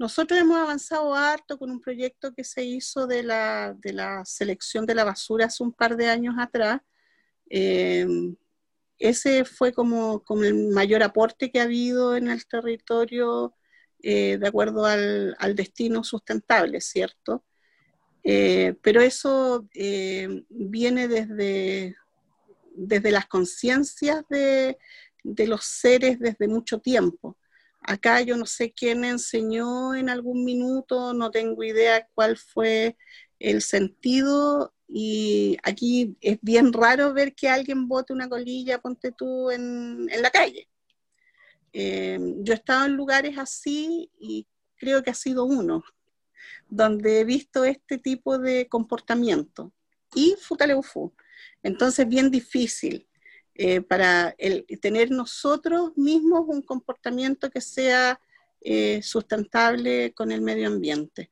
Nosotros 0.00 0.40
hemos 0.40 0.56
avanzado 0.56 1.14
harto 1.14 1.58
con 1.58 1.70
un 1.70 1.78
proyecto 1.78 2.32
que 2.32 2.42
se 2.42 2.64
hizo 2.64 3.06
de 3.06 3.22
la, 3.22 3.74
de 3.78 3.92
la 3.92 4.24
selección 4.24 4.86
de 4.86 4.94
la 4.94 5.04
basura 5.04 5.44
hace 5.44 5.62
un 5.62 5.72
par 5.72 5.94
de 5.96 6.08
años 6.08 6.36
atrás. 6.38 6.80
Eh, 7.50 8.06
ese 8.98 9.44
fue 9.44 9.72
como, 9.72 10.22
como 10.22 10.44
el 10.44 10.68
mayor 10.68 11.02
aporte 11.02 11.50
que 11.50 11.60
ha 11.60 11.64
habido 11.64 12.16
en 12.16 12.28
el 12.28 12.46
territorio 12.46 13.54
eh, 14.02 14.38
de 14.38 14.48
acuerdo 14.48 14.86
al, 14.86 15.36
destino 15.54 16.04
sustentable, 16.04 16.80
¿cierto? 16.80 17.44
Eh, 18.22 18.74
pero 18.82 19.00
eso 19.00 19.66
eh, 19.74 20.44
viene 20.48 21.08
desde, 21.08 21.96
desde 22.74 23.10
las 23.10 23.26
conciencias 23.26 24.24
de, 24.30 24.78
de, 25.24 25.46
los 25.46 25.64
seres 25.64 26.18
desde 26.18 26.48
mucho 26.48 26.78
tiempo. 26.78 27.36
Acá 27.82 28.20
yo 28.22 28.36
no 28.36 28.46
sé 28.46 28.72
quién 28.72 29.04
enseñó 29.04 29.94
en 29.94 30.08
algún 30.10 30.44
minuto, 30.44 31.12
no 31.14 31.30
tengo 31.30 31.62
idea 31.64 32.06
cuál 32.14 32.36
fue 32.36 32.96
el 33.38 33.62
sentido 33.62 34.74
y 34.86 35.56
aquí 35.62 36.16
es 36.20 36.38
bien 36.42 36.72
raro 36.72 37.12
ver 37.14 37.34
que 37.34 37.48
alguien 37.48 37.86
bote 37.88 38.12
una 38.12 38.28
colilla, 38.28 38.80
ponte 38.80 39.12
tú, 39.12 39.50
en, 39.50 40.08
en 40.10 40.22
la 40.22 40.30
calle. 40.30 40.69
Eh, 41.72 42.18
yo 42.38 42.52
he 42.52 42.56
estado 42.56 42.86
en 42.86 42.96
lugares 42.96 43.38
así 43.38 44.10
y 44.18 44.46
creo 44.76 45.02
que 45.02 45.10
ha 45.10 45.14
sido 45.14 45.44
uno, 45.44 45.84
donde 46.68 47.20
he 47.20 47.24
visto 47.24 47.64
este 47.64 47.98
tipo 47.98 48.38
de 48.38 48.68
comportamiento. 48.68 49.72
Y 50.14 50.36
Futaleufu. 50.40 51.12
Entonces, 51.62 52.08
bien 52.08 52.30
difícil 52.30 53.06
eh, 53.54 53.82
para 53.82 54.34
el, 54.38 54.64
tener 54.80 55.10
nosotros 55.10 55.96
mismos 55.96 56.44
un 56.46 56.62
comportamiento 56.62 57.50
que 57.50 57.60
sea 57.60 58.20
eh, 58.62 59.02
sustentable 59.02 60.12
con 60.12 60.32
el 60.32 60.40
medio 60.40 60.68
ambiente. 60.68 61.30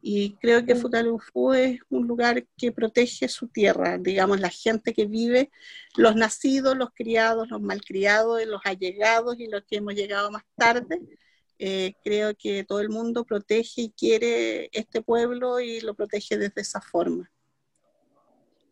Y 0.00 0.34
creo 0.34 0.64
que 0.64 0.76
Futaleufu 0.76 1.52
es 1.52 1.80
un 1.90 2.06
lugar 2.06 2.46
que 2.56 2.70
protege 2.70 3.28
su 3.28 3.48
tierra, 3.48 3.98
digamos, 3.98 4.38
la 4.38 4.48
gente 4.48 4.94
que 4.94 5.06
vive, 5.06 5.50
los 5.96 6.14
nacidos, 6.14 6.76
los 6.76 6.90
criados, 6.94 7.50
los 7.50 7.60
malcriados, 7.60 8.44
los 8.46 8.60
allegados 8.64 9.38
y 9.40 9.48
los 9.48 9.64
que 9.64 9.76
hemos 9.76 9.94
llegado 9.94 10.30
más 10.30 10.44
tarde. 10.54 11.00
Eh, 11.58 11.94
creo 12.04 12.34
que 12.36 12.62
todo 12.62 12.80
el 12.80 12.88
mundo 12.88 13.24
protege 13.24 13.82
y 13.82 13.90
quiere 13.90 14.70
este 14.72 15.02
pueblo 15.02 15.58
y 15.58 15.80
lo 15.80 15.94
protege 15.94 16.38
desde 16.38 16.60
esa 16.60 16.80
forma. 16.80 17.28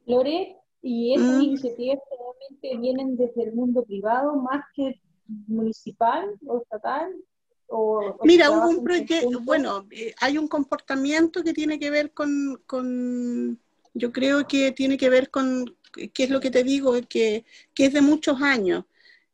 Lore, 0.07 0.57
¿y 0.83 1.15
esas 1.15 1.39
mm. 1.39 1.43
iniciativas 1.43 1.99
realmente 2.09 2.81
vienen 2.81 3.17
desde 3.17 3.43
el 3.43 3.55
mundo 3.55 3.83
privado 3.83 4.37
más 4.37 4.65
que 4.73 5.01
municipal 5.49 6.39
o 6.47 6.63
estatal? 6.63 7.13
O, 7.69 8.19
Mira, 8.23 8.51
hubo 8.51 8.69
un 8.69 8.85
proyecto, 8.85 9.41
bueno, 9.41 9.87
eh, 9.91 10.15
hay 10.21 10.39
un 10.39 10.47
comportamiento 10.47 11.43
que 11.43 11.53
tiene 11.53 11.79
que 11.79 11.91
ver 11.91 12.13
con, 12.13 12.63
con, 12.67 13.59
yo 13.93 14.13
creo 14.13 14.47
que 14.47 14.71
tiene 14.73 14.97
que 14.97 15.09
ver 15.11 15.31
con, 15.31 15.77
¿qué 15.93 16.25
es 16.25 16.31
lo 16.31 16.41
que 16.41 16.51
te 16.51 16.63
digo? 16.63 16.95
Que, 17.09 17.45
que 17.75 17.87
es 17.87 17.93
de 17.93 18.01
muchos 18.03 18.41
años, 18.41 18.85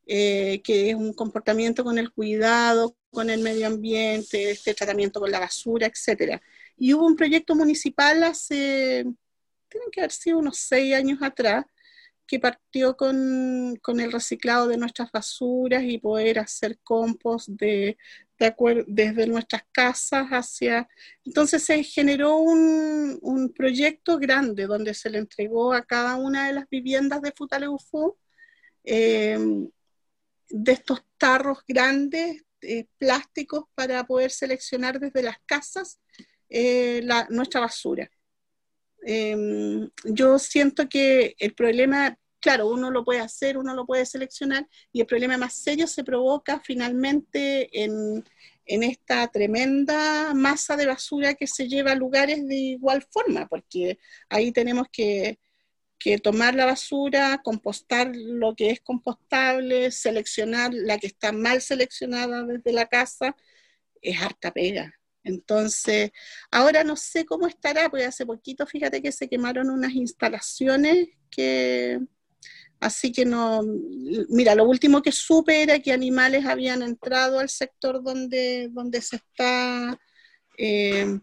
eh, 0.07 0.63
que 0.65 0.91
es 0.91 0.95
un 0.95 1.13
comportamiento 1.13 1.85
con 1.85 1.99
el 1.99 2.11
cuidado, 2.11 2.97
con 3.11 3.29
el 3.29 3.41
medio 3.41 3.67
ambiente, 3.67 4.51
este 4.51 4.75
tratamiento 4.75 5.21
con 5.21 5.31
la 5.31 5.41
basura, 5.41 5.87
etcétera. 5.87 6.41
Y 6.79 6.95
hubo 6.95 7.07
un 7.07 7.17
proyecto 7.17 7.55
municipal 7.55 8.25
hace, 8.25 9.05
tienen 9.69 9.91
que 9.93 10.01
haber 10.01 10.13
sido 10.13 10.39
unos 10.39 10.59
seis 10.59 10.95
años 10.95 11.19
atrás, 11.23 11.65
que 12.27 12.39
partió 12.39 12.97
con, 12.97 14.01
el 14.01 14.13
reciclado 14.13 14.69
de 14.69 14.77
nuestras 14.77 15.11
basuras 15.13 15.83
y 15.85 15.99
poder 15.99 16.39
hacer 16.39 16.79
compost 16.83 17.49
de, 17.49 17.99
desde 18.87 19.27
nuestras 19.27 19.65
casas 19.73 20.29
hacia... 20.29 20.89
Entonces 21.25 21.63
se 21.63 21.83
generó 21.85 22.37
un, 22.37 23.53
proyecto 23.55 24.19
grande 24.19 24.67
donde 24.67 24.95
se 24.95 25.11
le 25.11 25.19
entregó 25.19 25.73
a 25.73 25.85
cada 25.85 26.17
una 26.17 26.47
de 26.47 26.55
las 26.55 26.69
viviendas 26.69 27.21
de 27.23 27.33
Futaleufú 27.33 28.17
eh, 28.85 29.39
de 30.49 30.73
estos 30.73 31.05
tarros 31.19 31.59
grandes, 31.67 32.45
eh, 32.63 32.87
plásticos, 32.99 33.65
para 33.75 34.05
poder 34.05 34.31
seleccionar 34.31 35.01
desde 35.01 35.23
las 35.23 35.37
casas 35.47 36.01
eh, 36.49 37.03
nuestra 37.31 37.61
basura. 37.61 38.11
Em, 39.05 39.91
yo 40.05 40.39
siento 40.39 40.89
que 40.89 41.35
el 41.39 41.55
problema, 41.55 42.17
claro, 42.41 42.69
uno 42.69 42.91
lo 42.91 43.05
puede 43.05 43.21
hacer, 43.21 43.59
uno 43.59 43.75
lo 43.75 43.87
puede 43.87 44.07
seleccionar, 44.07 44.69
y 44.93 45.01
el 45.01 45.07
problema 45.07 45.37
más 45.39 45.55
serio 45.55 45.87
se 45.87 46.05
provoca 46.05 46.61
finalmente 46.61 47.69
en, 47.85 48.25
esta 48.65 49.29
tremenda 49.29 50.33
masa 50.35 50.77
de 50.77 50.87
basura 50.87 51.35
que 51.35 51.47
se 51.47 51.69
lleva 51.69 51.93
a 51.93 51.95
lugares 51.97 52.47
de 52.47 52.57
igual 52.57 53.07
forma, 53.11 53.47
porque 53.49 53.99
ahí 54.31 54.53
tenemos 54.53 54.87
que, 54.93 55.39
que 55.99 56.19
tomar 56.19 56.55
la 56.55 56.67
basura, 56.67 57.41
compostar 57.45 58.13
lo 58.15 58.55
que 58.57 58.71
es 58.71 58.81
compostable, 58.81 59.91
seleccionar 59.91 60.73
la 60.75 60.99
que 60.99 61.09
está 61.09 61.33
mal 61.33 61.61
seleccionada 61.61 62.45
desde 62.45 62.73
la 62.73 62.87
casa, 62.87 63.37
es 64.01 64.21
harta 64.21 64.53
pega. 64.53 64.95
Entonces, 65.25 66.11
ahora 66.51 66.85
no 66.85 66.97
sé 66.97 67.25
cómo 67.25 67.47
estará, 67.47 67.89
porque 67.89 68.05
hace 68.07 68.27
poquito, 68.27 68.67
fíjate 68.67 69.03
que 69.03 69.13
se 69.13 69.29
quemaron 69.29 69.71
unas 69.71 69.93
instalaciones 69.95 71.09
que, 71.31 72.01
así 72.81 73.13
que 73.13 73.25
no, 73.25 73.63
mira, 74.29 74.55
lo 74.55 74.65
último 74.65 75.03
que 75.03 75.13
supe 75.13 75.63
era 75.63 75.79
que 75.79 75.93
animales 75.93 76.45
habían 76.47 76.83
entrado 76.83 77.39
al 77.39 77.49
sector 77.49 78.03
donde, 78.03 78.69
donde 78.73 79.01
se 79.01 79.17
está 79.17 79.99
eh, 80.59 81.19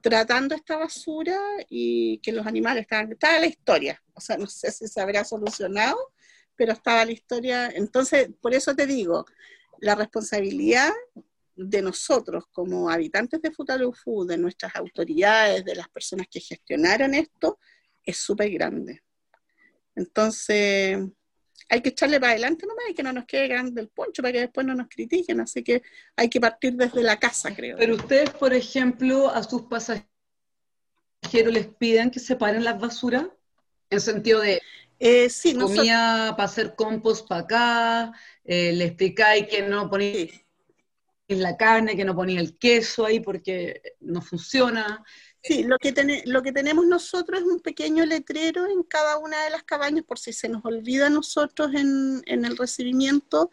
tratando 0.00 0.54
esta 0.54 0.76
basura 0.76 1.38
y 1.68 2.18
que 2.18 2.32
los 2.32 2.46
animales 2.46 2.82
estaban, 2.82 3.12
estaba 3.12 3.38
la 3.38 3.46
historia, 3.46 4.02
o 4.14 4.20
sea, 4.20 4.36
no 4.36 4.46
sé 4.46 4.70
si 4.70 4.86
se 4.86 5.00
habrá 5.00 5.24
solucionado, 5.24 5.96
pero 6.54 6.72
estaba 6.72 7.04
la 7.04 7.12
historia, 7.12 7.70
entonces, 7.70 8.28
por 8.40 8.52
eso 8.52 8.74
te 8.74 8.86
digo, 8.86 9.24
la 9.80 9.94
responsabilidad 9.94 10.92
de 11.58 11.82
nosotros 11.82 12.44
como 12.52 12.88
habitantes 12.88 13.42
de 13.42 13.50
Futalufú, 13.50 14.24
de 14.24 14.38
nuestras 14.38 14.74
autoridades, 14.76 15.64
de 15.64 15.74
las 15.74 15.88
personas 15.88 16.28
que 16.30 16.40
gestionaron 16.40 17.14
esto, 17.14 17.58
es 18.04 18.16
súper 18.16 18.50
grande. 18.50 19.02
Entonces, 19.96 20.98
hay 21.68 21.82
que 21.82 21.88
echarle 21.88 22.20
para 22.20 22.32
adelante 22.32 22.66
nomás 22.66 22.84
y 22.88 22.94
que 22.94 23.02
no 23.02 23.12
nos 23.12 23.26
quede 23.26 23.48
grande 23.48 23.80
el 23.80 23.88
poncho 23.88 24.22
para 24.22 24.32
que 24.32 24.40
después 24.40 24.64
no 24.64 24.74
nos 24.74 24.88
critiquen. 24.88 25.40
Así 25.40 25.64
que 25.64 25.82
hay 26.16 26.30
que 26.30 26.40
partir 26.40 26.74
desde 26.74 27.02
la 27.02 27.18
casa, 27.18 27.54
creo. 27.54 27.76
Pero 27.76 27.96
ustedes, 27.96 28.30
por 28.30 28.54
ejemplo, 28.54 29.28
a 29.28 29.42
sus 29.42 29.62
pasajeros 29.62 30.06
les 31.32 31.66
piden 31.66 32.10
que 32.10 32.20
separen 32.20 32.62
las 32.62 32.78
basuras, 32.80 33.26
en 33.90 34.00
sentido 34.00 34.40
de 34.40 34.62
eh, 35.00 35.28
sí, 35.28 35.54
comía 35.54 36.34
para 36.36 36.44
hacer 36.44 36.74
compost 36.74 37.26
para 37.28 37.40
acá, 37.42 38.12
eh, 38.44 38.72
le 38.72 38.84
explicáis 38.84 39.48
que 39.48 39.62
no 39.62 39.90
ponéis 39.90 40.44
la 41.36 41.56
carne, 41.56 41.96
que 41.96 42.04
no 42.04 42.16
ponía 42.16 42.40
el 42.40 42.56
queso 42.56 43.04
ahí 43.04 43.20
porque 43.20 43.82
no 44.00 44.22
funciona. 44.22 45.04
Sí, 45.42 45.62
lo 45.62 45.76
que, 45.78 45.94
lo 46.24 46.42
que 46.42 46.52
tenemos 46.52 46.86
nosotros 46.86 47.40
es 47.40 47.46
un 47.46 47.60
pequeño 47.60 48.06
letrero 48.06 48.66
en 48.66 48.82
cada 48.82 49.18
una 49.18 49.44
de 49.44 49.50
las 49.50 49.62
cabañas, 49.62 50.04
por 50.04 50.18
si 50.18 50.32
se 50.32 50.48
nos 50.48 50.64
olvida 50.64 51.06
a 51.06 51.10
nosotros 51.10 51.72
en, 51.74 52.22
el 52.26 52.56
recibimiento, 52.56 53.50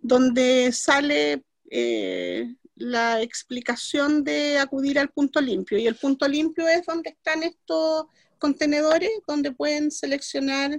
donde 0.00 0.70
sale 0.72 1.44
eh, 1.70 2.54
la 2.76 3.22
explicación 3.22 4.22
de 4.22 4.58
acudir 4.58 4.98
al 4.98 5.08
punto 5.08 5.40
limpio. 5.40 5.78
Y 5.78 5.86
el 5.86 5.96
punto 5.96 6.28
limpio 6.28 6.68
es 6.68 6.84
donde 6.84 7.10
están 7.10 7.42
estos 7.42 8.06
contenedores, 8.38 9.10
donde 9.26 9.52
pueden 9.52 9.90
seleccionar 9.90 10.78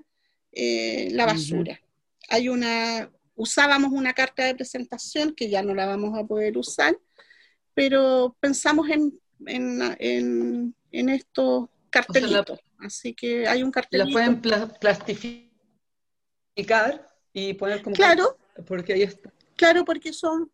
eh, 0.52 1.10
la 1.12 1.26
basura. 1.26 1.82
Hay 2.30 2.50
una, 2.50 3.10
usábamos 3.36 3.92
una 3.92 4.14
carta 4.14 4.44
de 4.46 4.56
presentación 4.56 5.34
que 5.34 5.50
ya 5.50 5.62
no 5.62 5.76
la 5.76 5.86
vamos 5.86 6.18
a 6.18 6.24
poder 6.24 6.58
usar, 6.58 6.98
pero 7.74 8.36
pensamos 8.40 8.90
en, 8.90 9.20
en, 9.46 10.74
en, 10.92 11.10
estos 11.10 11.70
cartelitos. 11.90 12.60
Así 12.80 13.14
que 13.14 13.48
hay 13.48 13.64
un 13.64 13.72
cartelito. 13.72 14.08
¿La 14.08 14.14
pueden 14.14 14.42
plastificar 14.80 15.52
y 17.34 17.54
poner 17.54 17.82
como... 17.82 17.96
Claro. 17.96 18.38
Porque 18.66 18.94
ahí 18.94 19.04
está. 19.04 19.32
Claro, 19.56 19.84
porque 19.84 20.14
son 20.14 20.52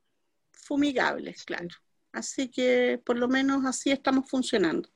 fumigables, 0.51 1.43
claro. 1.43 1.69
Así 2.11 2.49
que 2.49 2.99
por 3.05 3.17
lo 3.17 3.27
menos 3.27 3.65
así 3.65 3.91
estamos 3.91 4.29
funcionando. 4.29 4.89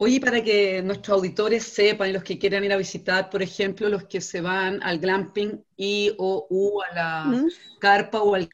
Oye, 0.00 0.20
para 0.20 0.42
que 0.44 0.80
nuestros 0.80 1.18
auditores 1.18 1.64
sepan 1.64 2.10
y 2.10 2.12
los 2.12 2.22
que 2.22 2.38
quieran 2.38 2.62
ir 2.62 2.72
a 2.72 2.76
visitar, 2.76 3.28
por 3.28 3.42
ejemplo, 3.42 3.88
los 3.88 4.04
que 4.04 4.20
se 4.20 4.40
van 4.40 4.80
al 4.84 5.00
glamping 5.00 5.64
y 5.76 6.14
o 6.18 6.46
u 6.48 6.80
a 6.80 6.94
la 6.94 7.24
¿Mm? 7.24 7.48
carpa 7.80 8.22
o 8.22 8.36
al 8.36 8.48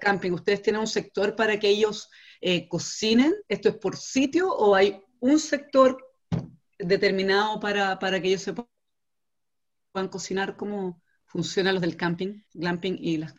camping, 0.00 0.32
¿ustedes 0.32 0.62
tienen 0.62 0.80
un 0.80 0.86
sector 0.86 1.36
para 1.36 1.60
que 1.60 1.68
ellos 1.68 2.08
eh, 2.40 2.66
cocinen? 2.66 3.34
¿Esto 3.46 3.68
es 3.68 3.76
por 3.76 3.94
sitio 3.94 4.50
o 4.50 4.74
hay 4.74 5.02
un 5.20 5.38
sector 5.38 5.98
determinado 6.78 7.60
para, 7.60 7.98
para 7.98 8.20
que 8.20 8.28
ellos 8.28 8.42
se 8.42 8.54
puedan 8.54 10.08
cocinar? 10.08 10.56
¿Cómo 10.56 11.02
funcionan 11.26 11.74
los 11.74 11.82
del 11.82 11.96
camping, 11.96 12.42
glamping 12.54 12.96
y 12.98 13.18
las... 13.18 13.34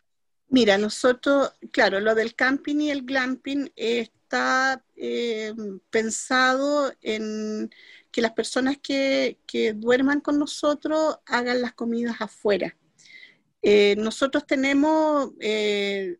Mira, 0.48 0.78
nosotros, 0.78 1.52
claro, 1.72 1.98
lo 1.98 2.14
del 2.14 2.36
camping 2.36 2.76
y 2.76 2.90
el 2.90 3.02
glamping 3.02 3.72
es 3.74 4.10
está 4.28 4.84
eh, 4.94 5.54
pensado 5.88 6.92
en 7.00 7.70
que 8.10 8.20
las 8.20 8.32
personas 8.32 8.76
que, 8.76 9.38
duerman 9.74 10.20
con 10.20 10.38
nosotros 10.38 11.18
hagan 11.24 11.62
las 11.62 11.72
comidas 11.72 12.16
afuera. 12.20 12.76
Eh, 13.62 13.96
nosotros 13.96 14.46
tenemos, 14.46 15.30
eh, 15.40 16.18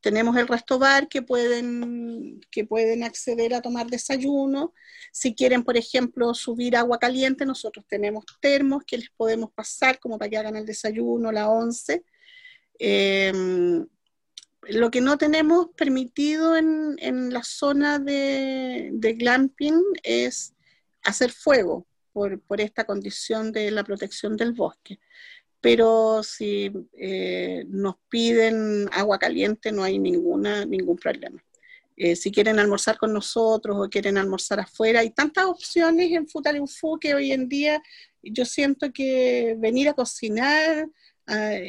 tenemos 0.00 0.36
el 0.36 0.48
resto 0.48 0.80
bar 0.80 1.06
que 1.08 1.22
pueden, 1.22 2.40
que 2.50 2.64
pueden 2.64 3.04
acceder 3.04 3.54
a 3.54 3.62
tomar 3.62 3.86
desayuno. 3.86 4.74
Si 5.12 5.36
quieren, 5.36 5.62
por 5.62 5.76
ejemplo, 5.76 6.34
subir 6.34 6.76
agua 6.76 6.98
caliente, 6.98 7.46
nosotros 7.46 7.86
tenemos 7.88 8.24
termos 8.40 8.82
que 8.84 8.98
les 8.98 9.10
podemos 9.10 9.52
pasar 9.52 10.00
como 10.00 10.18
para 10.18 10.30
que 10.30 10.36
hagan 10.36 10.56
el 10.56 10.66
desayuno, 10.66 11.30
la 11.30 11.48
once 11.48 12.04
lo 14.68 14.90
que 14.90 15.00
no 15.00 15.18
tenemos 15.18 15.68
permitido 15.76 16.56
en, 16.56 17.32
la 17.32 17.42
zona 17.42 17.98
de, 17.98 18.90
glamping 19.18 19.82
es 20.02 20.54
hacer 21.02 21.30
fuego 21.30 21.86
por, 22.12 22.40
esta 22.58 22.84
condición 22.84 23.52
de 23.52 23.70
la 23.70 23.84
protección 23.84 24.36
del 24.36 24.52
bosque. 24.52 24.98
Pero 25.60 26.22
si 26.22 26.72
eh, 26.98 27.64
nos 27.68 27.96
piden 28.08 28.88
agua 28.92 29.18
caliente 29.18 29.72
no 29.72 29.82
hay 29.82 29.98
ninguna, 29.98 30.64
ningún 30.64 30.96
problema. 30.96 31.42
Eh, 31.96 32.14
si 32.14 32.30
quieren 32.30 32.58
almorzar 32.58 32.98
con 32.98 33.12
nosotros 33.12 33.76
o 33.78 33.88
quieren 33.88 34.18
almorzar 34.18 34.60
afuera, 34.60 35.00
hay 35.00 35.10
tantas 35.10 35.46
opciones 35.46 36.12
en 36.12 36.28
Futaleufú 36.28 36.98
que 36.98 37.14
hoy 37.14 37.32
en 37.32 37.48
día 37.48 37.82
yo 38.22 38.44
siento 38.44 38.92
que 38.92 39.56
venir 39.58 39.88
a 39.88 39.94
cocinar, 39.94 40.88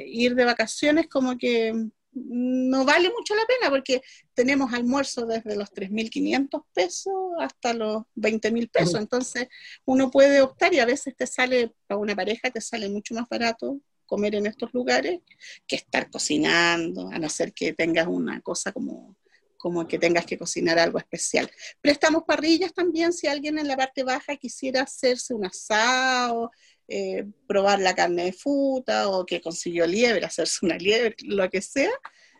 ir 0.05 0.35
de 0.35 0.45
vacaciones, 0.45 1.07
como 1.07 1.37
que 1.37 1.89
no 2.25 2.85
vale 2.85 3.09
mucho 3.09 3.35
la 3.35 3.45
pena 3.45 3.69
porque 3.69 4.01
tenemos 4.33 4.73
almuerzo 4.73 5.25
desde 5.25 5.55
los 5.55 5.71
3.500 5.71 6.63
pesos 6.73 7.13
hasta 7.39 7.73
los 7.73 8.03
20.000 8.15 8.69
pesos. 8.69 8.99
Entonces, 8.99 9.47
uno 9.85 10.11
puede 10.11 10.41
optar 10.41 10.73
y 10.73 10.79
a 10.79 10.85
veces 10.85 11.15
te 11.15 11.27
sale, 11.27 11.73
para 11.87 11.99
una 11.99 12.15
pareja, 12.15 12.49
te 12.49 12.61
sale 12.61 12.89
mucho 12.89 13.13
más 13.13 13.27
barato 13.29 13.79
comer 14.05 14.35
en 14.35 14.47
estos 14.47 14.73
lugares 14.73 15.19
que 15.67 15.75
estar 15.75 16.09
cocinando, 16.09 17.09
a 17.11 17.19
no 17.19 17.29
ser 17.29 17.53
que 17.53 17.73
tengas 17.73 18.07
una 18.07 18.41
cosa 18.41 18.71
como, 18.71 19.15
como 19.57 19.87
que 19.87 19.99
tengas 19.99 20.25
que 20.25 20.37
cocinar 20.37 20.79
algo 20.79 20.97
especial. 20.97 21.51
Prestamos 21.81 22.23
parrillas 22.23 22.73
también 22.73 23.13
si 23.13 23.27
alguien 23.27 23.59
en 23.59 23.67
la 23.67 23.77
parte 23.77 24.03
baja 24.03 24.35
quisiera 24.37 24.81
hacerse 24.81 25.33
un 25.33 25.45
asado, 25.45 26.51
eh, 26.89 27.25
probar 27.45 27.79
la 27.79 27.93
carne 27.93 28.23
de 28.23 28.31
fruta 28.31 29.09
o 29.09 29.25
que 29.25 29.41
consiguió 29.41 29.85
liebre, 29.85 30.25
hacerse 30.25 30.65
una 30.65 30.77
liebre, 30.77 31.15
lo 31.25 31.49
que 31.49 31.61
sea, 31.61 31.91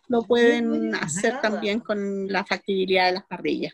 lo 0.08 0.22
pueden 0.22 0.96
hacer 0.96 1.42
también 1.42 1.82
con 1.82 2.32
la 2.32 2.46
factibilidad 2.46 3.08
de 3.08 3.12
las 3.14 3.26
parrillas. 3.26 3.74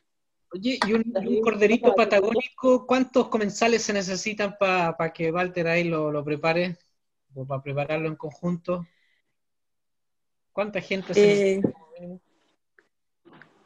Oye, 0.51 0.79
y 0.87 0.93
un, 0.93 1.41
corderito 1.41 1.93
patagónico, 1.93 2.87
¿cuántos 2.87 3.27
comensales 3.27 3.83
se 3.83 3.93
necesitan 3.93 4.55
para 4.59 5.13
que 5.13 5.31
Walter 5.31 5.67
ahí 5.67 5.83
lo, 5.83 6.23
prepare? 6.23 6.77
O 7.35 7.45
para 7.45 7.61
prepararlo 7.61 8.07
en 8.07 8.15
conjunto. 8.15 8.87
¿Cuánta 10.51 10.81
gente 10.81 11.13
se 11.13 11.53
eh, 11.53 11.61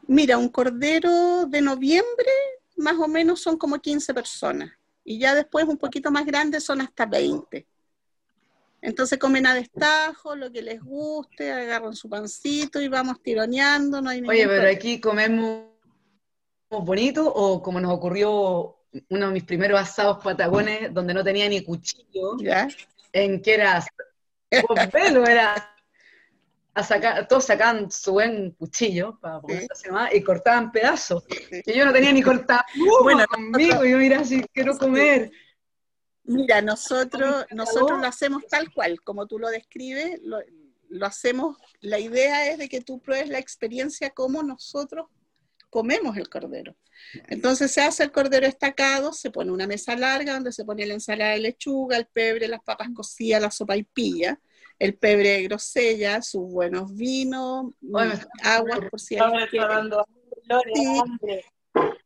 Mira, 0.07 0.37
un 0.37 0.49
cordero 0.49 1.45
de 1.45 1.61
noviembre, 1.61 2.31
más 2.75 2.97
o 2.97 3.07
menos 3.07 3.41
son 3.41 3.57
como 3.57 3.79
15 3.79 4.13
personas 4.13 4.76
Y 5.09 5.19
ya 5.19 5.33
después, 5.33 5.63
un 5.65 5.77
poquito 5.77 6.11
más 6.11 6.25
grandes, 6.25 6.65
son 6.65 6.81
hasta 6.81 7.05
20. 7.05 7.65
Entonces 8.81 9.17
comen 9.17 9.47
a 9.47 9.55
destajo, 9.55 10.35
lo 10.35 10.51
que 10.51 10.61
les 10.61 10.83
guste, 10.83 11.49
agarran 11.49 11.95
su 11.95 12.09
pancito 12.09 12.81
y 12.81 12.89
vamos 12.89 13.23
tironeando, 13.23 14.01
no 14.01 14.09
hay 14.09 14.21
Oye, 14.27 14.45
pero 14.45 14.67
aquí 14.67 14.99
comemos 14.99 15.67
bonito 16.69 17.25
o 17.25 17.63
como 17.63 17.79
nos 17.79 17.93
ocurrió 17.93 18.79
uno 19.07 19.27
de 19.27 19.31
mis 19.31 19.45
primeros 19.45 19.79
asados 19.79 20.21
patagones 20.21 20.93
donde 20.93 21.13
no 21.13 21.23
tenía 21.23 21.47
ni 21.47 21.63
cuchillo, 21.63 22.37
¿Ya? 22.41 22.67
en 23.13 23.41
que 23.41 23.53
era 23.53 23.85
con 24.67 24.89
pelo, 24.89 25.25
era 25.25 25.73
a 26.77 26.83
sacar, 26.83 27.27
todos 27.27 27.45
sacaban 27.45 27.89
su 27.89 28.13
buen 28.13 28.51
cuchillo 28.51 29.17
para 29.19 29.41
poder 29.41 29.67
Sí. 29.73 29.89
más 29.89 30.13
y 30.13 30.21
cortaban 30.21 30.71
pedazos. 30.71 31.23
Y 31.65 31.73
yo 31.73 31.85
no 31.85 31.91
tenía 31.91 32.11
ni 32.13 32.21
cortado 32.21 32.61
Bueno, 33.03 33.25
conmigo, 33.27 33.83
yo 33.83 33.97
mira 33.97 34.23
si 34.23 34.43
quiero 34.53 34.77
comer. 34.77 35.31
Mira, 36.23 36.61
nosotros, 36.61 37.45
nosotros 37.51 37.99
lo 37.99 38.05
hacemos 38.07 38.45
tal 38.47 38.71
cual, 38.73 39.01
como 39.01 39.25
tú 39.25 39.39
lo 39.39 39.49
describes, 39.49 40.19
lo, 40.21 40.37
lo 40.89 41.05
hacemos, 41.07 41.57
la 41.81 41.97
idea 41.99 42.51
es 42.51 42.59
de 42.59 42.69
que 42.69 42.81
tú 42.81 42.99
pruebes 42.99 43.29
la 43.29 43.39
experiencia 43.39 44.11
como 44.11 44.43
nosotros 44.43 45.07
comemos 45.71 46.15
el 46.15 46.29
cordero. 46.29 46.75
Entonces 47.27 47.71
se 47.71 47.81
hace 47.81 48.03
el 48.03 48.11
cordero 48.11 48.45
estacado, 48.45 49.13
se 49.13 49.31
pone 49.31 49.51
una 49.51 49.65
mesa 49.67 49.95
larga 49.95 50.33
donde 50.33 50.51
se 50.51 50.63
pone 50.63 50.85
la 50.85 50.93
ensalada 50.93 51.31
de 51.31 51.39
lechuga, 51.39 51.97
el 51.97 52.05
pebre, 52.05 52.47
las 52.47 52.61
papas 52.63 52.89
cocidas, 52.93 53.41
la 53.41 53.51
sopa 53.51 53.75
y 53.75 53.83
pilla, 53.83 54.39
el 54.79 54.95
pebre 54.97 55.29
de 55.29 55.43
grosella, 55.43 56.21
sus 56.21 56.43
buenos 56.51 56.95
vinos, 56.95 57.71
me 57.81 58.13
está- 58.13 58.27
aguas 58.57 58.79
por 58.89 58.99
si 58.99 59.17
Sí. 59.17 59.21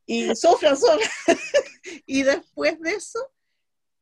y 0.06 0.36
sufran, 0.36 0.78
sufran. 0.78 1.00
y 2.06 2.24
después 2.24 2.80
de 2.80 2.92
eso 2.92 3.20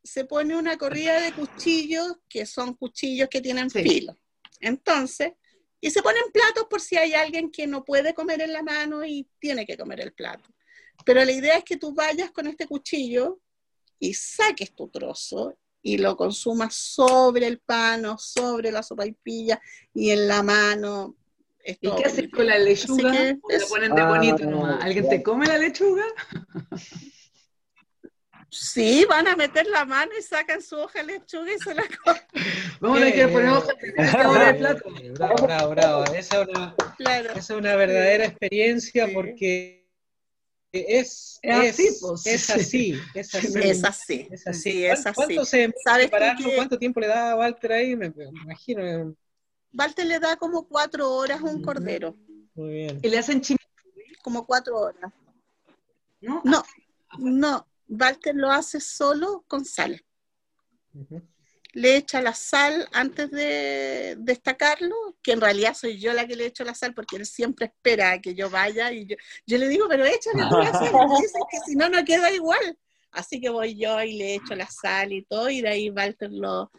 se 0.03 0.25
pone 0.25 0.55
una 0.57 0.77
corrida 0.77 1.19
de 1.21 1.33
cuchillos, 1.33 2.17
que 2.27 2.45
son 2.45 2.73
cuchillos 2.73 3.29
que 3.29 3.41
tienen 3.41 3.69
Sí. 3.69 3.83
filo. 3.83 4.15
Entonces, 4.59 5.33
y 5.81 5.91
se 5.91 6.01
ponen 6.01 6.23
platos 6.33 6.65
por 6.69 6.81
si 6.81 6.97
hay 6.97 7.13
alguien 7.13 7.51
que 7.51 7.67
no 7.67 7.83
puede 7.85 8.13
comer 8.13 8.41
en 8.41 8.53
la 8.53 8.63
mano 8.63 9.05
y 9.05 9.29
tiene 9.39 9.65
que 9.65 9.77
comer 9.77 10.01
el 10.01 10.13
plato. 10.13 10.49
Pero 11.05 11.23
la 11.23 11.31
idea 11.31 11.57
es 11.57 11.63
que 11.63 11.77
tú 11.77 11.93
vayas 11.93 12.31
con 12.31 12.47
este 12.47 12.67
cuchillo 12.67 13.39
y 13.99 14.13
saques 14.13 14.75
tu 14.75 14.89
trozo 14.89 15.57
y 15.81 15.97
lo 15.97 16.15
consumas 16.17 16.75
sobre 16.75 17.47
el 17.47 17.59
pan 17.59 18.05
o 18.05 18.17
sobre 18.17 18.71
la 18.71 18.83
sopaipilla 18.83 19.61
y 19.93 20.11
en 20.11 20.27
la 20.27 20.43
mano. 20.43 21.15
Es 21.63 21.77
¿Y 21.81 21.91
qué 21.95 22.05
haces 22.05 22.29
con 22.31 22.45
la 22.47 22.57
lechuga? 22.57 23.11
que 23.11 23.37
¿O 23.41 23.49
la 23.49 23.57
eso. 23.57 23.67
ponen 23.69 23.93
de 23.95 24.01
Ah, 24.01 24.09
bonito 24.09 24.45
nomás? 24.45 24.83
¿Alguien 24.83 25.07
te 25.09 25.21
come 25.23 25.45
la 25.47 25.57
lechuga? 25.57 26.03
Sí, 28.51 29.05
van 29.07 29.27
a 29.27 29.35
meter 29.35 29.67
la 29.67 29.85
mano 29.85 30.11
y 30.17 30.23
sacan 30.23 30.61
su 30.61 30.75
hoja 30.75 30.99
de 31.03 31.13
lechuga 31.13 31.53
y 31.53 31.59
se 31.59 31.73
la 31.75 31.83
comen. 32.03 32.21
Vamos 32.81 32.97
a 32.97 33.01
tener 33.03 33.15
que 33.15 33.27
poner 33.27 33.49
hojas 33.49 33.75
de 33.77 34.17
ahora 34.23 34.45
de 34.47 34.53
plato. 34.55 34.83
Bravo, 35.13 35.35
bravo, 35.45 35.69
bravo. 35.69 36.03
Esa 36.15 36.41
es 36.41 36.47
una, 36.47 36.75
Claro. 36.97 37.29
esa 37.31 37.39
es 37.39 37.49
una 37.51 37.75
verdadera 37.75 38.25
experiencia 38.25 39.05
Sí. 39.07 39.13
porque 39.13 39.78
es, 40.71 41.39
Es 41.41 41.41
es, 41.41 41.69
así, 41.73 41.97
pues. 42.01 42.25
es 42.27 42.49
así, 42.49 42.93
es 43.15 43.35
así. 43.35 43.59
Es 43.59 43.83
así. 43.83 44.27
Es 44.31 44.47
así. 44.47 44.71
Sí, 44.71 44.85
es 44.85 45.01
¿Cuánto- 45.03 45.09
así. 45.09 45.15
¿Cuánto 45.35 45.45
se 45.45 45.73
¿Sabes 45.83 46.09
que- 46.11 46.55
¿Cuánto 46.55 46.77
tiempo 46.77 46.99
le 46.99 47.07
da 47.07 47.31
a 47.31 47.35
Walter 47.35 47.71
ahí? 47.73 47.95
Me, 47.95 48.09
me 48.09 48.25
imagino. 48.43 48.81
eh, 48.85 49.13
Walter 49.73 50.05
le 50.05 50.19
da 50.19 50.35
como 50.35 50.67
cuatro 50.67 51.11
horas 51.11 51.39
a 51.41 51.43
un 51.43 51.61
cordero. 51.61 52.15
Muy 52.55 52.69
bien. 52.73 52.99
Y 53.03 53.09
le 53.09 53.17
hacen 53.17 53.41
chimichurri, 53.41 54.15
Como 54.23 54.45
cuatro 54.45 54.77
horas. 54.77 55.11
¿no? 56.21 56.41
No, 56.43 56.63
no. 57.17 57.65
Walter 57.87 58.35
lo 58.35 58.51
hace 58.51 58.79
solo 58.79 59.43
con 59.47 59.65
sal. 59.65 60.03
Ujú. 60.93 61.21
Le 61.79 61.95
echa 61.95 62.21
la 62.21 62.33
sal 62.33 62.87
antes 62.91 63.31
de 63.31 64.15
destacarlo, 64.19 65.17
que 65.23 65.31
en 65.31 65.41
realidad 65.41 65.73
soy 65.73 65.99
yo 65.99 66.11
la 66.13 66.27
que 66.27 66.35
le 66.35 66.47
echo 66.47 66.63
la 66.63 66.73
sal 66.73 66.93
porque 66.93 67.15
él 67.15 67.25
siempre 67.25 67.67
espera 67.67 68.11
a 68.11 68.19
que 68.19 68.35
yo 68.35 68.49
vaya 68.49 68.91
y 68.91 69.05
yo, 69.05 69.15
yo 69.45 69.57
le 69.57 69.67
digo, 69.69 69.87
pero 69.87 70.05
échale 70.05 70.43
tú 70.49 70.57
la 70.57 70.71
sal. 70.71 70.91
Y 70.93 71.21
dice 71.21 71.39
que 71.49 71.57
si 71.65 71.75
no, 71.75 71.87
no 71.89 72.03
queda 72.03 72.31
igual. 72.31 72.77
Así 73.11 73.39
que 73.39 73.49
voy 73.49 73.77
yo 73.77 74.01
y 74.03 74.17
le 74.17 74.35
echo 74.35 74.55
la 74.55 74.69
sal 74.69 75.13
y 75.13 75.23
todo, 75.23 75.49
y 75.49 75.61
de 75.61 75.69
ahí 75.69 75.89
Walter 75.89 76.31
lo, 76.31 76.71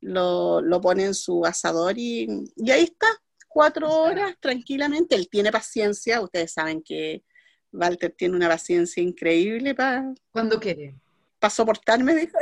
lo, 0.00 0.60
lo 0.60 0.80
pone 0.80 1.04
en 1.04 1.14
su 1.14 1.44
asador 1.44 1.96
y, 1.98 2.26
y 2.56 2.70
ahí 2.70 2.84
está, 2.84 3.06
cuatro 3.48 3.88
horas 3.88 4.34
tranquilamente. 4.40 5.14
Él 5.14 5.28
tiene 5.30 5.52
paciencia, 5.52 6.20
ustedes 6.20 6.52
saben 6.52 6.82
que 6.82 7.22
Walter 7.72 8.14
tiene 8.16 8.36
una 8.36 8.48
paciencia 8.48 9.02
increíble 9.02 9.74
para 9.74 10.12
Cuando 10.30 10.58
quiere. 10.58 10.94
soportarme, 11.50 12.14
dijo. 12.14 12.38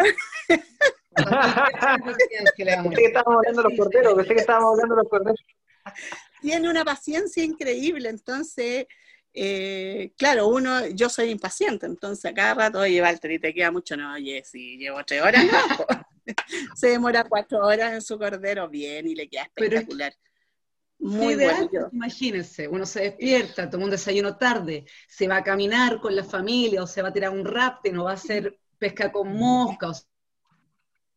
Que 1.15 3.05
estábamos 3.05 3.39
hablando 3.39 3.63
de 3.63 3.69
los 3.69 3.79
corderos, 3.79 4.15
pensé 4.15 4.35
que 4.35 4.41
estábamos 4.41 4.73
hablando 4.73 4.95
de 4.97 5.03
los 5.03 5.11
corderos. 5.11 5.41
tiene 6.41 6.69
una 6.69 6.85
paciencia 6.85 7.45
increíble, 7.45 8.09
entonces, 8.09 8.87
eh, 9.33 10.13
claro, 10.17 10.49
uno, 10.49 10.87
yo 10.89 11.09
soy 11.09 11.31
impaciente, 11.31 11.87
entonces 11.87 12.31
a 12.31 12.35
cada 12.35 12.55
rato, 12.55 12.81
oye, 12.81 13.01
Walter, 13.01 13.31
¿y 13.33 13.39
te 13.39 13.55
queda 13.55 13.71
mucho? 13.71 13.97
No, 13.97 14.13
oye, 14.13 14.43
si 14.45 14.77
llevo 14.77 15.05
tres 15.05 15.23
horas, 15.23 15.45
no. 15.45 15.87
Se 16.75 16.89
demora 16.89 17.25
cuatro 17.25 17.59
horas 17.59 17.93
en 17.93 18.03
su 18.03 18.19
cordero, 18.19 18.69
bien, 18.69 19.07
y 19.07 19.15
le 19.15 19.29
queda 19.29 19.51
Pero 19.55 19.77
espectacular. 19.77 20.15
Muy 20.99 21.35
ideal, 21.35 21.69
bueno. 21.71 21.89
imagínense, 21.93 22.67
uno 22.67 22.87
se 22.87 23.01
despierta, 23.01 23.69
toma 23.69 23.85
un 23.85 23.91
desayuno 23.91 24.39
tarde, 24.39 24.87
se 25.07 25.29
va 25.29 25.37
a 25.37 25.45
caminar 25.45 26.01
con 26.01 26.17
la 26.17 26.25
familia, 26.25 26.83
o 26.83 26.87
se 26.87 27.03
va 27.03 27.09
a 27.09 27.13
tirar 27.13 27.31
un 27.31 27.45
rafting, 27.45 27.99
o 27.99 28.05
va 28.05 28.13
a 28.13 28.15
hacer 28.15 28.59
pesca 28.79 29.13
con 29.13 29.37
mosca, 29.37 29.91
o 29.91 29.95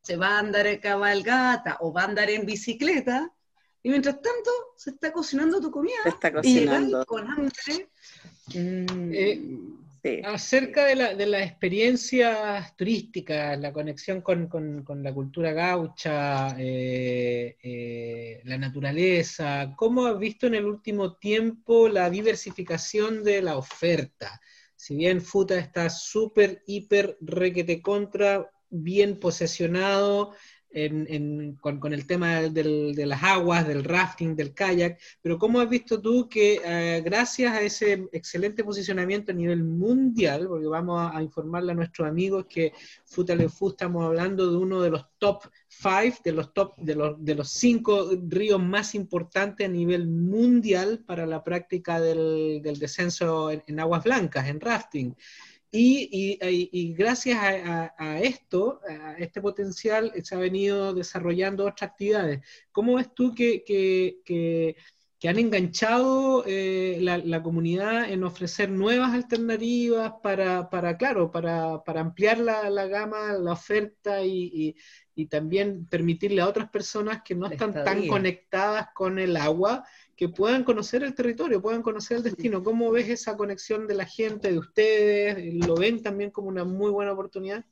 se 0.07 0.15
va 0.15 0.29
a 0.35 0.39
andar 0.39 0.65
en 0.67 0.79
cabalgata, 0.79 1.71
o 1.81 1.91
va 1.91 2.01
a 2.03 2.05
andar 2.05 2.29
en 2.29 2.45
bicicleta, 2.45 3.29
y 3.83 3.89
mientras 3.89 4.15
tanto 4.21 4.51
se 4.77 4.91
está 4.91 5.11
cocinando 5.11 5.59
tu 5.59 5.69
comida, 5.69 6.01
Se 6.03 6.09
está 6.09 6.29
y 6.29 6.33
cocinando. 6.33 7.05
con 7.05 7.29
hambre. 7.29 7.73
mm, 8.55 9.11
Eh, 9.13 9.41
sí. 10.03 10.21
Acerca 10.23 10.85
de, 10.85 10.95
la, 10.95 11.13
de 11.13 11.25
las 11.25 11.41
experiencias 11.41 12.73
turísticas, 12.77 13.59
la 13.59 13.73
conexión 13.73 14.21
con, 14.21 14.47
con- 14.47 14.83
con 14.85 15.03
la 15.03 15.13
cultura 15.13 15.51
gaucha, 15.51 16.55
eh, 16.57 17.57
eh, 17.61 18.41
la 18.45 18.57
naturaleza, 18.57 19.73
¿cómo 19.75 20.05
has 20.05 20.17
visto 20.17 20.47
en 20.47 20.55
el 20.55 20.65
último 20.65 21.15
tiempo 21.17 21.89
la 21.89 22.09
diversificación 22.09 23.23
de 23.25 23.41
la 23.41 23.57
oferta? 23.57 24.39
Si 24.75 24.95
bien 24.95 25.21
Futa 25.21 25.55
está 25.57 25.89
súper, 25.89 26.61
hiper, 26.67 27.17
requete 27.19 27.81
contra, 27.81 28.49
bien 28.69 29.19
posesionado 29.19 30.33
en- 30.69 31.55
con, 31.55 31.93
el 31.93 32.05
tema 32.05 32.41
de 32.41 33.05
las 33.05 33.23
aguas, 33.23 33.67
del 33.67 33.83
rafting, 33.83 34.35
del 34.35 34.53
kayak, 34.53 34.99
pero 35.21 35.37
¿cómo 35.37 35.59
has 35.59 35.69
visto 35.69 36.01
tú 36.01 36.27
que 36.29 36.61
eh, 36.63 37.01
gracias 37.03 37.53
a 37.53 37.61
ese 37.61 38.07
excelente 38.11 38.63
posicionamiento 38.63 39.31
a 39.31 39.35
nivel 39.35 39.63
mundial, 39.63 40.47
porque 40.47 40.67
vamos 40.67 41.09
a, 41.13 41.21
informarle 41.21 41.71
a 41.71 41.75
nuestros 41.75 42.07
amigos 42.07 42.45
que 42.47 42.73
Futalefu 43.05 43.69
estamos 43.69 44.03
hablando 44.03 44.49
de 44.49 44.57
uno 44.57 44.81
de 44.81 44.91
los 44.91 45.05
top 45.17 45.43
five, 45.67 46.15
de 46.23 46.31
los 46.31 46.53
top, 46.53 46.75
de 46.77 47.35
los, 47.35 47.49
cinco 47.49 48.09
ríos 48.27 48.61
más 48.61 48.93
importantes 48.95 49.67
a 49.67 49.71
nivel 49.71 50.07
mundial 50.07 51.03
para 51.05 51.25
la 51.25 51.43
práctica 51.43 51.99
del, 51.99 52.61
del 52.61 52.77
descenso 52.77 53.51
en, 53.51 53.63
en 53.67 53.79
aguas 53.79 54.03
blancas, 54.03 54.47
en 54.47 54.59
rafting. 54.59 55.15
Y, 55.71 56.09
y- 56.41 56.47
y- 56.49 56.69
y 56.71 56.93
gracias 56.93 57.37
a, 57.39 57.49
a- 57.49 57.93
a 57.97 58.19
esto, 58.21 58.79
a 58.89 59.13
este 59.17 59.41
potencial, 59.41 60.11
se 60.23 60.35
ha 60.35 60.37
venido 60.37 60.93
desarrollando 60.93 61.65
otras 61.65 61.89
actividades. 61.91 62.41
¿Cómo 62.71 62.95
ves 62.95 63.13
tú 63.13 63.33
que, 63.35 63.63
que- 63.65 64.19
que- 64.23 64.75
que 65.19 65.29
han 65.29 65.39
enganchado 65.39 66.43
eh, 66.45 66.99
la, 67.01 67.17
la 67.17 67.41
comunidad 67.41 68.07
en 68.11 68.23
ofrecer 68.23 68.69
nuevas 68.69 69.13
alternativas 69.15 70.13
para, 70.21 70.69
para 70.69 70.95
claro, 70.95 71.31
para, 71.31 71.83
para 71.83 72.01
ampliar 72.01 72.37
la, 72.37 72.69
la 72.69 72.85
gama, 72.85 73.33
la 73.33 73.53
oferta 73.53 74.21
y, 74.23 74.75
también 75.25 75.87
permitirle 75.87 76.41
a 76.41 76.47
otras 76.47 76.69
personas 76.69 77.23
que 77.23 77.33
no 77.33 77.47
están 77.47 77.73
tan 77.83 78.07
conectadas 78.07 78.89
con 78.93 79.17
el 79.17 79.35
agua 79.37 79.83
que 80.17 80.27
puedan 80.27 80.63
conocer 80.63 81.03
el 81.03 81.13
territorio, 81.13 81.61
puedan 81.61 81.83
conocer 81.83 82.17
el 82.17 82.23
destino. 82.23 82.63
¿Cómo 82.63 82.89
ves 82.91 83.07
esa 83.07 83.37
conexión 83.37 83.85
de 83.85 83.93
la 83.93 84.05
gente, 84.05 84.51
de 84.51 84.57
ustedes? 84.57 85.53
¿Lo 85.65 85.75
ven 85.75 86.01
también 86.01 86.31
como 86.31 86.47
una 86.47 86.65
muy 86.65 86.89
buena 86.89 87.11
oportunidad? 87.11 87.63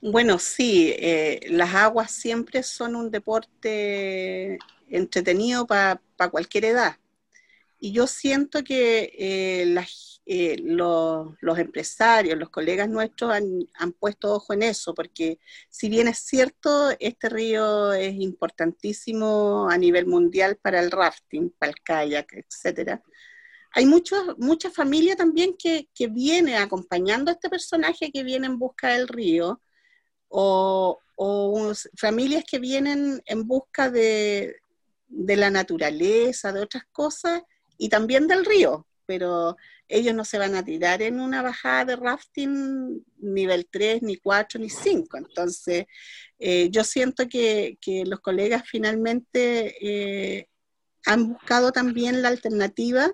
Bueno, 0.00 0.38
sí, 0.38 0.94
eh, 0.96 1.40
las 1.50 1.74
aguas 1.74 2.12
siempre 2.12 2.62
son 2.62 2.94
un 2.94 3.10
deporte 3.10 4.58
entretenido 4.88 5.66
para 5.66 6.00
cualquier 6.30 6.66
edad. 6.66 6.96
Y 7.78 7.92
yo 7.92 8.06
siento 8.06 8.64
que 8.64 9.12
eh, 9.18 9.74
eh, 10.24 10.56
los, 10.62 11.58
empresarios, 11.58 12.38
los 12.38 12.48
colegas 12.48 12.88
nuestros 12.88 13.32
han, 13.32 13.44
han 13.74 13.92
puesto 13.92 14.34
ojo 14.34 14.54
en 14.54 14.62
eso, 14.62 14.94
porque 14.94 15.38
si 15.68 15.88
bien 15.88 16.08
es 16.08 16.18
cierto, 16.18 16.90
este 16.98 17.28
río 17.28 17.92
es 17.92 18.14
importantísimo 18.14 19.68
a 19.70 19.76
nivel 19.76 20.06
mundial 20.06 20.56
para 20.56 20.80
el 20.80 20.90
rafting, 20.90 21.50
para 21.58 21.70
el 21.70 21.82
kayak, 21.82 22.32
etcétera, 22.32 23.02
hay 23.72 23.84
muchos, 23.84 24.38
mucha 24.38 24.70
familia 24.70 25.16
también 25.16 25.54
que, 25.54 25.90
que, 25.94 26.06
viene 26.06 26.56
acompañando 26.56 27.30
a 27.30 27.34
este 27.34 27.50
personaje 27.50 28.10
que 28.10 28.24
viene 28.24 28.46
en 28.46 28.58
busca 28.58 28.94
del 28.94 29.06
río, 29.06 29.60
o, 30.28 30.98
o 31.14 31.72
familias 31.94 32.44
que 32.48 32.58
vienen 32.58 33.22
en 33.26 33.46
busca 33.46 33.90
de, 33.90 34.56
de, 35.08 35.36
la 35.36 35.50
naturaleza, 35.50 36.52
de 36.52 36.60
otras 36.62 36.84
cosas, 36.90 37.42
y 37.78 37.88
también 37.88 38.26
del 38.26 38.44
río, 38.44 38.86
pero 39.06 39.56
ellos 39.88 40.14
no 40.14 40.24
se 40.24 40.38
van 40.38 40.54
a 40.54 40.64
tirar 40.64 41.02
en 41.02 41.20
una 41.20 41.42
bajada 41.42 41.84
de 41.84 41.96
rafting 41.96 43.04
nivel 43.18 43.68
3, 43.70 44.02
ni 44.02 44.16
4, 44.16 44.60
ni 44.60 44.68
5. 44.68 45.16
Entonces, 45.16 45.86
eh, 46.38 46.68
yo 46.70 46.82
siento 46.84 47.28
que, 47.28 47.78
que, 47.80 48.04
los 48.04 48.20
colegas 48.20 48.64
finalmente 48.66 49.76
eh, 49.80 50.48
han 51.06 51.28
buscado 51.28 51.72
también 51.72 52.20
la 52.20 52.28
alternativa 52.28 53.10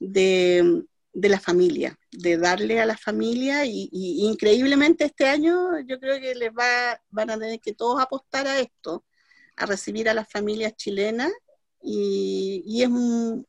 de, 0.00 0.84
la 1.12 1.40
familia, 1.40 1.98
de 2.10 2.36
darle 2.36 2.80
a 2.80 2.86
la 2.86 2.96
familia 2.96 3.64
y, 3.64 3.88
increíblemente 3.92 5.04
este 5.04 5.26
año 5.26 5.78
yo 5.86 6.00
creo 6.00 6.20
que 6.20 6.34
les 6.34 6.50
va, 6.50 7.00
van 7.10 7.30
a 7.30 7.38
tener 7.38 7.60
que 7.60 7.74
todos 7.74 8.00
apostar 8.00 8.46
a 8.46 8.58
esto, 8.60 9.04
a 9.56 9.66
recibir 9.66 10.08
a 10.08 10.14
las 10.14 10.28
familias 10.28 10.74
chilenas 10.74 11.32
y, 11.84 12.82
es 12.82 12.88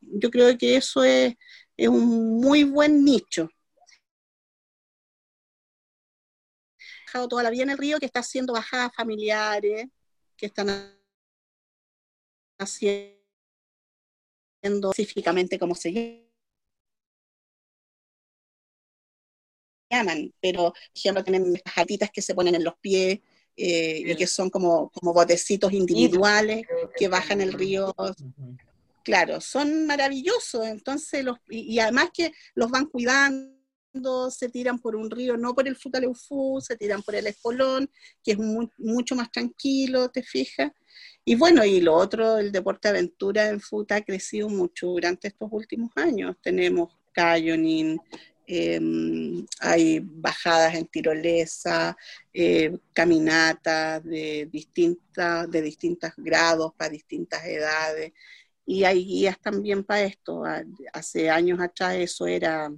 yo 0.02 0.30
creo 0.30 0.58
que 0.58 0.76
eso 0.76 1.04
es, 1.04 1.36
es 1.78 1.88
un 1.88 2.40
muy 2.42 2.64
buen 2.64 3.04
nicho. 3.04 3.50
toda 7.30 7.44
la 7.44 7.50
vida 7.50 7.64
en 7.64 7.70
el 7.70 7.78
río 7.78 7.98
que 7.98 8.06
está 8.06 8.20
haciendo 8.20 8.54
bajadas 8.54 8.92
familiares, 8.94 9.88
que 10.36 10.48
están 10.48 10.68
haciendo 12.60 13.16
específicamente 14.92 15.58
como 15.58 15.76
se 15.76 15.94
llama 15.94 16.26
llaman, 19.90 20.34
pero 20.42 20.72
por 20.74 20.76
ejemplo 20.94 21.24
tienen 21.24 21.56
jatitas 21.66 22.10
que 22.12 22.22
se 22.22 22.36
ponen 22.36 22.56
en 22.56 22.64
los 22.64 22.76
pies 22.80 23.20
eh, 23.58 24.04
y 24.06 24.16
que 24.16 24.28
son 24.28 24.50
como, 24.50 24.90
como 24.90 25.14
botecitos 25.14 25.72
individuales 25.72 26.66
que 26.98 27.08
bajan 27.08 27.42
el 27.42 27.54
río. 27.54 27.96
Claro, 29.04 29.40
son 29.40 29.86
maravillosos, 29.86 30.66
entonces 30.66 31.24
los, 31.24 31.38
y, 31.50 31.78
además 31.80 32.10
que 32.14 32.32
los 32.56 32.72
van 32.72 32.88
cuidando, 32.88 34.32
se 34.32 34.50
tiran 34.50 34.80
por 34.80 34.96
un 34.96 35.10
río, 35.10 35.38
no 35.38 35.54
por 35.54 35.68
el 35.68 35.76
Futaleufú, 35.76 36.60
se 36.60 36.76
tiran 36.76 37.02
por 37.04 37.16
el 37.16 37.28
Espolón, 37.28 37.90
que 38.24 38.32
es 38.32 38.38
mucho 38.38 39.16
más 39.16 39.32
tranquilo, 39.32 40.10
te 40.10 40.24
fijas. 40.24 40.72
Y 41.24 41.36
bueno, 41.36 41.64
y 41.64 41.82
lo 41.82 41.94
otro, 41.94 42.38
el 42.38 42.52
deporte 42.52 42.88
aventura 42.88 43.48
en 43.48 43.62
Futa 43.62 43.96
ha 43.96 44.02
crecido 44.02 44.50
mucho 44.50 44.88
durante 44.88 45.28
estos 45.28 45.50
últimos 45.52 45.92
años. 45.96 46.36
Tenemos 46.42 46.94
canyoning, 47.14 48.00
Em, 48.48 49.46
hay 49.60 50.00
bajadas 50.00 50.76
en 50.76 50.86
tirolesa, 50.86 51.98
eh, 52.34 52.78
caminatas 52.94 54.04
de, 54.04 54.48
distintas, 54.52 55.50
de 55.50 55.62
distintos 55.62 56.12
grados 56.18 56.74
para 56.78 56.92
distintas 56.92 57.44
edades. 57.46 58.14
Y 58.66 58.84
hay 58.84 59.06
guías 59.06 59.40
también 59.40 59.84
para 59.84 60.04
esto. 60.04 60.44
Hace 60.94 61.30
años 61.30 61.60
atrás 61.60 61.96
eso 61.96 62.28
era 62.28 62.72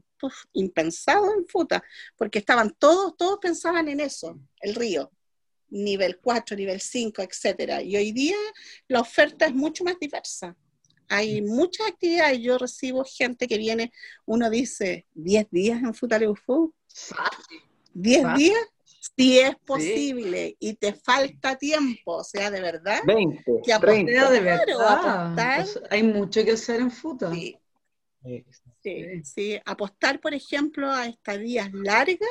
impensado 0.53 1.33
en 1.33 1.47
Futa, 1.47 1.83
porque 2.17 2.39
estaban 2.39 2.75
todos, 2.77 3.15
todos 3.17 3.39
pensaban 3.39 3.87
en 3.87 3.99
eso, 3.99 4.39
el 4.61 4.75
río, 4.75 5.11
nivel 5.69 6.17
4, 6.19 6.55
nivel 6.57 6.81
5, 6.81 7.21
etcétera. 7.21 7.81
Y 7.81 7.95
hoy 7.97 8.11
día 8.11 8.37
la 8.87 9.01
oferta 9.01 9.45
es 9.45 9.53
mucho 9.53 9.83
más 9.83 9.99
diversa 9.99 10.55
hay 11.07 11.41
muchas 11.41 11.87
actividades. 11.87 12.39
Yo 12.39 12.57
recibo 12.57 13.03
gente 13.03 13.47
que 13.47 13.57
viene, 13.57 13.91
uno 14.25 14.49
dice, 14.49 15.05
10 15.13 15.47
días 15.51 15.81
en 15.81 15.93
Futaleufú. 15.93 16.73
10 17.93 18.35
días, 18.35 18.57
si 19.15 19.39
es 19.39 19.55
posible 19.65 20.55
y 20.59 20.73
te 20.73 20.93
falta 20.93 21.55
tiempo, 21.55 22.17
o 22.17 22.23
sea, 22.23 22.51
de 22.51 22.61
verdad. 22.61 23.01
20, 23.05 23.43
que 23.65 23.73
apostar, 23.73 24.31
de 24.31 24.39
verdad. 24.41 25.65
hay 25.89 26.03
mucho 26.03 26.43
que 26.43 26.51
hacer 26.51 26.81
en 26.81 26.91
Futa. 26.91 27.33
Sí. 27.33 27.57
Sí, 28.83 29.23
sí, 29.23 29.59
apostar, 29.65 30.19
por 30.19 30.33
ejemplo, 30.33 30.91
a 30.91 31.07
estadías 31.07 31.71
largas, 31.73 32.29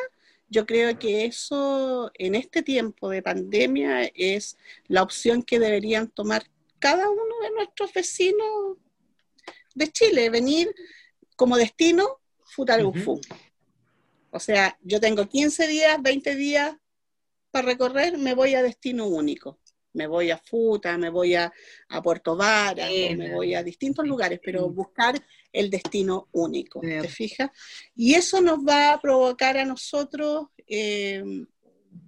yo 0.49 0.65
creo 0.65 0.99
que 0.99 1.25
eso 1.25 2.11
en 2.15 2.35
este 2.35 2.63
tiempo 2.63 3.09
de 3.11 3.23
pandemia 3.23 4.11
es 4.15 4.57
la 4.87 5.03
opción 5.03 5.43
que 5.43 5.59
deberían 5.59 6.09
tomar 6.09 6.45
cada 6.79 7.09
uno 7.11 7.41
de 7.43 7.51
nuestros 7.51 7.93
vecinos 7.93 8.77
de 9.75 9.93
Chile, 9.93 10.31
venir 10.31 10.75
como 11.37 11.57
destino 11.57 12.21
Futarufú. 12.45 13.21
O 14.31 14.41
sea, 14.41 14.79
yo 14.83 15.01
tengo 15.01 15.29
15 15.29 15.67
días, 15.69 16.03
20 16.03 16.35
días 16.35 16.77
para 17.51 17.69
recorrer, 17.69 18.19
me 18.19 18.35
voy 18.35 18.55
a 18.55 18.63
destino 18.63 19.07
único. 19.07 19.61
Me 19.93 20.07
voy 20.07 20.31
a 20.31 20.37
Futa, 20.37 20.99
me 20.99 21.09
voy 21.09 21.35
a, 21.35 21.51
Puerto 22.03 22.37
Vara, 22.37 22.87
me 23.17 23.33
voy 23.33 23.55
a 23.55 23.63
distintos 23.63 24.07
lugares, 24.07 24.41
pero 24.45 24.69
buscar 24.69 25.15
el 25.51 25.71
destino 25.71 26.29
único, 26.33 26.81
¿te 26.81 27.09
fijas? 27.09 27.51
Y 27.95 28.13
eso 28.13 28.43
nos 28.43 28.59
va 28.59 28.93
a 28.93 29.01
provocar 29.01 29.57
a 29.57 29.65
nosotros, 29.65 30.49
eh, 30.67 31.25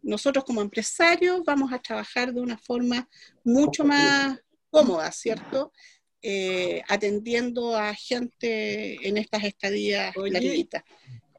nosotros 0.02 0.44
como 0.44 0.60
empresarios, 0.60 1.42
vamos 1.46 1.72
a 1.72 1.78
trabajar 1.78 2.34
de 2.34 2.42
una 2.42 2.58
forma 2.58 3.08
mucho 3.42 3.84
más 3.86 4.38
cómoda, 4.70 5.10
¿cierto? 5.12 5.72
Eh, 6.20 6.82
atendiendo 6.88 7.76
a 7.76 7.94
gente 7.94 9.06
en 9.06 9.18
estas 9.18 9.44
estadías 9.44 10.14
larguitas. 10.16 10.82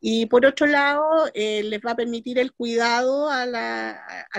Y 0.01 0.25
por 0.27 0.45
otro 0.45 0.65
lado, 0.65 1.30
eh, 1.34 1.63
les 1.63 1.82
va 1.82 1.91
a 1.91 1.95
permitir 1.95 2.39
el 2.39 2.53
cuidado 2.53 3.30
a, 3.30 3.45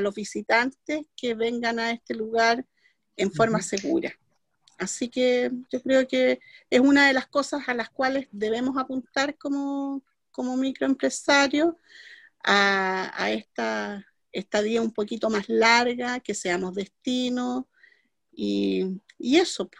los 0.01 0.15
visitantes 0.15 1.03
que 1.15 1.35
vengan 1.35 1.79
a 1.79 1.91
este 1.91 2.15
lugar 2.15 2.65
en 3.17 3.31
forma 3.31 3.61
segura. 3.61 4.15
Así 4.79 5.11
que 5.11 5.51
yo 5.71 5.83
creo 5.83 6.09
que 6.09 6.41
es 6.71 6.81
una 6.81 7.07
de 7.07 7.13
las 7.13 7.27
cosas 7.27 7.69
a 7.69 7.75
las 7.75 7.91
cuales 7.91 8.27
debemos 8.31 8.79
apuntar 8.79 9.37
como, 9.37 10.03
como 10.31 10.57
microempresarios 10.57 11.75
a, 12.43 13.13
a 13.23 13.31
esta 13.31 14.07
estadía 14.33 14.81
un 14.81 14.93
poquito 14.93 15.29
más 15.29 15.49
larga, 15.49 16.21
que 16.21 16.35
seamos 16.35 16.75
destino, 16.75 17.69
y, 18.43 19.01
eso. 19.39 19.71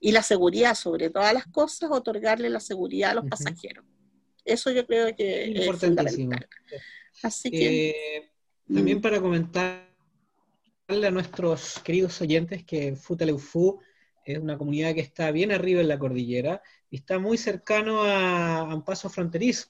Y 0.00 0.12
la 0.12 0.22
seguridad, 0.22 0.74
sobre 0.74 1.10
todas 1.10 1.34
las 1.34 1.46
cosas, 1.46 1.90
otorgarle 1.90 2.48
la 2.48 2.60
seguridad 2.60 3.10
a 3.10 3.14
los 3.14 3.26
pasajeros. 3.26 3.84
Eso 4.44 4.70
yo 4.70 4.86
creo 4.86 5.14
que 5.14 5.52
es 5.52 5.78
fundamental. 5.78 6.48
Así 7.22 7.50
que... 7.50 7.90
Eh, 7.90 8.30
también 8.72 8.98
mm. 8.98 9.00
para 9.00 9.20
comentarle 9.20 9.86
a 11.06 11.10
nuestros 11.10 11.80
queridos 11.80 12.20
oyentes 12.20 12.64
que 12.64 12.96
Futaleufú 12.96 13.80
es 14.24 14.38
una 14.38 14.58
comunidad 14.58 14.94
que 14.94 15.00
está 15.00 15.30
bien 15.30 15.52
arriba 15.52 15.80
en 15.80 15.88
la 15.88 15.98
cordillera 15.98 16.62
y 16.90 16.96
está 16.96 17.18
muy 17.18 17.38
cercano 17.38 18.02
a 18.02 18.74
un 18.74 18.84
paso 18.84 19.08
fronterizo 19.08 19.68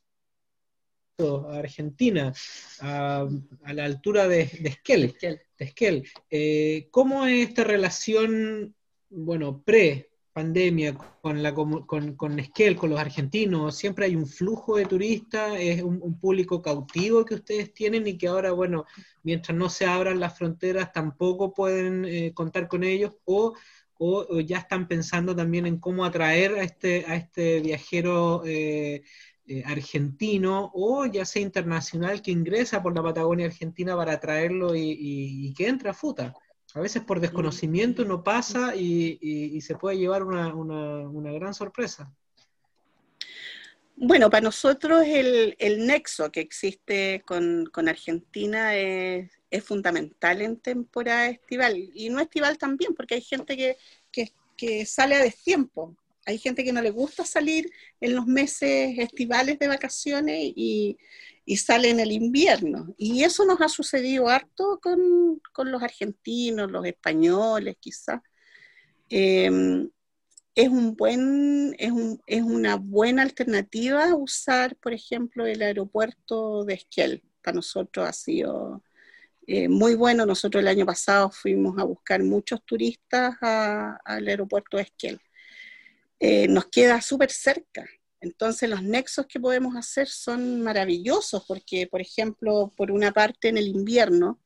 a 1.18 1.58
Argentina, 1.58 2.32
a, 2.80 3.28
la 3.72 3.84
altura 3.84 4.28
de, 4.28 4.42
Esquel. 4.42 5.16
De 5.20 5.40
Esquel. 5.58 6.08
Eh, 6.30 6.88
¿Cómo 6.92 7.26
es 7.26 7.48
esta 7.48 7.64
relación, 7.64 8.74
bueno, 9.10 9.60
pre-pandemia 9.62 10.94
con, 11.20 11.42
la, 11.42 11.52
con, 11.52 12.14
con, 12.14 12.38
Esquel, 12.38 12.76
con 12.76 12.90
los 12.90 13.00
argentinos? 13.00 13.76
¿Siempre 13.76 14.06
hay 14.06 14.14
un 14.14 14.28
flujo 14.28 14.76
de 14.76 14.86
turistas? 14.86 15.56
¿Es 15.58 15.82
un, 15.82 16.20
público 16.20 16.62
cautivo 16.62 17.24
que 17.24 17.34
ustedes 17.34 17.74
tienen 17.74 18.06
y 18.06 18.16
que 18.16 18.28
ahora, 18.28 18.52
bueno, 18.52 18.84
mientras 19.24 19.58
no 19.58 19.68
se 19.68 19.86
abran 19.86 20.20
las 20.20 20.38
fronteras, 20.38 20.92
tampoco 20.92 21.52
pueden 21.52 22.04
eh, 22.04 22.32
contar 22.32 22.68
con 22.68 22.84
ellos? 22.84 23.12
¿O 23.24 23.54
o, 24.00 24.38
ya 24.38 24.58
están 24.58 24.86
pensando 24.86 25.34
también 25.34 25.66
en 25.66 25.78
cómo 25.78 26.04
atraer 26.04 26.54
a 26.54 26.62
este, 26.62 27.04
a 27.08 27.16
este 27.16 27.58
viajero 27.58 28.44
eh, 28.46 29.02
eh, 29.50 29.62
argentino 29.64 30.70
o 30.74 31.06
ya 31.06 31.24
sea 31.24 31.40
internacional 31.40 32.20
que 32.20 32.30
ingresa 32.30 32.82
por 32.82 32.94
la 32.94 33.02
Patagonia 33.02 33.46
Argentina 33.46 33.96
para 33.96 34.20
traerlo 34.20 34.76
y, 34.76 35.54
que 35.56 35.66
entra 35.66 35.92
a 35.92 35.94
FUTA. 35.94 36.34
A 36.74 36.80
veces 36.80 37.02
por 37.02 37.18
desconocimiento 37.18 38.04
no 38.04 38.22
pasa 38.22 38.76
y, 38.76 39.58
se 39.62 39.74
puede 39.74 39.96
llevar 39.96 40.22
una, 40.22 41.32
gran 41.32 41.54
sorpresa. 41.54 42.12
Bueno, 43.96 44.28
para 44.28 44.42
nosotros 44.42 45.02
el, 45.06 45.86
nexo 45.86 46.30
que 46.30 46.40
existe 46.40 47.22
con, 47.24 47.88
Argentina 47.88 48.76
es, 48.76 49.30
fundamental 49.64 50.42
en 50.42 50.58
temporada 50.58 51.30
estival 51.30 51.90
y 51.94 52.10
no 52.10 52.20
estival 52.20 52.58
también, 52.58 52.94
porque 52.94 53.14
hay 53.14 53.22
gente 53.22 53.56
que, 53.56 53.78
que 54.58 54.84
sale 54.84 55.14
a 55.14 55.22
destiempo. 55.22 55.96
Hay 56.28 56.36
gente 56.36 56.62
que 56.62 56.74
no 56.74 56.82
le 56.82 56.90
gusta 56.90 57.24
salir 57.24 57.72
en 58.02 58.14
los 58.14 58.26
meses 58.26 58.98
estivales 58.98 59.58
de 59.58 59.66
vacaciones 59.66 60.52
y, 60.54 60.98
sale 61.56 61.88
en 61.88 62.00
el 62.00 62.12
invierno. 62.12 62.94
Y 62.98 63.22
eso 63.24 63.46
nos 63.46 63.62
ha 63.62 63.70
sucedido 63.70 64.28
harto 64.28 64.78
con, 64.82 65.40
los 65.70 65.82
argentinos, 65.82 66.70
los 66.70 66.84
españoles 66.84 67.76
quizás. 67.80 68.20
Em, 69.08 69.88
es, 70.54 70.68
un 70.68 70.94
buen, 70.96 71.74
es, 71.78 71.92
un, 71.92 72.20
es 72.26 72.42
una 72.42 72.76
buena 72.76 73.22
alternativa 73.22 74.14
usar, 74.14 74.76
por 74.76 74.92
ejemplo, 74.92 75.46
el 75.46 75.62
aeropuerto 75.62 76.64
de 76.64 76.74
Esquiel. 76.74 77.22
Para 77.42 77.54
nosotros 77.54 78.06
ha 78.06 78.12
sido 78.12 78.82
eh, 79.46 79.70
muy 79.70 79.94
bueno. 79.94 80.26
Nosotros 80.26 80.60
el 80.60 80.68
año 80.68 80.84
pasado 80.84 81.30
fuimos 81.30 81.78
a 81.78 81.84
buscar 81.84 82.22
muchos 82.22 82.62
turistas 82.66 83.34
al 83.40 84.28
aeropuerto 84.28 84.76
de 84.76 84.82
Esquiel. 84.82 85.18
Eh, 86.20 86.48
nos 86.48 86.66
queda 86.66 87.00
súper 87.00 87.30
cerca. 87.30 87.86
Entonces 88.20 88.68
los 88.68 88.82
nexos 88.82 89.26
que 89.26 89.38
podemos 89.38 89.76
hacer 89.76 90.08
son 90.08 90.60
maravillosos 90.62 91.44
porque, 91.46 91.86
por 91.86 92.00
ejemplo, 92.00 92.72
por 92.76 92.90
una 92.90 93.12
parte 93.12 93.48
en 93.48 93.56
el 93.56 93.68
invierno 93.68 94.40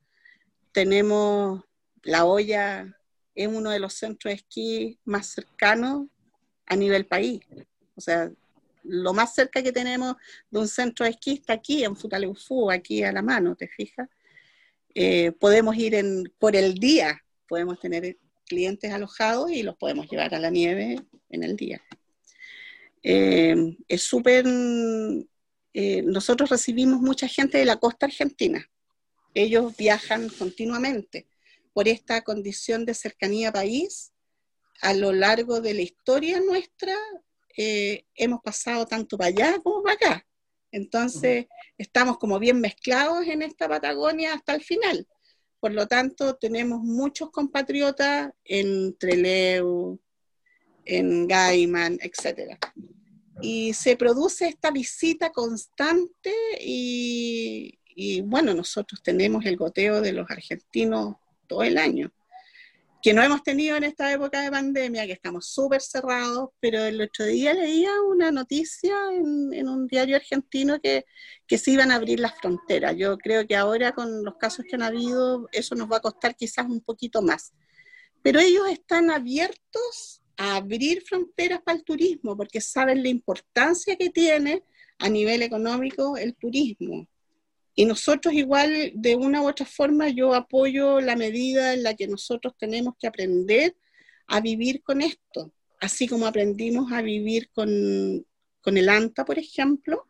tenemos 0.72 1.62
la 2.02 2.24
olla, 2.24 2.98
es 3.34 3.48
uno 3.48 3.70
de 3.70 3.78
los 3.78 3.94
centros 3.94 4.30
de 4.30 4.36
esquí 4.36 4.98
más 5.04 5.28
cercanos 5.28 6.06
a 6.66 6.76
nivel 6.76 7.06
país. 7.06 7.40
O 7.94 8.00
sea, 8.00 8.30
lo 8.84 9.12
más 9.12 9.34
cerca 9.34 9.62
que 9.62 9.72
tenemos 9.72 10.16
de 10.50 10.58
un 10.58 10.68
centro 10.68 11.04
de 11.04 11.10
esquí 11.12 11.34
está 11.34 11.54
aquí 11.54 11.84
en 11.84 11.96
Futaleufú, 11.96 12.70
aquí 12.70 13.02
a 13.02 13.12
la 13.12 13.22
mano, 13.22 13.54
¿te 13.54 13.68
fijas? 13.68 14.08
Eh, 14.94 15.32
podemos 15.32 15.76
ir 15.76 15.94
en, 15.94 16.24
por 16.38 16.56
el 16.56 16.74
día, 16.74 17.22
podemos 17.48 17.80
tener 17.80 18.18
clientes 18.46 18.92
alojados 18.92 19.50
y 19.50 19.62
los 19.62 19.76
podemos 19.76 20.08
llevar 20.10 20.34
a 20.34 20.38
la 20.38 20.50
nieve 20.50 21.00
en 21.30 21.42
el 21.42 21.56
día. 21.56 21.82
Eh, 23.02 23.76
es 23.88 24.02
súper, 24.02 24.46
eh, 25.74 26.02
nosotros 26.02 26.50
recibimos 26.50 27.00
mucha 27.00 27.26
gente 27.26 27.58
de 27.58 27.64
la 27.64 27.76
costa 27.76 28.06
argentina. 28.06 28.68
Ellos 29.34 29.76
viajan 29.76 30.28
continuamente 30.28 31.26
por 31.72 31.88
esta 31.88 32.22
condición 32.22 32.84
de 32.84 32.94
cercanía 32.94 33.52
país. 33.52 34.12
A 34.80 34.94
lo 34.94 35.12
largo 35.12 35.60
de 35.60 35.74
la 35.74 35.82
historia 35.82 36.40
nuestra, 36.40 36.94
eh, 37.56 38.04
hemos 38.14 38.40
pasado 38.42 38.86
tanto 38.86 39.16
para 39.16 39.28
allá 39.28 39.58
como 39.62 39.82
para 39.82 39.94
acá. 39.94 40.26
Entonces, 40.70 41.46
estamos 41.76 42.18
como 42.18 42.38
bien 42.38 42.60
mezclados 42.60 43.26
en 43.26 43.42
esta 43.42 43.68
Patagonia 43.68 44.34
hasta 44.34 44.54
el 44.54 44.62
final. 44.62 45.06
Por 45.62 45.74
lo 45.74 45.86
tanto, 45.86 46.34
tenemos 46.34 46.82
muchos 46.82 47.30
compatriotas 47.30 48.32
en 48.44 48.96
Trelew, 48.98 49.96
en 50.84 51.28
Gaiman, 51.28 52.00
etc. 52.02 52.58
Y 53.40 53.72
se 53.72 53.96
produce 53.96 54.48
esta 54.48 54.72
visita 54.72 55.30
constante 55.30 56.34
y, 56.58 57.78
bueno, 58.24 58.54
nosotros 58.54 59.04
tenemos 59.04 59.46
el 59.46 59.56
goteo 59.56 60.00
de 60.00 60.12
los 60.12 60.28
argentinos 60.28 61.14
todo 61.46 61.62
el 61.62 61.78
año, 61.78 62.12
que 63.02 63.12
no 63.12 63.22
hemos 63.22 63.42
tenido 63.42 63.76
en 63.76 63.82
esta 63.82 64.12
época 64.12 64.40
de 64.42 64.50
pandemia, 64.52 65.06
que 65.06 65.12
estamos 65.12 65.48
súper 65.48 65.82
cerrados, 65.82 66.50
pero 66.60 66.84
el 66.84 67.00
otro 67.00 67.24
día 67.26 67.52
leía 67.52 67.90
una 68.08 68.30
noticia 68.30 68.94
en, 69.12 69.68
un 69.68 69.88
diario 69.88 70.14
argentino 70.14 70.80
que, 70.80 71.04
que 71.48 71.58
se 71.58 71.72
iban 71.72 71.90
a 71.90 71.96
abrir 71.96 72.20
las 72.20 72.38
fronteras. 72.38 72.94
Yo 72.96 73.18
creo 73.18 73.44
que 73.44 73.56
ahora 73.56 73.90
con 73.90 74.24
los 74.24 74.36
casos 74.36 74.64
que 74.68 74.76
han 74.76 74.82
habido, 74.82 75.48
eso 75.50 75.74
nos 75.74 75.90
va 75.90 75.96
a 75.96 76.00
costar 76.00 76.36
quizás 76.36 76.66
un 76.66 76.80
poquito 76.80 77.22
más. 77.22 77.52
Pero 78.22 78.38
ellos 78.38 78.68
están 78.70 79.10
abiertos 79.10 80.22
abrir 80.36 81.02
fronteras 81.02 81.60
para 81.60 81.78
el 81.78 81.84
turismo, 81.84 82.36
porque 82.36 82.60
saben 82.60 83.02
la 83.02 83.08
importancia 83.08 83.96
que 83.96 84.10
tiene 84.10 84.62
a 84.98 85.08
nivel 85.08 85.42
económico 85.42 86.16
el 86.16 86.36
turismo. 86.36 87.08
Y 87.74 87.84
nosotros 87.86 88.34
igual, 88.34 88.92
de 88.94 89.16
una 89.16 89.42
u 89.42 89.48
otra 89.48 89.66
forma, 89.66 90.08
yo 90.08 90.34
apoyo 90.34 91.00
la 91.00 91.16
medida 91.16 91.72
en 91.74 91.82
la 91.82 91.94
que 91.94 92.06
nosotros 92.06 92.54
tenemos 92.58 92.94
que 92.98 93.06
aprender 93.06 93.76
a 94.26 94.40
vivir 94.40 94.82
con 94.82 95.00
esto, 95.00 95.52
así 95.80 96.06
como 96.06 96.26
aprendimos 96.26 96.92
a 96.92 97.02
vivir 97.02 97.50
con, 97.50 98.26
con 98.60 98.76
el 98.76 98.88
ANTA, 98.88 99.24
por 99.24 99.38
ejemplo, 99.38 100.06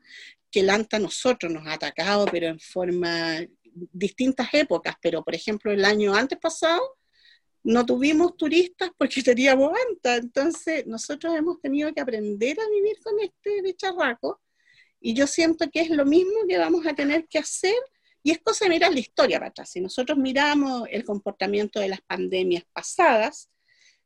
que 0.51 0.61
el 0.61 0.71
ANTA 0.71 0.99
nosotros 0.99 1.51
nos 1.51 1.67
ha 1.67 1.75
atacado, 1.75 2.27
pero 2.31 2.47
en 2.49 2.61
forma 2.61 3.41
distintas 3.75 4.53
épocas, 4.53 4.97
pero 5.01 5.25
por 5.25 5.35
ejemplo 5.35 5.73
el 5.73 5.85
año 5.85 6.15
antes 6.15 6.39
pasado 6.39 6.83
no 7.65 7.87
tuvimos 7.87 8.37
turistas 8.37 8.91
porque 8.99 9.23
teníamos 9.23 9.73
anta, 9.89 10.17
entonces 10.17 10.87
nosotros 10.87 11.35
hemos 11.35 11.61
tenido 11.61 11.93
que 11.95 12.01
aprender 12.01 12.61
a 12.61 12.69
vivir 12.69 12.99
con 13.03 13.19
este 13.21 13.63
bicharraco 13.63 14.42
y 15.03 15.15
yo 15.15 15.27
siento 15.27 15.69
que 15.71 15.81
es 15.81 15.91
lo 15.91 16.05
mismo 16.05 16.47
que 16.49 16.59
vamos 16.59 16.87
a 16.87 16.95
tener 16.95 17.27
que 17.27 17.39
hacer 17.39 17.75
y 18.23 18.31
es 18.31 18.39
cosa 18.39 18.65
de 18.65 18.71
mirar 18.71 18.93
la 18.93 19.01
historia 19.01 19.39
para 19.39 19.51
atrás. 19.51 19.71
Si 19.71 19.81
nosotros 19.81 20.17
miramos 20.17 20.89
el 20.91 21.05
comportamiento 21.05 21.81
de 21.81 21.89
las 21.89 22.01
pandemias 22.03 22.65
pasadas, 22.73 23.51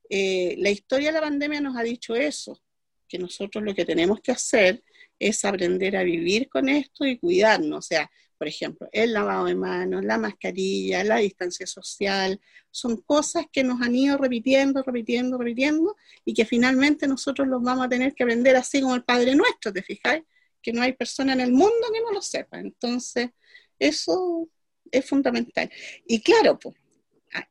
eh, 0.09 0.55
la 0.59 0.71
historia 0.71 1.09
de 1.09 1.15
la 1.15 1.21
pandemia 1.21 1.61
nos 1.61 1.77
ha 1.77 1.83
dicho 1.83 2.15
eso, 2.15 2.63
que 3.09 3.19
nosotros 3.19 3.63
lo 3.63 3.75
que 3.75 3.85
tenemos 3.85 4.21
que 4.21 4.33
hacer 4.33 4.83
es 5.19 5.45
aprender 5.45 5.97
a 5.97 6.03
vivir 6.03 6.49
con 6.49 6.69
esto 6.69 7.05
y 7.05 7.19
cuidarnos. 7.19 7.79
O 7.79 7.83
sea, 7.83 8.11
por 8.39 8.49
ejemplo, 8.49 8.89
el 8.93 9.13
lavado 9.13 9.47
de 9.47 9.55
manos, 9.55 10.05
la 10.05 10.19
mascarilla, 10.19 11.05
la 11.05 11.17
distancia 11.17 11.67
social, 11.67 12.41
son 12.71 12.99
cosas 13.03 13.47
que 13.53 13.65
nos 13.65 13.81
han 13.83 13.95
ido 13.95 14.17
repitiendo, 14.19 14.83
repitiendo, 14.83 15.39
repitiendo 15.39 15.97
y 16.25 16.35
que 16.35 16.45
finalmente 16.45 17.07
nosotros 17.07 17.49
los 17.49 17.63
vamos 17.63 17.87
a 17.87 17.89
tener 17.89 18.15
que 18.15 18.25
aprender 18.25 18.57
así 18.57 18.81
como 18.81 18.95
el 18.95 19.05
Padre 19.05 19.35
Nuestro, 19.35 19.73
¿te 19.73 19.83
fijáis? 19.83 20.23
Que 20.67 20.73
no 20.73 20.83
hay 20.83 20.93
persona 20.93 21.33
en 21.33 21.41
el 21.41 21.53
mundo 21.53 21.93
que 21.93 22.01
no 22.01 22.11
lo 22.11 22.21
sepa. 22.21 22.59
Entonces, 22.59 23.31
eso 23.79 24.49
es 24.91 25.05
fundamental. 25.05 25.71
Y 26.07 26.21
claro, 26.21 26.59
pues, 26.59 26.75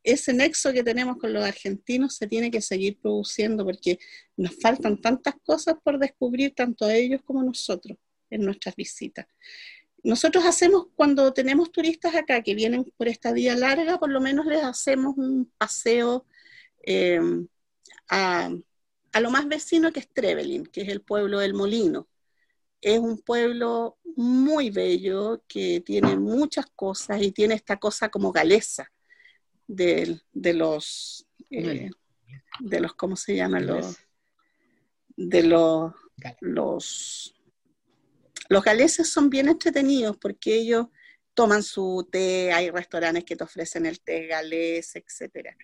ese 0.04 0.34
nexo 0.34 0.74
que 0.74 0.84
tenemos 0.84 1.18
con 1.18 1.32
los 1.32 1.46
argentinos 1.46 2.16
se 2.16 2.28
tiene 2.28 2.52
que 2.52 2.62
seguir 2.62 2.98
produciendo 3.00 3.64
porque 3.64 4.00
nos 4.36 4.60
faltan 4.60 5.00
tantas 5.00 5.36
cosas 5.44 5.76
por 5.82 5.98
descubrir, 5.98 6.54
tanto 6.54 6.86
a 6.86 6.94
ellos 6.94 7.22
como 7.24 7.42
a 7.42 7.46
nosotros, 7.46 7.98
en 8.30 8.42
nuestras 8.42 8.76
visitas. 8.76 9.28
Nosotros 10.04 10.46
hacemos, 10.46 10.88
cuando 10.96 11.34
tenemos 11.34 11.72
turistas 11.72 12.16
acá 12.16 12.42
que 12.44 12.56
vienen 12.56 12.92
por 12.98 13.08
esta 13.08 13.32
vía 13.32 13.56
larga, 13.56 13.98
por 13.98 14.12
lo 14.12 14.22
menos 14.22 14.46
les 14.46 14.64
hacemos 14.64 15.16
un 15.18 15.52
paseo 15.58 16.26
eh, 16.84 17.20
a, 18.10 18.52
lo 19.20 19.32
más 19.32 19.48
vecino 19.48 19.92
que 19.92 20.02
es 20.02 20.10
Trevelin, 20.10 20.66
que 20.66 20.82
es 20.82 20.90
el 20.90 21.02
pueblo 21.02 21.40
del 21.40 21.54
Molino. 21.54 22.08
Es 22.82 23.00
un 23.00 23.18
pueblo 23.20 23.98
muy 24.16 24.70
bello 24.70 25.44
que 25.48 25.82
tiene 25.82 26.18
muchas 26.18 26.66
cosas 26.76 27.22
y 27.22 27.32
tiene 27.32 27.56
esta 27.56 27.78
cosa 27.78 28.10
como 28.10 28.32
galesa 28.32 28.92
de, 29.68 30.22
los, 30.34 31.28
eh, 31.50 31.90
de 32.60 32.80
los, 32.80 32.94
¿cómo 32.94 33.16
se 33.16 33.36
llaman? 33.36 33.66
Los, 33.66 33.98
de 35.18 35.44
los, 35.44 35.94
los 36.42 37.36
los 38.48 38.64
galeses 38.64 39.10
son 39.10 39.30
bien 39.30 39.50
entretenidos 39.50 40.18
porque 40.18 40.56
ellos 40.56 40.88
toman 41.34 41.64
su 41.64 42.08
té, 42.12 42.54
hay 42.54 42.70
restaurantes 42.70 43.26
que 43.26 43.36
te 43.36 43.44
ofrecen 43.44 43.86
el 43.86 44.00
té 44.00 44.28
galés, 44.28 44.96
etcétera. 44.96 45.58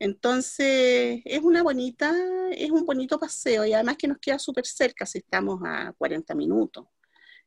Entonces, 0.00 1.20
es 1.26 1.40
una 1.42 1.62
bonita, 1.62 2.16
es 2.50 2.70
un 2.70 2.86
bonito 2.86 3.18
paseo 3.20 3.66
y 3.66 3.74
además 3.74 3.98
que 3.98 4.08
nos 4.08 4.18
queda 4.18 4.38
súper 4.38 4.66
cerca 4.66 5.04
si 5.04 5.18
estamos 5.18 5.60
a 5.62 5.92
40 5.98 6.34
minutos. 6.34 6.86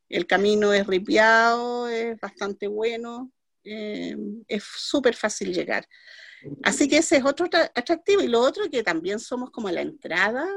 El 0.07 0.27
camino 0.27 0.71
es 0.71 0.85
ripiado, 0.85 1.87
es 1.87 2.19
bastante 2.21 2.67
bueno, 2.67 3.31
eh, 3.63 4.15
es 4.47 4.63
súper 4.63 5.15
fácil 5.15 5.51
llegar. 5.51 5.87
Así 6.61 6.87
que 6.87 6.97
ese 6.97 7.17
es 7.17 7.25
otro 7.25 7.47
atractivo. 7.73 8.21
Y 8.21 8.27
lo 8.27 8.41
otro 8.41 8.69
que 8.69 8.83
también 8.83 9.19
somos 9.19 9.49
como 9.49 9.71
la 9.71 9.81
entrada 9.81 10.47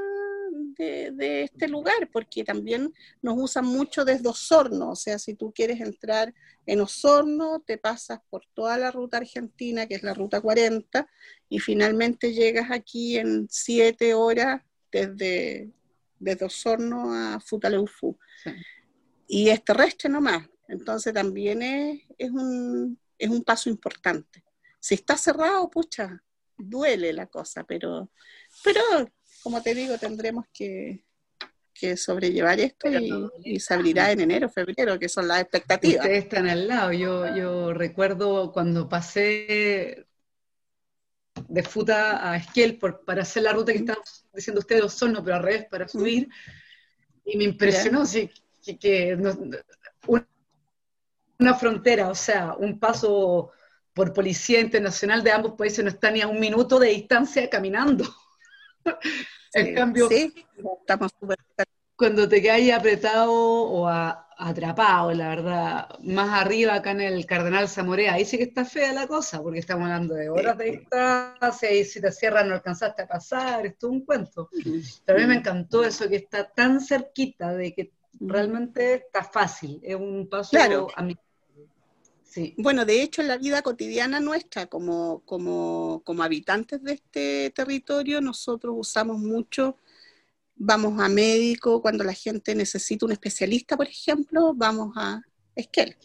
de, 0.84 1.42
este 1.42 1.68
lugar, 1.68 2.08
porque 2.12 2.44
también 2.44 2.92
nos 3.22 3.34
usan 3.38 3.66
mucho 3.66 4.04
desde 4.04 4.28
Osorno, 4.28 4.90
o 4.90 4.96
sea, 4.96 5.18
si 5.18 5.34
tú 5.34 5.52
quieres 5.52 5.80
entrar 5.80 6.34
en 6.66 6.80
Osorno, 6.80 7.60
te 7.60 7.78
pasas 7.78 8.20
por 8.28 8.42
toda 8.54 8.76
la 8.76 8.90
ruta 8.90 9.18
argentina, 9.18 9.86
que 9.86 9.94
es 9.94 10.02
la 10.02 10.14
ruta 10.14 10.40
40, 10.40 11.08
y 11.48 11.58
finalmente 11.58 12.32
llegas 12.32 12.70
aquí 12.70 13.18
en 13.18 13.46
siete 13.50 14.14
horas 14.14 14.62
desde, 14.90 15.70
desde 16.18 16.44
Osorno 16.44 17.12
a 17.12 17.40
Futaleufú. 17.40 18.18
Y 19.28 19.48
es 19.48 19.64
terrestre 19.64 20.08
nomás, 20.08 20.46
entonces 20.68 21.12
también 21.12 21.62
es, 21.62 22.02
es, 22.18 22.30
un, 22.30 22.98
es 23.18 23.30
un 23.30 23.42
paso 23.42 23.70
importante. 23.70 24.44
Si 24.78 24.94
está 24.94 25.16
cerrado, 25.16 25.68
pucha, 25.68 26.22
duele 26.56 27.12
la 27.12 27.26
cosa, 27.26 27.64
pero, 27.64 28.10
pero 28.62 28.80
como 29.46 29.62
te 29.62 29.76
digo, 29.76 29.96
tendremos 29.96 30.44
que, 30.52 31.04
sobrellevar 31.96 32.58
esto 32.58 32.88
y, 33.44 33.60
se 33.60 33.74
abrirá 33.74 34.10
en 34.10 34.22
enero, 34.22 34.48
febrero, 34.48 34.98
que 34.98 35.08
son 35.08 35.28
las 35.28 35.40
expectativas. 35.40 36.04
Ustedes 36.04 36.24
están 36.24 36.48
al 36.48 36.66
lado. 36.66 36.92
Yo, 36.92 37.36
yo 37.36 37.72
recuerdo 37.72 38.50
cuando 38.50 38.88
pasé 38.88 40.04
de 41.46 41.62
Futa 41.62 42.28
a 42.28 42.36
Esquiel 42.38 42.76
por, 42.76 43.04
para 43.04 43.22
hacer 43.22 43.44
la 43.44 43.52
ruta 43.52 43.70
que 43.70 43.78
estaban 43.78 44.02
diciendo 44.34 44.58
ustedes, 44.58 44.82
Osorno, 44.82 45.22
pero 45.22 45.36
al 45.36 45.44
revés, 45.44 45.66
para 45.70 45.86
subir, 45.86 46.28
y 47.24 47.36
me 47.38 47.44
impresionó 47.44 48.02
que, 48.80 49.16
una 51.38 51.54
frontera, 51.54 52.08
o 52.08 52.16
sea, 52.16 52.56
un 52.58 52.80
paso 52.80 53.52
por 53.94 54.12
policía 54.12 54.58
internacional 54.60 55.22
de 55.22 55.30
ambos 55.30 55.52
países 55.52 55.84
no 55.84 55.90
está 55.90 56.10
ni 56.10 56.20
a 56.20 56.26
un 56.26 56.40
minuto 56.40 56.80
de 56.80 56.88
distancia 56.88 57.48
caminando. 57.48 58.04
en 59.54 59.74
cambio, 59.74 60.08
sí, 60.08 60.32
estamos 60.80 61.12
súper 61.18 61.38
cuando 61.96 62.28
te 62.28 62.42
quedas 62.42 62.78
apretado 62.78 63.32
o 63.32 63.88
atrapado, 63.88 65.12
la 65.12 65.28
verdad, 65.30 65.88
más 66.00 66.28
arriba 66.28 66.74
acá 66.74 66.90
en 66.90 67.00
el 67.00 67.24
Cardenal 67.24 67.68
Zamorea, 67.68 68.14
ahí 68.14 68.26
sí 68.26 68.36
que 68.36 68.44
está 68.44 68.66
fea 68.66 68.92
la 68.92 69.06
cosa, 69.06 69.42
porque 69.42 69.60
estamos 69.60 69.84
hablando 69.84 70.14
de 70.14 70.28
horas 70.28 70.58
de 70.58 70.72
distancia 70.72 71.72
y 71.72 71.84
si 71.84 72.02
te 72.02 72.12
cierran 72.12 72.48
no 72.48 72.54
alcanzaste 72.54 73.02
a 73.02 73.08
pasar, 73.08 73.64
es 73.64 73.78
todo 73.78 73.92
un 73.92 74.04
cuento. 74.04 74.50
Pero 75.06 75.18
a 75.18 75.22
mí 75.22 75.26
me 75.26 75.36
encantó 75.36 75.82
eso, 75.82 76.06
que 76.06 76.16
está 76.16 76.52
tan 76.52 76.80
cerquita 76.80 77.54
de 77.54 77.72
que 77.72 77.92
realmente 78.20 78.94
está 78.94 79.24
fácil, 79.24 79.80
es 79.82 79.96
un 79.96 80.28
paso 80.28 80.50
claro. 80.50 80.88
a 80.94 81.02
mí. 81.02 81.16
Sí. 82.36 82.54
Bueno, 82.58 82.84
de 82.84 83.02
hecho, 83.02 83.22
en 83.22 83.28
la 83.28 83.38
vida 83.38 83.62
cotidiana 83.62 84.20
nuestra, 84.20 84.66
como, 84.66 85.22
como, 85.24 86.02
como 86.04 86.22
habitantes 86.22 86.82
de 86.82 86.92
este 86.92 87.50
territorio, 87.50 88.20
nosotros 88.20 88.74
usamos 88.76 89.18
mucho 89.18 89.76
vamos 90.56 91.00
a 91.00 91.08
médico, 91.08 91.80
cuando 91.80 92.02
la 92.02 92.14
gente 92.14 92.54
necesita 92.54 93.06
un 93.06 93.12
especialista, 93.12 93.76
por 93.76 93.86
ejemplo, 93.86 94.52
vamos 94.54 94.92
a 94.96 95.22
Esquel. 95.54 95.96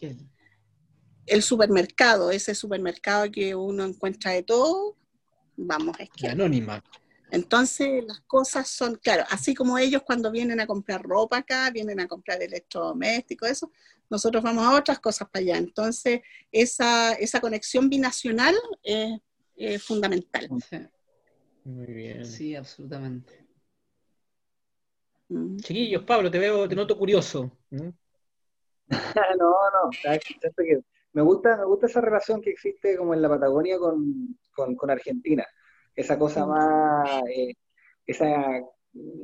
El 1.26 1.42
supermercado, 1.42 2.30
ese 2.30 2.54
supermercado 2.54 3.30
que 3.30 3.54
uno 3.54 3.84
encuentra 3.84 4.32
de 4.32 4.42
todo, 4.42 4.96
vamos 5.56 5.98
a 5.98 6.04
Esquel. 6.04 6.30
Anónima. 6.30 6.82
Entonces 7.30 8.04
las 8.06 8.20
cosas 8.20 8.68
son, 8.68 8.96
claro, 8.96 9.24
así 9.30 9.54
como 9.54 9.78
ellos 9.78 10.02
cuando 10.02 10.30
vienen 10.30 10.60
a 10.60 10.66
comprar 10.66 11.02
ropa 11.02 11.38
acá, 11.38 11.70
vienen 11.70 11.98
a 12.00 12.06
comprar 12.06 12.42
electrodomésticos, 12.42 13.48
eso, 13.48 13.70
nosotros 14.12 14.42
vamos 14.42 14.62
a 14.64 14.78
otras 14.78 15.00
cosas 15.00 15.28
para 15.30 15.42
allá. 15.42 15.56
Entonces 15.56 16.20
esa, 16.52 17.14
esa 17.14 17.40
conexión 17.40 17.88
binacional 17.88 18.54
es, 18.82 19.82
fundamental. 19.82 20.48
Muy 21.64 21.86
bien. 21.86 22.26
Sí, 22.26 22.54
absolutamente. 22.54 23.46
Mm. 25.28 25.56
Chiquillos, 25.56 26.04
Pablo, 26.04 26.30
te 26.30 26.38
veo, 26.38 26.68
te 26.68 26.76
noto 26.76 26.98
curioso. 26.98 27.50
¿Mm? 27.70 27.88
no, 29.38 29.54
no, 29.74 29.90
me 31.14 31.22
gusta, 31.22 31.56
me 31.56 31.64
gusta 31.64 31.86
esa 31.86 32.00
relación 32.02 32.42
que 32.42 32.50
existe 32.50 32.96
como 32.98 33.14
en 33.14 33.22
la 33.22 33.30
Patagonia 33.30 33.78
con, 33.78 34.90
Argentina. 34.90 35.46
Esa 35.94 36.18
cosa 36.18 36.44
más, 36.44 37.22
eh, 37.34 37.54
esa, 38.06 38.60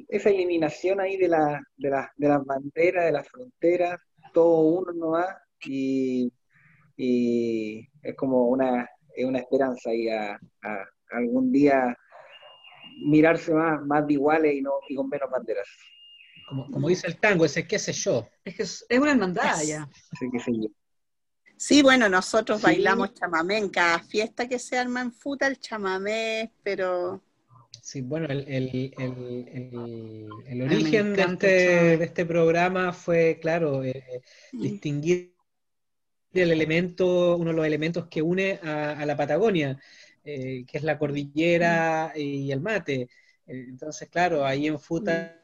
esa 0.09 0.30
eliminación 0.30 1.01
ahí 1.01 1.18
de, 1.18 1.28
la, 1.28 1.61
de, 1.76 1.91
de 2.16 2.28
las 2.28 2.45
banderas, 2.45 3.05
de 3.05 3.12
las 3.12 3.28
fronteras, 3.28 3.99
todo 4.32 4.60
uno 4.60 4.92
no 4.92 5.10
va 5.10 5.42
y, 5.64 6.32
y 6.96 7.88
es 8.02 8.16
como 8.16 8.48
una, 8.48 8.88
una 9.16 9.38
esperanza 9.38 9.90
ahí 9.90 10.08
a, 10.08 10.38
algún 11.10 11.50
día 11.50 11.96
mirarse 13.04 13.52
más, 13.52 13.80
más 13.86 14.06
de 14.06 14.12
iguales 14.14 14.54
y, 14.54 14.60
no, 14.60 14.72
y 14.88 14.94
con 14.94 15.08
menos 15.08 15.30
banderas 15.30 15.68
como, 16.48 16.88
dice 16.88 17.06
el 17.06 17.18
tango, 17.18 17.44
ese 17.44 17.66
qué 17.66 17.78
sé 17.78 17.92
yo. 17.92 18.26
Es 18.44 18.56
que 18.56 18.62
es, 18.62 18.86
una 18.90 19.12
hermandad 19.12 19.62
ya. 19.62 19.88
Sí, 21.56 21.82
bueno, 21.82 22.08
nosotros 22.08 22.62
bailamos 22.62 23.14
chamamé 23.14 23.58
en 23.58 23.68
cada 23.68 23.98
fiesta 23.98 24.48
que 24.48 24.58
se 24.58 24.78
arma 24.78 25.00
en 25.00 25.12
Futa, 25.12 25.46
el 25.46 25.58
chamamé, 25.58 26.52
pero... 26.62 27.22
Sí, 27.89 28.03
bueno, 28.03 28.26
el, 28.28 28.43
origen 30.62 31.14
de 31.14 31.22
este, 31.22 31.97
de 31.97 32.05
este, 32.05 32.26
programa 32.26 32.93
fue, 32.93 33.39
claro, 33.41 33.82
eh, 33.82 34.05
eh, 34.07 34.20
mm. 34.53 34.61
distinguir 34.61 35.34
el 36.34 36.51
elemento, 36.53 37.39
uno 37.39 37.49
de 37.49 37.57
los 37.57 37.64
elementos 37.64 38.07
que 38.09 38.20
une 38.20 38.61
a, 38.62 39.07
la 39.07 39.16
Patagonia, 39.16 39.80
eh, 40.22 40.66
que 40.66 40.76
es 40.76 40.84
la 40.84 40.99
cordillera 40.99 42.12
y 42.14 42.53
el 42.53 42.61
mate. 42.61 43.09
Entonces, 43.47 44.11
claro, 44.11 44.45
ahí 44.45 44.66
en 44.66 44.78
Futa... 44.78 45.34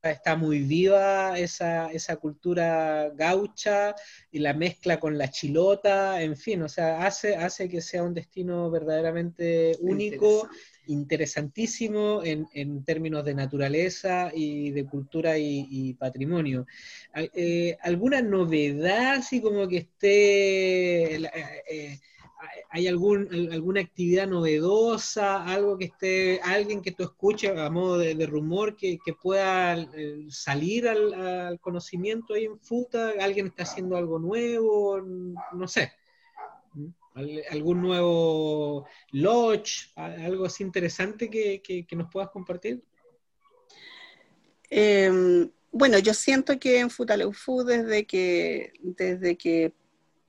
Está 0.00 0.36
muy 0.36 0.60
viva 0.60 1.36
esa, 1.36 1.90
esa 1.90 2.16
cultura 2.16 3.10
gaucha 3.16 3.96
y 4.30 4.38
la 4.38 4.54
mezcla 4.54 5.00
con 5.00 5.18
la 5.18 5.28
chilota, 5.28 6.22
en 6.22 6.36
fin, 6.36 6.62
o 6.62 6.68
sea, 6.68 7.04
hace, 7.04 7.34
hace 7.34 7.68
que 7.68 7.80
sea 7.80 8.04
un 8.04 8.14
destino 8.14 8.70
verdaderamente 8.70 9.76
único, 9.80 10.48
interesantísimo 10.88 12.22
en, 12.24 12.48
en, 12.52 12.84
términos 12.84 13.24
de 13.24 13.34
naturaleza 13.34 14.30
y 14.34 14.70
de 14.70 14.84
cultura 14.84 15.38
y, 15.38 15.94
patrimonio. 15.94 16.66
Eh, 17.14 17.76
¿Alguna 17.82 18.22
novedad 18.22 19.14
así 19.14 19.40
como 19.40 19.68
que 19.68 19.78
esté... 19.78 21.16
Eh, 21.16 21.30
eh, 21.70 21.98
¿Hay 22.70 22.86
algún, 22.86 23.28
alguna 23.50 23.80
actividad 23.80 24.28
novedosa, 24.28 25.44
algo 25.44 25.76
que 25.76 25.86
esté, 25.86 26.40
alguien 26.42 26.82
que 26.82 26.92
tú 26.92 27.02
escuches 27.02 27.56
a 27.58 27.70
modo 27.70 27.98
de, 27.98 28.26
rumor 28.26 28.76
que, 28.76 28.98
pueda 29.20 29.74
eh, 29.74 30.26
salir 30.28 30.86
al, 30.86 31.58
conocimiento 31.60 32.34
ahí 32.34 32.44
en 32.44 32.60
FUTA? 32.60 33.14
¿Alguien 33.20 33.46
está 33.48 33.64
haciendo 33.64 33.96
algo 33.96 34.18
nuevo? 34.18 35.00
No 35.00 35.66
sé. 35.66 35.92
¿Algún 37.50 37.82
nuevo 37.82 38.86
lodge? 39.10 39.92
¿Algo 39.96 40.46
así 40.46 40.62
interesante 40.62 41.28
que, 41.28 41.86
nos 41.92 42.10
puedas 42.10 42.30
compartir? 42.30 42.82
Em, 44.70 45.50
bueno, 45.72 45.98
yo 45.98 46.14
siento 46.14 46.58
que 46.58 46.78
en 46.78 46.90
Futaleufú 46.90 47.64
desde 47.64 48.06
que, 48.06 48.72
desde 48.80 49.36
que 49.36 49.72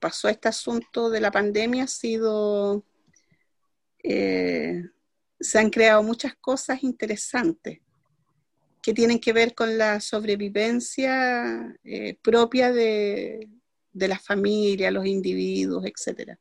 pasó 0.00 0.28
este 0.28 0.48
asunto 0.48 1.10
de 1.10 1.20
la 1.20 1.30
pandemia 1.30 1.84
ha 1.84 1.88
sido, 1.88 2.84
eh, 4.02 4.82
se 5.38 5.58
han 5.58 5.70
creado 5.70 6.02
muchas 6.02 6.34
cosas 6.36 6.82
interesantes 6.82 7.80
que 8.82 8.94
tienen 8.94 9.20
que 9.20 9.32
ver 9.32 9.54
con 9.54 9.78
la 9.78 10.00
sobrevivencia 10.00 11.76
eh, 11.84 12.18
propia 12.22 12.72
de, 12.72 13.48
de 13.92 14.08
la 14.08 14.18
familia, 14.18 14.90
los 14.90 15.06
individuos, 15.06 15.84
etc. 15.84 16.38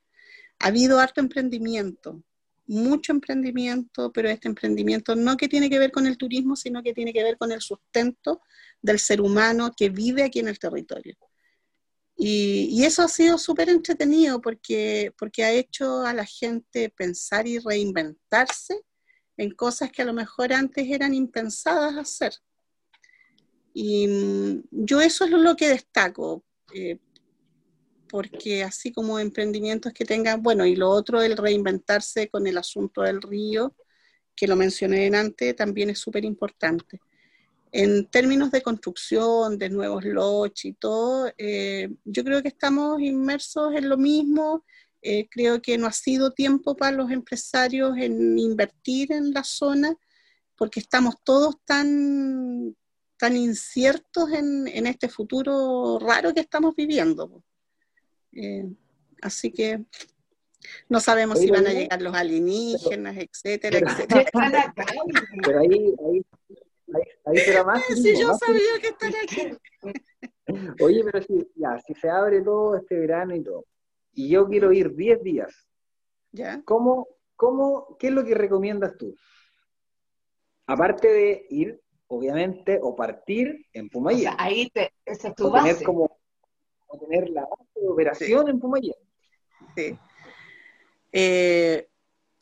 Ha 0.59 0.67
habido 0.67 0.99
harto 0.99 1.21
emprendimiento, 1.21 2.21
mucho 2.67 3.11
emprendimiento, 3.11 4.11
pero 4.11 4.29
este 4.29 4.47
emprendimiento 4.47 5.15
no 5.15 5.37
que 5.37 5.47
tiene 5.47 5.69
que 5.69 5.79
ver 5.79 5.91
con 5.91 6.05
el 6.05 6.17
turismo, 6.17 6.55
sino 6.55 6.83
que 6.83 6.93
tiene 6.93 7.13
que 7.13 7.23
ver 7.23 7.37
con 7.37 7.51
el 7.51 7.61
sustento 7.61 8.41
del 8.81 8.99
ser 8.99 9.21
humano 9.21 9.73
que 9.75 9.89
vive 9.89 10.23
aquí 10.23 10.39
en 10.39 10.49
el 10.49 10.59
territorio. 10.59 11.17
Y, 12.21 12.83
eso 12.83 13.01
ha 13.01 13.07
sido 13.07 13.37
súper 13.37 13.69
entretenido 13.69 14.41
porque, 14.41 15.13
porque 15.17 15.45
ha 15.45 15.51
hecho 15.51 16.01
a 16.01 16.13
la 16.13 16.25
gente 16.25 16.89
pensar 16.89 17.47
y 17.47 17.59
reinventarse 17.59 18.81
en 19.37 19.51
cosas 19.51 19.89
que 19.89 20.01
a 20.01 20.05
lo 20.05 20.13
mejor 20.13 20.51
antes 20.51 20.85
eran 20.89 21.13
impensadas 21.13 21.95
hacer. 21.97 22.33
Y 23.73 24.07
mm, 24.07 24.63
yo 24.71 24.99
eso 24.99 25.23
es 25.23 25.31
lo 25.31 25.55
que 25.55 25.69
destaco, 25.69 26.43
eh, 26.73 26.99
porque 28.09 28.63
así 28.63 28.91
como 28.91 29.19
emprendimientos 29.19 29.93
que 29.93 30.05
tengan, 30.05 30.43
bueno, 30.43 30.65
y 30.65 30.75
lo 30.75 30.89
otro, 30.89 31.21
el 31.21 31.37
reinventarse 31.37 32.29
con 32.29 32.47
el 32.47 32.57
asunto 32.57 33.03
del 33.03 33.21
río, 33.21 33.73
que 34.35 34.47
lo 34.47 34.55
mencioné 34.55 35.07
antes, 35.15 35.55
también 35.55 35.89
es 35.89 35.99
súper 35.99 36.25
importante. 36.25 36.99
En 37.71 38.07
términos 38.07 38.51
de 38.51 38.63
construcción, 38.63 39.57
de 39.57 39.69
nuevos 39.69 40.03
lots 40.03 40.65
y 40.65 40.73
todo, 40.73 41.31
eh, 41.37 41.89
yo 42.03 42.23
creo 42.23 42.41
que 42.41 42.47
estamos 42.47 42.99
inmersos 42.99 43.75
en 43.75 43.89
lo 43.89 43.97
mismo. 43.97 44.65
Eh, 45.01 45.27
creo 45.29 45.61
que 45.61 45.77
no 45.77 45.87
ha 45.87 45.91
sido 45.91 46.31
tiempo 46.31 46.75
para 46.75 46.97
los 46.97 47.11
empresarios 47.11 47.95
en 47.97 48.39
invertir 48.39 49.11
en 49.11 49.31
la 49.33 49.43
zona, 49.43 49.95
porque 50.57 50.79
estamos 50.79 51.15
todos 51.23 51.55
tan, 51.63 52.75
tan 53.17 53.37
inciertos 53.37 54.31
en, 54.31 54.87
este 54.87 55.09
futuro 55.09 55.99
raro 55.99 56.33
que 56.33 56.39
estamos 56.39 56.75
viviendo. 56.75 57.43
Eh, 58.33 58.65
así 59.21 59.51
que 59.51 59.83
no 60.87 60.99
sabemos 60.99 61.39
si 61.39 61.49
van 61.49 61.67
a 61.67 61.73
llegar 61.73 62.01
los 62.01 62.13
alienígenas, 62.13 63.17
etcétera, 63.17 63.79
etcétera. 63.79 64.73
Pero 65.43 65.59
ahí, 65.59 65.95
ahí 66.05 66.25
Ahí, 67.25 67.37
será 67.37 67.63
más. 67.63 67.83
Sí, 68.03 68.19
yo 68.19 68.33
sabía 68.33 68.79
que 68.81 68.87
estaría 68.87 69.21
aquí. 69.23 69.57
Oye, 70.83 71.03
pero 71.03 71.21
si, 71.21 71.47
ya, 71.55 71.77
si 71.85 71.93
se 71.93 72.09
abre 72.09 72.41
todo 72.41 72.75
este 72.75 72.97
verano 72.97 73.35
y 73.35 73.43
todo, 73.43 73.65
y 74.13 74.29
yo 74.29 74.47
quiero 74.47 74.71
ir 74.71 74.95
10 74.95 75.21
días, 75.21 75.67
¿Ya? 76.31 76.61
¿cómo, 76.65 77.07
cómo, 77.35 77.97
¿qué 77.99 78.07
es 78.07 78.13
lo 78.13 78.25
que 78.25 78.33
recomiendas 78.33 78.97
tú? 78.97 79.15
Aparte 80.65 81.07
de 81.07 81.45
ir, 81.49 81.79
obviamente, 82.07 82.79
o 82.81 82.95
partir 82.95 83.67
en. 83.73 83.89
O 83.93 84.09
sea, 84.11 84.35
ahí 84.39 84.69
te, 84.69 84.91
esa 85.05 85.29
es 85.29 85.35
tu 85.35 85.47
o 85.47 85.51
base. 85.51 85.69
Tener 85.69 85.83
como, 85.83 86.19
o 86.87 86.97
tener 86.97 87.29
la 87.29 87.41
base 87.41 87.68
operación 87.87 88.49
en 88.49 88.59
Pumayé. 88.59 88.95
Sí. 89.75 89.97
Eh, 91.11 91.87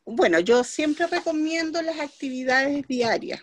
bueno, 0.06 0.40
yo 0.40 0.64
siempre 0.64 1.08
recomiendo 1.08 1.82
las 1.82 2.00
actividades 2.00 2.88
diarias. 2.88 3.42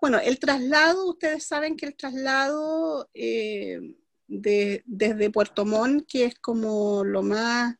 Bueno, 0.00 0.18
el 0.18 0.38
traslado, 0.38 1.08
ustedes 1.08 1.44
saben 1.44 1.76
que 1.76 1.86
el 1.86 1.96
traslado 1.96 3.08
eh, 3.14 3.80
de, 4.26 4.82
desde 4.86 5.30
Puerto 5.30 5.64
Montt, 5.64 6.06
que 6.06 6.24
es 6.26 6.34
como 6.38 7.04
lo 7.04 7.22
más, 7.22 7.74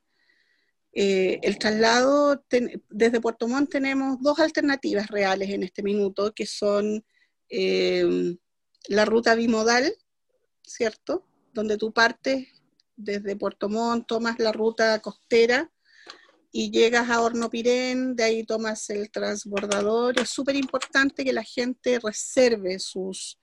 Eh, 1.01 1.39
el 1.43 1.59
traslado, 1.59 2.43
desde 2.89 3.21
Puerto 3.21 3.47
Montt 3.47 3.71
tenemos 3.71 4.19
dos 4.21 4.41
alternativas 4.41 5.07
reales 5.09 5.51
en 5.51 5.63
este 5.63 5.83
minuto, 5.83 6.33
que 6.35 6.45
son 6.45 7.05
eh, 7.51 8.35
la 8.89 9.05
ruta 9.05 9.37
bimodal, 9.37 9.85
¿cierto? 10.65 11.23
Donde 11.53 11.77
tú 11.77 11.93
partes 11.93 12.49
desde 12.99 13.37
Puerto 13.37 13.69
Montt, 13.69 14.07
tomas 14.07 14.39
la 14.39 14.53
ruta 14.53 14.99
costera 15.01 15.71
y 16.53 16.71
llegas 16.71 17.09
a 17.09 17.23
Hornopirén, 17.23 18.17
de 18.17 18.25
ahí 18.25 18.45
tomas 18.45 18.91
el 18.91 19.11
transbordador. 19.11 20.21
Es 20.21 20.29
súper 20.29 20.57
importante 20.57 21.25
que 21.25 21.33
la 21.33 21.45
gente 21.45 21.99
reserve 22.03 22.79
sus, 22.79 23.39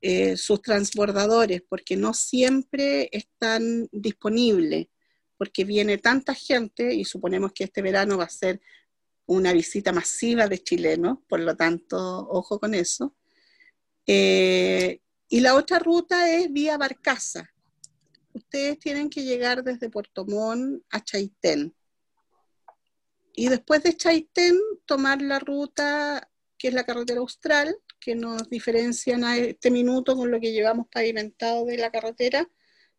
eh, 0.00 0.36
sus 0.36 0.60
transbordadores 0.60 1.62
porque 1.68 1.96
no 1.96 2.12
siempre 2.12 3.08
están 3.12 3.88
disponibles 3.92 4.88
porque 5.38 5.64
viene 5.64 5.98
tanta 5.98 6.34
gente 6.34 6.92
y 6.92 7.04
suponemos 7.04 7.52
que 7.52 7.64
este 7.64 7.80
verano 7.80 8.18
va 8.18 8.24
a 8.24 8.28
ser 8.28 8.60
una 9.26 9.52
visita 9.52 9.92
masiva 9.92 10.48
de 10.48 10.58
chilenos, 10.58 11.18
por 11.28 11.40
lo 11.40 11.56
tanto, 11.56 11.96
ojo 12.28 12.58
con 12.58 12.74
eso. 12.74 13.14
Eh, 14.04 15.00
y 15.28 15.40
la 15.40 15.54
otra 15.54 15.78
ruta 15.78 16.34
es 16.34 16.52
vía 16.52 16.76
Barcaza. 16.76 17.50
Ustedes 18.38 18.78
tienen 18.78 19.10
que 19.10 19.22
llegar 19.22 19.62
desde 19.62 19.90
Puerto 19.90 20.24
Montt 20.24 20.82
a 20.90 21.02
Chaitén. 21.02 21.74
Y 23.34 23.48
después 23.48 23.82
de 23.82 23.96
Chaitén, 23.96 24.56
tomar 24.86 25.20
la 25.22 25.38
ruta 25.38 26.28
que 26.58 26.68
es 26.68 26.74
la 26.74 26.84
carretera 26.84 27.20
austral, 27.20 27.76
que 28.00 28.14
nos 28.14 28.48
diferencian 28.50 29.24
a 29.24 29.36
este 29.36 29.70
minuto 29.70 30.16
con 30.16 30.30
lo 30.30 30.40
que 30.40 30.52
llevamos 30.52 30.88
pavimentado 30.88 31.64
de 31.64 31.78
la 31.78 31.90
carretera, 31.90 32.48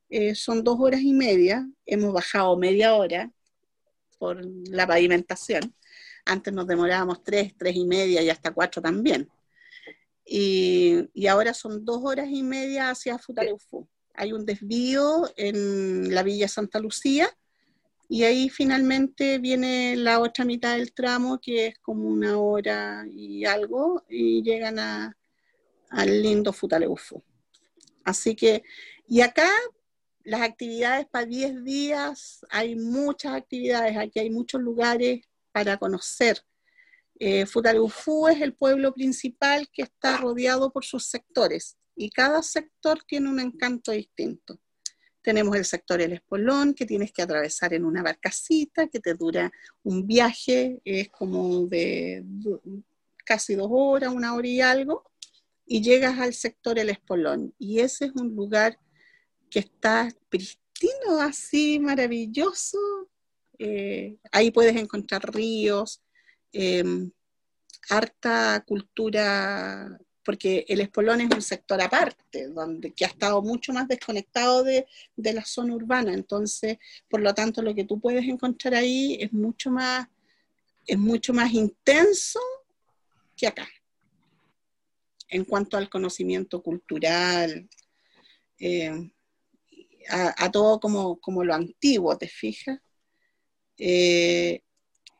eh, 0.10 0.34
son 0.36 0.64
dos 0.64 0.78
horas 0.80 1.02
y 1.02 1.14
media, 1.14 1.70
hemos 1.86 2.14
bajado 2.14 2.58
media 2.58 2.96
hora 2.96 3.32
por 4.18 4.40
la 4.70 4.88
pavimentación. 4.88 5.76
Antes 6.26 6.54
nos 6.54 6.68
demorábamos 6.68 7.24
tres, 7.24 7.54
tres 7.58 7.76
y 7.76 7.86
media 7.86 8.22
y 8.22 8.30
hasta 8.30 8.52
cuatro 8.52 8.82
también. 8.82 9.30
Y, 10.26 11.10
y 11.14 11.28
ahora 11.28 11.54
son 11.54 11.84
dos 11.86 12.02
horas 12.04 12.28
y 12.30 12.44
media 12.44 12.90
hacia 12.90 13.18
Futaleufú. 13.18 13.88
Hay 14.20 14.34
un 14.34 14.45
desvío 14.45 15.32
en 15.38 16.13
la 16.13 16.24
Villa 16.24 16.49
Santa 16.49 16.78
Lucía 16.82 17.30
y 18.09 18.24
ahí 18.24 18.49
finalmente 18.49 19.38
viene 19.38 19.95
la 19.95 20.20
otra 20.20 20.43
mitad 20.43 20.76
del 20.76 20.91
tramo 20.91 21.39
que 21.39 21.67
es 21.67 21.80
como 21.80 22.09
una 22.09 22.38
hora 22.38 23.05
y 23.09 23.45
algo 23.45 24.03
y 24.09 24.43
llegan 24.43 24.78
a, 24.78 25.17
al 25.89 26.22
lindo 26.22 26.51
Futaleufú. 26.51 27.24
Así 28.03 28.36
que, 28.36 28.61
y 29.07 29.22
acá 29.22 29.49
las 30.26 30.41
actividades 30.41 31.07
para 31.07 31.26
10 31.26 31.63
días, 31.63 32.45
hay 32.49 32.76
muchas 32.76 33.36
actividades, 33.36 33.95
aquí 33.95 34.20
hay 34.20 34.30
muchos 34.30 34.59
lugares 34.59 35.22
para 35.53 35.78
conocer. 35.78 36.43
Eh, 37.22 37.45
es 37.45 38.41
el 38.41 38.53
pueblo 38.53 38.93
principal 38.93 39.70
que 39.72 39.84
está 39.84 40.17
rodeado 40.17 40.74
por 40.74 40.84
sus 40.84 41.05
sectores 41.05 41.78
y 42.00 42.10
cada 42.12 42.41
sector 42.41 43.04
tiene 43.06 43.30
un 43.30 43.41
encanto 43.41 43.91
distinto. 43.91 44.58
Tenemos 45.22 45.54
el 45.58 45.66
sector 45.66 46.00
El 46.00 46.14
Espolón, 46.14 46.74
que 46.74 46.86
tienes 46.86 47.12
que 47.12 47.22
atravesar 47.22 47.74
en 47.74 47.84
una 47.84 48.02
barcacita, 48.02 48.88
que 48.88 49.02
te 49.02 49.16
dura 49.16 49.52
un 49.84 50.08
viaje, 50.08 50.80
es 50.86 51.10
como 51.10 51.68
de 51.68 52.24
casi 53.26 53.56
dos 53.56 53.68
horas, 53.70 54.14
una 54.14 54.34
hora 54.34 54.47
y 54.47 54.62
algo, 54.62 55.12
y 55.66 55.82
llegas 55.82 56.18
al 56.20 56.34
sector 56.34 56.80
El 56.80 56.89
Espolón. 56.89 57.54
Y 57.60 57.80
ese 57.80 58.06
es 58.06 58.12
un 58.16 58.34
lugar 58.34 58.80
que 59.50 59.60
está 59.60 60.10
pristino, 60.30 61.20
así 61.20 61.82
maravilloso. 61.82 62.80
Eh, 63.58 64.16
ahí 64.32 64.52
puedes 64.52 64.78
encontrar 64.78 65.36
ríos, 65.36 66.02
em, 66.54 67.12
harta 67.89 68.64
cultura, 68.66 70.00
porque 70.30 70.63
el 70.67 70.80
Espolón 70.82 71.21
es 71.21 71.30
un 71.34 71.41
sector 71.41 71.82
aparte, 71.82 72.49
donde, 72.49 72.93
que 72.93 73.03
ha 73.03 73.07
estado 73.07 73.41
mucho 73.41 73.73
más 73.73 73.88
desconectado 73.88 74.63
de, 74.63 74.86
de, 75.15 75.34
la 75.34 75.43
zona 75.43 75.73
urbana. 75.73 76.13
Entonces, 76.13 76.77
por 77.09 77.19
lo 77.19 77.34
tanto, 77.34 77.63
lo 77.63 77.73
que 77.73 77.84
tú 77.84 77.99
puedes 77.99 78.23
encontrar 78.25 78.75
ahí 78.75 79.17
es 79.19 79.34
mucho 79.34 79.71
más, 79.71 80.07
es 80.86 80.99
mucho 80.99 81.34
más 81.34 81.51
intenso 81.51 82.39
que 83.36 83.47
acá, 83.47 83.67
en 85.30 85.45
cuanto 85.45 85.77
al 85.77 85.89
conocimiento 85.89 86.61
cultural. 86.61 87.67
Eh, 88.59 89.11
a, 90.09 90.51
todo 90.51 90.80
como, 90.80 91.19
como, 91.19 91.43
lo 91.43 91.55
antiguo, 91.55 92.15
¿te 92.19 92.27
fijas? 92.27 92.77
Eh, 93.80 94.61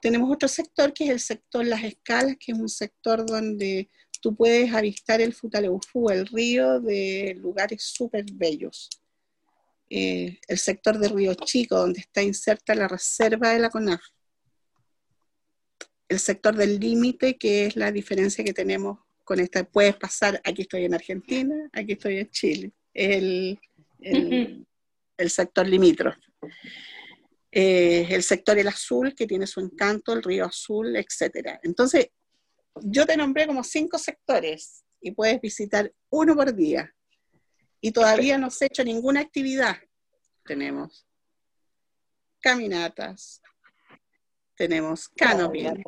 tenemos 0.04 0.32
otro 0.32 0.48
sector 0.48 0.94
que 0.94 1.06
es 1.06 1.10
el 1.10 1.20
sector 1.20 1.66
Las 1.66 1.84
Escalas, 1.84 2.38
que 2.40 2.52
es 2.52 2.60
un 2.60 2.70
sector 2.70 3.26
donde 3.26 3.90
tú 4.20 4.36
puedes 4.36 4.74
avistar 4.74 5.22
el 5.22 5.34
Futaleufú, 5.34 6.10
el 6.10 6.28
río, 6.28 6.80
de 6.80 7.36
lugares 7.40 7.84
súper 7.84 8.26
bellos. 8.34 8.90
Eh, 9.90 10.40
el 10.48 10.58
sector 10.58 11.00
de 11.00 11.10
Río 11.10 11.34
Chico, 11.34 11.78
donde 11.78 12.02
está 12.02 12.22
inserta 12.22 12.76
la 12.76 12.88
reserva 12.88 13.50
de 13.50 13.60
la 13.60 13.70
CONAF. 13.70 14.02
El 16.08 16.20
sector 16.20 16.56
del 16.56 16.80
límite, 16.80 17.38
que 17.38 17.66
es 17.66 17.76
la 17.76 17.92
diferencia 17.92 18.44
que 18.44 18.54
tenemos 18.54 19.00
con 19.24 19.40
esta. 19.40 19.64
Puedes 19.64 19.96
pasar, 19.96 20.42
aquí 20.44 20.64
estoy 20.64 20.86
en 20.86 20.94
Argentina, 20.94 21.56
aquí 21.74 21.94
estoy 21.94 22.18
en 22.18 22.30
Chile. 22.30 22.72
El, 22.94 23.60
el, 24.00 24.66
el 25.18 25.30
sector 25.30 25.68
limítrofe. 25.68 26.20
Eh, 27.52 28.08
el 28.12 28.22
sector 28.22 28.60
El 28.60 28.68
Azul, 28.68 29.16
que 29.16 29.26
tiene 29.26 29.48
su 29.48 29.60
encanto, 29.60 30.14
el 30.14 30.22
Río 30.22 30.46
Azul, 30.46 30.96
etc. 30.96 31.60
Entonces, 31.64 32.10
yo 32.82 33.06
te 33.06 33.18
nombré 33.18 33.48
como 33.48 33.64
cinco 33.64 33.98
sectores 33.98 34.84
y 35.02 35.12
puedes 35.12 35.40
visitar 35.42 35.92
uno 36.10 36.36
por 36.36 36.54
día. 36.54 36.94
Y 37.82 37.92
todavía 37.92 38.38
no 38.38 38.50
se 38.50 38.66
ha 38.66 38.68
hecho 38.68 38.84
ninguna 38.84 39.22
actividad. 39.22 39.78
Tenemos 40.44 41.06
caminatas, 42.42 43.42
tenemos 44.56 45.08
canoping, 45.10 45.84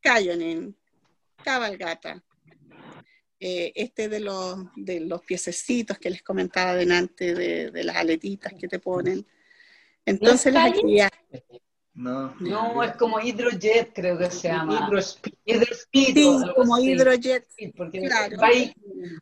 cayoning, 0.00 0.76
cabalgata, 1.42 2.22
eh, 3.40 3.72
este 3.74 4.08
de 4.08 4.20
los, 4.20 4.58
de 4.76 5.00
los 5.00 5.22
piececitos 5.22 5.98
que 5.98 6.08
les 6.08 6.22
comentaba 6.22 6.74
delante, 6.74 7.34
de, 7.34 7.84
las 7.84 7.96
aletitas 7.96 8.54
que 8.58 8.68
te 8.68 8.78
ponen. 8.78 9.26
Entonces 10.06 10.52
las 10.52 10.68
actividades... 10.68 11.12
No, 11.94 12.34
no, 12.40 12.82
es 12.82 12.96
como 12.96 13.20
hidrojet, 13.20 13.92
creo 13.94 14.18
que 14.18 14.28
se 14.30 14.48
llama. 14.48 14.88
Hidrospeed. 14.88 15.62
Sí, 15.92 16.40
como 16.56 16.78
hidrojet. 16.78 17.46
claro. 17.92 18.36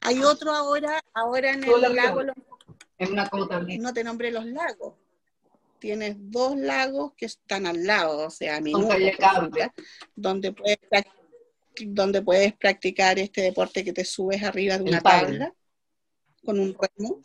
Hay 0.00 0.22
otro 0.22 0.52
ahora, 0.52 0.98
ahora 1.12 1.52
en 1.52 1.64
el 1.64 1.94
lago. 1.94 2.22
En 2.98 3.12
una 3.12 3.28
No 3.78 3.92
te 3.92 4.02
nombré 4.02 4.30
los 4.30 4.46
lagos. 4.46 4.94
Tienes 5.78 6.16
dos 6.18 6.56
lagos 6.56 7.12
que 7.14 7.26
están 7.26 7.66
al 7.66 7.84
lado, 7.84 8.28
o 8.28 8.30
sea, 8.30 8.60
minutos, 8.60 8.96
donde 10.14 10.52
puedes 10.52 10.78
donde 11.86 12.22
puedes 12.22 12.54
practicar 12.54 13.18
este 13.18 13.40
deporte 13.40 13.84
que 13.84 13.92
te 13.92 14.04
subes 14.04 14.42
arriba 14.42 14.78
de 14.78 14.84
una 14.84 15.00
tabla 15.00 15.54
con 16.44 16.58
un 16.58 16.76
remo. 16.78 17.20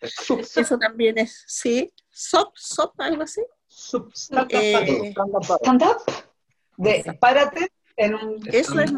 Eso 0.00 0.78
también 0.78 1.18
es, 1.18 1.44
sí, 1.46 1.92
sop, 2.10 2.52
sop, 2.56 3.00
algo 3.00 3.22
así. 3.22 3.42
Eh, 4.50 5.14
stand 5.14 5.82
up. 5.82 6.02
De, 6.76 7.16
párate 7.20 7.72
en 7.96 8.14
un 8.14 8.48
eso 8.50 8.80
es, 8.80 8.92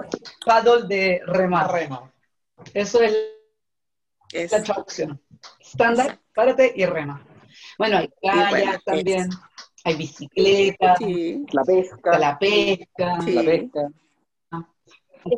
paddle 0.45 0.87
de 0.87 1.21
remar. 1.27 1.73
Rema. 1.73 2.13
Eso 2.73 3.01
es, 3.03 3.15
la 4.51 4.63
traducción. 4.63 5.21
Stand 5.61 5.99
up, 5.99 6.19
párate 6.35 6.73
y 6.75 6.87
rema. 6.87 7.27
Bueno, 7.79 7.99
hay 7.99 8.11
kayak 8.23 8.85
también, 8.85 9.31
hay 9.85 9.97
bicicleta, 9.97 10.97
la 11.53 11.65
pesca. 11.65 12.19
La 12.19 12.39
pesca. 12.39 13.19
La 13.27 13.43
pesca 13.43 13.91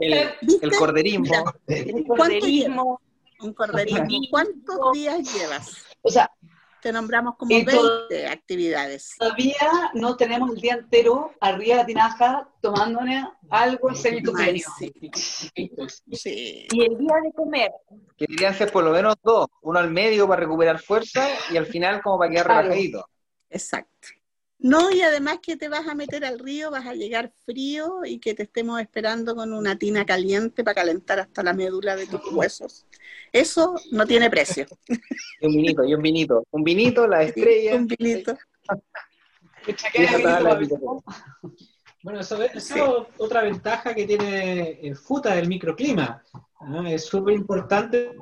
el, 0.01 0.35
el 0.63 0.71
corderismo. 0.73 1.53
El 1.67 2.05
corderismo. 2.07 3.01
Un 3.41 3.53
corderismo. 3.53 4.07
¿Cuántos 4.31 4.93
días 4.93 5.35
llevas? 5.35 5.77
O 6.03 6.11
sea, 6.11 6.31
te 6.87 6.93
nombramos 6.93 7.35
como 7.37 7.51
20 7.51 8.29
actividades. 8.29 9.17
Todavía 9.19 9.91
no 9.95 10.17
tenemos 10.17 10.53
el 10.53 10.61
día 10.61 10.75
entero 10.75 11.33
arriba 11.41 11.75
de 11.75 11.81
la 11.81 11.87
tinaja 11.87 12.49
tomándonos 12.61 13.29
algo 13.51 13.91
en 13.91 13.97
Sí. 16.13 16.69
Y 16.71 16.85
el 16.85 16.97
día 16.97 17.15
de 17.25 17.33
comer. 17.35 17.73
Que 18.17 18.27
deberían 18.29 18.55
ser 18.55 18.71
por 18.71 18.85
lo 18.85 18.93
menos 18.93 19.17
dos, 19.21 19.49
uno 19.63 19.81
al 19.81 19.91
medio 19.91 20.29
para 20.29 20.43
recuperar 20.43 20.79
fuerza 20.79 21.27
y 21.51 21.57
al 21.57 21.67
final 21.67 22.01
como 22.03 22.21
para 22.21 22.31
quedar 22.31 22.47
relajadito. 22.47 23.05
Exacto. 23.51 24.09
No, 24.59 24.91
y 24.91 25.03
además 25.03 25.39
que 25.43 25.57
te 25.57 25.69
vas 25.69 25.87
a 25.87 25.95
meter 25.95 26.25
al 26.25 26.39
río, 26.39 26.71
vas 26.71 26.87
a 26.87 26.95
llegar 26.95 27.33
frío 27.45 28.01
y 28.05 28.19
que 28.19 28.35
te 28.35 28.45
estemos 28.45 28.81
esperando 28.81 29.37
con 29.37 29.53
una 29.53 29.79
tina 29.79 30.07
caliente 30.07 30.65
para 30.65 30.75
calentar 30.75 31.21
hasta 31.21 31.43
la 31.43 31.53
médula 31.53 31.95
de 31.95 32.07
tus 32.07 32.21
huesos. 32.33 32.87
Eso 33.33 33.75
no 33.93 34.07
tiene 34.07 34.31
precio. 34.31 34.67
Y 35.41 35.47
un 35.47 35.53
vinito, 35.55 35.85
y 35.85 35.95
un 35.95 36.03
vinito. 36.03 36.47
Un 36.51 36.65
vinito, 36.65 37.07
la 37.07 37.23
estrella. 37.23 37.75
un 37.77 37.87
vinito. 37.87 38.37
Bueno, 42.03 42.21
eso, 42.21 42.41
es 42.41 42.73
otra 43.19 43.43
ventaja 43.43 43.93
que 43.93 44.07
tiene 44.07 44.79
el 44.81 44.95
FUTA 44.95 45.35
del 45.35 45.49
microclima. 45.49 46.23
Es 46.87 47.07
súper 47.07 47.35
importante 47.35 48.13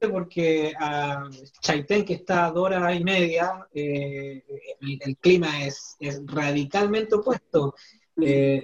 porque 0.00 0.72
a 0.78 1.28
Chaitén, 1.60 2.04
que 2.04 2.14
está 2.14 2.46
a 2.46 2.50
dos 2.50 2.66
horas 2.66 2.94
y 2.98 3.04
media, 3.04 3.66
eh, 3.72 4.44
el, 4.80 5.16
clima 5.16 5.64
es, 5.64 5.96
radicalmente 6.26 7.14
opuesto. 7.14 7.74
Eh, 8.20 8.62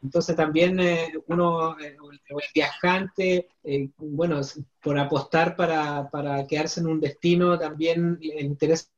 entonces 0.00 0.36
también 0.36 0.78
eh, 0.78 1.12
uno, 1.26 1.76
el 1.78 1.98
viajante, 2.54 3.48
bueno, 3.96 4.40
por 4.80 4.98
apostar 4.98 5.56
para, 5.56 6.08
para, 6.08 6.46
quedarse 6.46 6.80
en 6.80 6.86
un 6.86 7.00
destino, 7.00 7.58
también 7.58 8.18
le 8.20 8.42
interesa, 8.42 8.88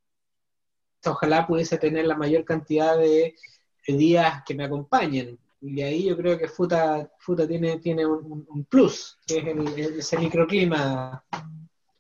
ojalá 1.07 1.47
pudiese 1.47 1.79
tener 1.79 2.07
la 2.07 2.17
mayor 2.17 2.45
cantidad 2.45 2.99
de 2.99 3.35
días 3.87 4.43
que 4.47 4.55
me 4.55 4.65
acompañen. 4.65 5.39
Y 5.61 5.83
ahí 5.83 6.09
yo 6.09 6.17
creo 6.17 6.39
que 6.39 6.49
Futa, 6.49 7.11
Futa 7.19 7.47
tiene, 7.47 7.79
tiene 7.79 8.07
un, 8.07 8.67
plus, 8.69 9.19
que 9.27 9.39
es 9.39 9.47
el, 9.47 9.99
ese 9.99 10.17
microclima, 10.17 11.23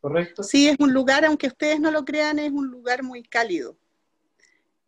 ¿correcto? 0.00 0.42
Sí, 0.42 0.68
es 0.68 0.76
un 0.78 0.94
lugar, 0.94 1.24
aunque 1.26 1.48
ustedes 1.48 1.78
no 1.78 1.90
lo 1.90 2.04
crean, 2.04 2.38
es 2.38 2.50
un 2.50 2.68
lugar 2.68 3.02
muy 3.02 3.22
cálido. 3.22 3.76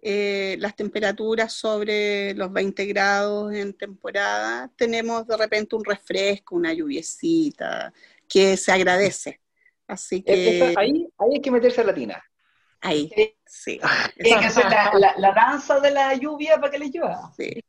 Eh, 0.00 0.56
las 0.58 0.74
temperaturas 0.74 1.52
sobre 1.52 2.34
los 2.34 2.52
20 2.52 2.86
grados 2.86 3.52
en 3.52 3.74
temporada, 3.74 4.70
tenemos 4.74 5.26
de 5.26 5.36
repente 5.36 5.76
un 5.76 5.84
refresco, 5.84 6.56
una 6.56 6.72
lluviecita, 6.72 7.92
que 8.26 8.56
se 8.56 8.72
agradece. 8.72 9.40
Así 9.86 10.22
que... 10.22 10.74
ahí, 10.76 11.06
hay 11.18 11.40
que 11.42 11.50
meterse 11.50 11.82
a 11.82 11.84
la 11.84 11.94
tina. 11.94 12.24
Ahí, 12.80 13.12
sí. 13.46 13.78
Tiene 14.16 14.40
que 14.40 14.46
hacer 14.46 14.64
la, 14.64 15.14
la, 15.18 15.32
danza 15.32 15.78
de 15.78 15.90
la 15.92 16.14
lluvia 16.14 16.56
para 16.56 16.72
que 16.72 16.78
les 16.78 16.90
llueva. 16.90 17.32
Sí. 17.36 17.62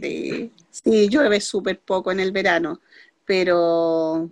Sí, 0.00 0.52
sí 0.70 1.08
llueve 1.08 1.40
súper 1.40 1.80
poco 1.80 2.12
en 2.12 2.20
el 2.20 2.32
verano, 2.32 2.80
pero, 3.24 4.30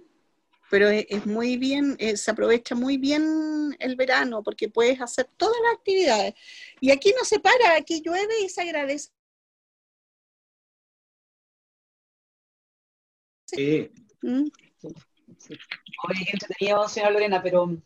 pero 0.71 0.89
es, 0.89 1.27
muy 1.27 1.57
bien, 1.57 1.97
eh, 1.99 2.17
se 2.17 2.31
aprovecha 2.31 2.75
muy 2.75 2.97
bien 2.97 3.77
el 3.79 3.97
verano 3.97 4.43
porque 4.43 4.69
puedes 4.69 5.01
hacer 5.01 5.29
todas 5.37 5.57
las 5.65 5.75
actividades. 5.75 6.35
Y 6.81 6.91
aquí 6.91 7.13
no 7.19 7.25
se 7.25 7.41
para, 7.41 7.77
aquí 7.77 8.03
llueve 8.05 8.41
y 8.45 8.49
se 8.49 8.63
agradece. 8.63 9.11
Sí. 13.47 13.91
¿Mm? 14.23 14.49
Oye, 16.09 16.25
qué 16.25 16.31
entretenido, 16.33 16.89
señora 16.89 17.13
Lorena, 17.13 17.43
pero 17.43 17.77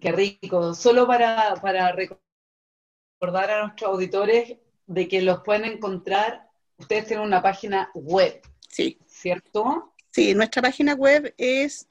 qué 0.00 0.12
rico. 0.12 0.74
Solo 0.74 1.06
para, 1.06 1.54
para 1.56 1.92
recordar 1.92 3.50
a 3.50 3.62
nuestros 3.62 3.90
auditores 3.90 4.58
de 4.86 5.08
que 5.08 5.22
los 5.22 5.40
pueden 5.42 5.64
encontrar 5.64 6.47
ustedes 6.78 7.06
tienen 7.06 7.26
una 7.26 7.42
página 7.42 7.90
web. 7.94 8.40
Sí. 8.68 8.98
¿Cierto? 9.06 9.94
Sí, 10.10 10.34
nuestra 10.34 10.62
página 10.62 10.94
web 10.94 11.34
es 11.36 11.86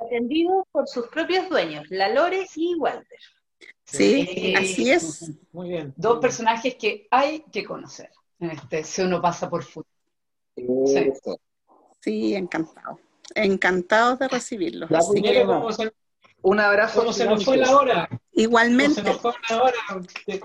Atendido 0.00 0.66
por 0.72 0.88
sus 0.88 1.08
propios 1.08 1.48
dueños, 1.48 1.86
la 1.88 2.08
Lore 2.08 2.46
y 2.56 2.74
Walter. 2.74 3.18
Sí, 3.84 4.54
así 4.56 4.90
es. 4.90 5.30
Muy 5.52 5.68
bien. 5.70 5.94
Dos 5.96 6.18
personajes 6.18 6.74
que 6.74 7.06
hay 7.10 7.44
que 7.52 7.64
conocer. 7.64 8.10
Este, 8.38 8.82
si 8.82 9.02
uno 9.02 9.22
pasa 9.22 9.48
por 9.48 9.62
fútbol. 9.62 9.86
Sí. 10.56 11.12
sí, 12.00 12.34
encantado. 12.34 12.98
Encantados 13.34 14.18
de 14.18 14.28
recibirlos. 14.28 14.90
un 16.42 16.60
abrazo. 16.60 17.00
¿Cómo 17.00 17.12
se 17.12 17.24
nos 17.26 17.44
fue 17.44 17.56
la 17.56 17.76
hora? 17.76 18.08
Igualmente. 18.32 18.94
Se 18.94 19.02
nos 19.02 19.20
fue 19.20 19.32
la 19.50 19.62
hora 19.62 19.78
de 20.26 20.40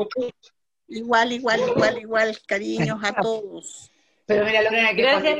Igual, 0.88 1.32
igual, 1.34 1.59
igual, 1.69 1.97
igual. 1.99 2.38
Cariños 2.47 2.99
a 3.03 3.13
todos. 3.13 3.91
Pero 4.25 4.45
mira, 4.45 4.61
Lorena, 4.61 4.93
que 4.95 5.01
gracias. 5.01 5.38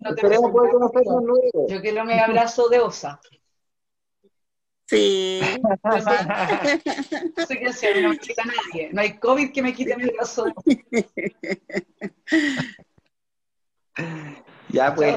No 0.00 0.14
te 0.14 0.28
luego. 0.28 1.68
Yo 1.68 1.80
quiero 1.80 2.04
mi 2.04 2.18
abrazo 2.18 2.68
de 2.68 2.80
osa. 2.80 3.20
Sí. 4.86 5.40
no 5.62 5.78
sé 7.46 7.58
qué 7.58 7.66
hacer, 7.66 8.02
no 8.02 8.10
me 8.10 8.18
quita 8.18 8.42
nadie. 8.44 8.90
No 8.92 9.00
hay 9.00 9.18
COVID 9.18 9.50
que 9.52 9.62
me 9.62 9.72
quite 9.72 9.96
mi 9.96 10.04
abrazo. 10.04 10.46
Ya 14.68 14.94
pues. 14.94 15.14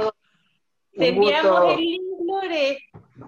Te 0.98 1.10
enviamos 1.10 1.74
el 1.74 1.80
link, 1.80 2.02
Lore. 2.26 2.78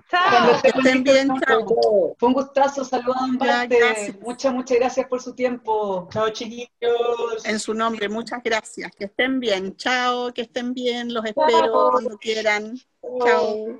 Chao. 0.09 0.59
estén 0.63 1.03
bien, 1.03 1.30
chao. 1.45 2.15
Fue 2.18 2.28
un 2.28 2.34
gustazo 2.34 2.84
saludar 2.84 3.72
en 3.72 4.20
Muchas, 4.22 4.53
muchas 4.53 4.78
gracias 4.78 5.07
por 5.07 5.22
su 5.22 5.34
tiempo. 5.34 6.07
Chao, 6.11 6.30
chiquillos. 6.30 7.45
En 7.45 7.59
su 7.59 7.74
nombre, 7.74 8.09
muchas 8.09 8.41
gracias. 8.43 8.91
Que 8.97 9.05
estén 9.05 9.39
bien. 9.39 9.76
Chao, 9.76 10.34
que 10.34 10.41
estén 10.41 10.74
bien. 10.74 11.13
Los 11.13 11.26
espero 11.26 11.91
cuando 11.91 12.18
quieran. 12.18 12.78
Chao. 13.26 13.80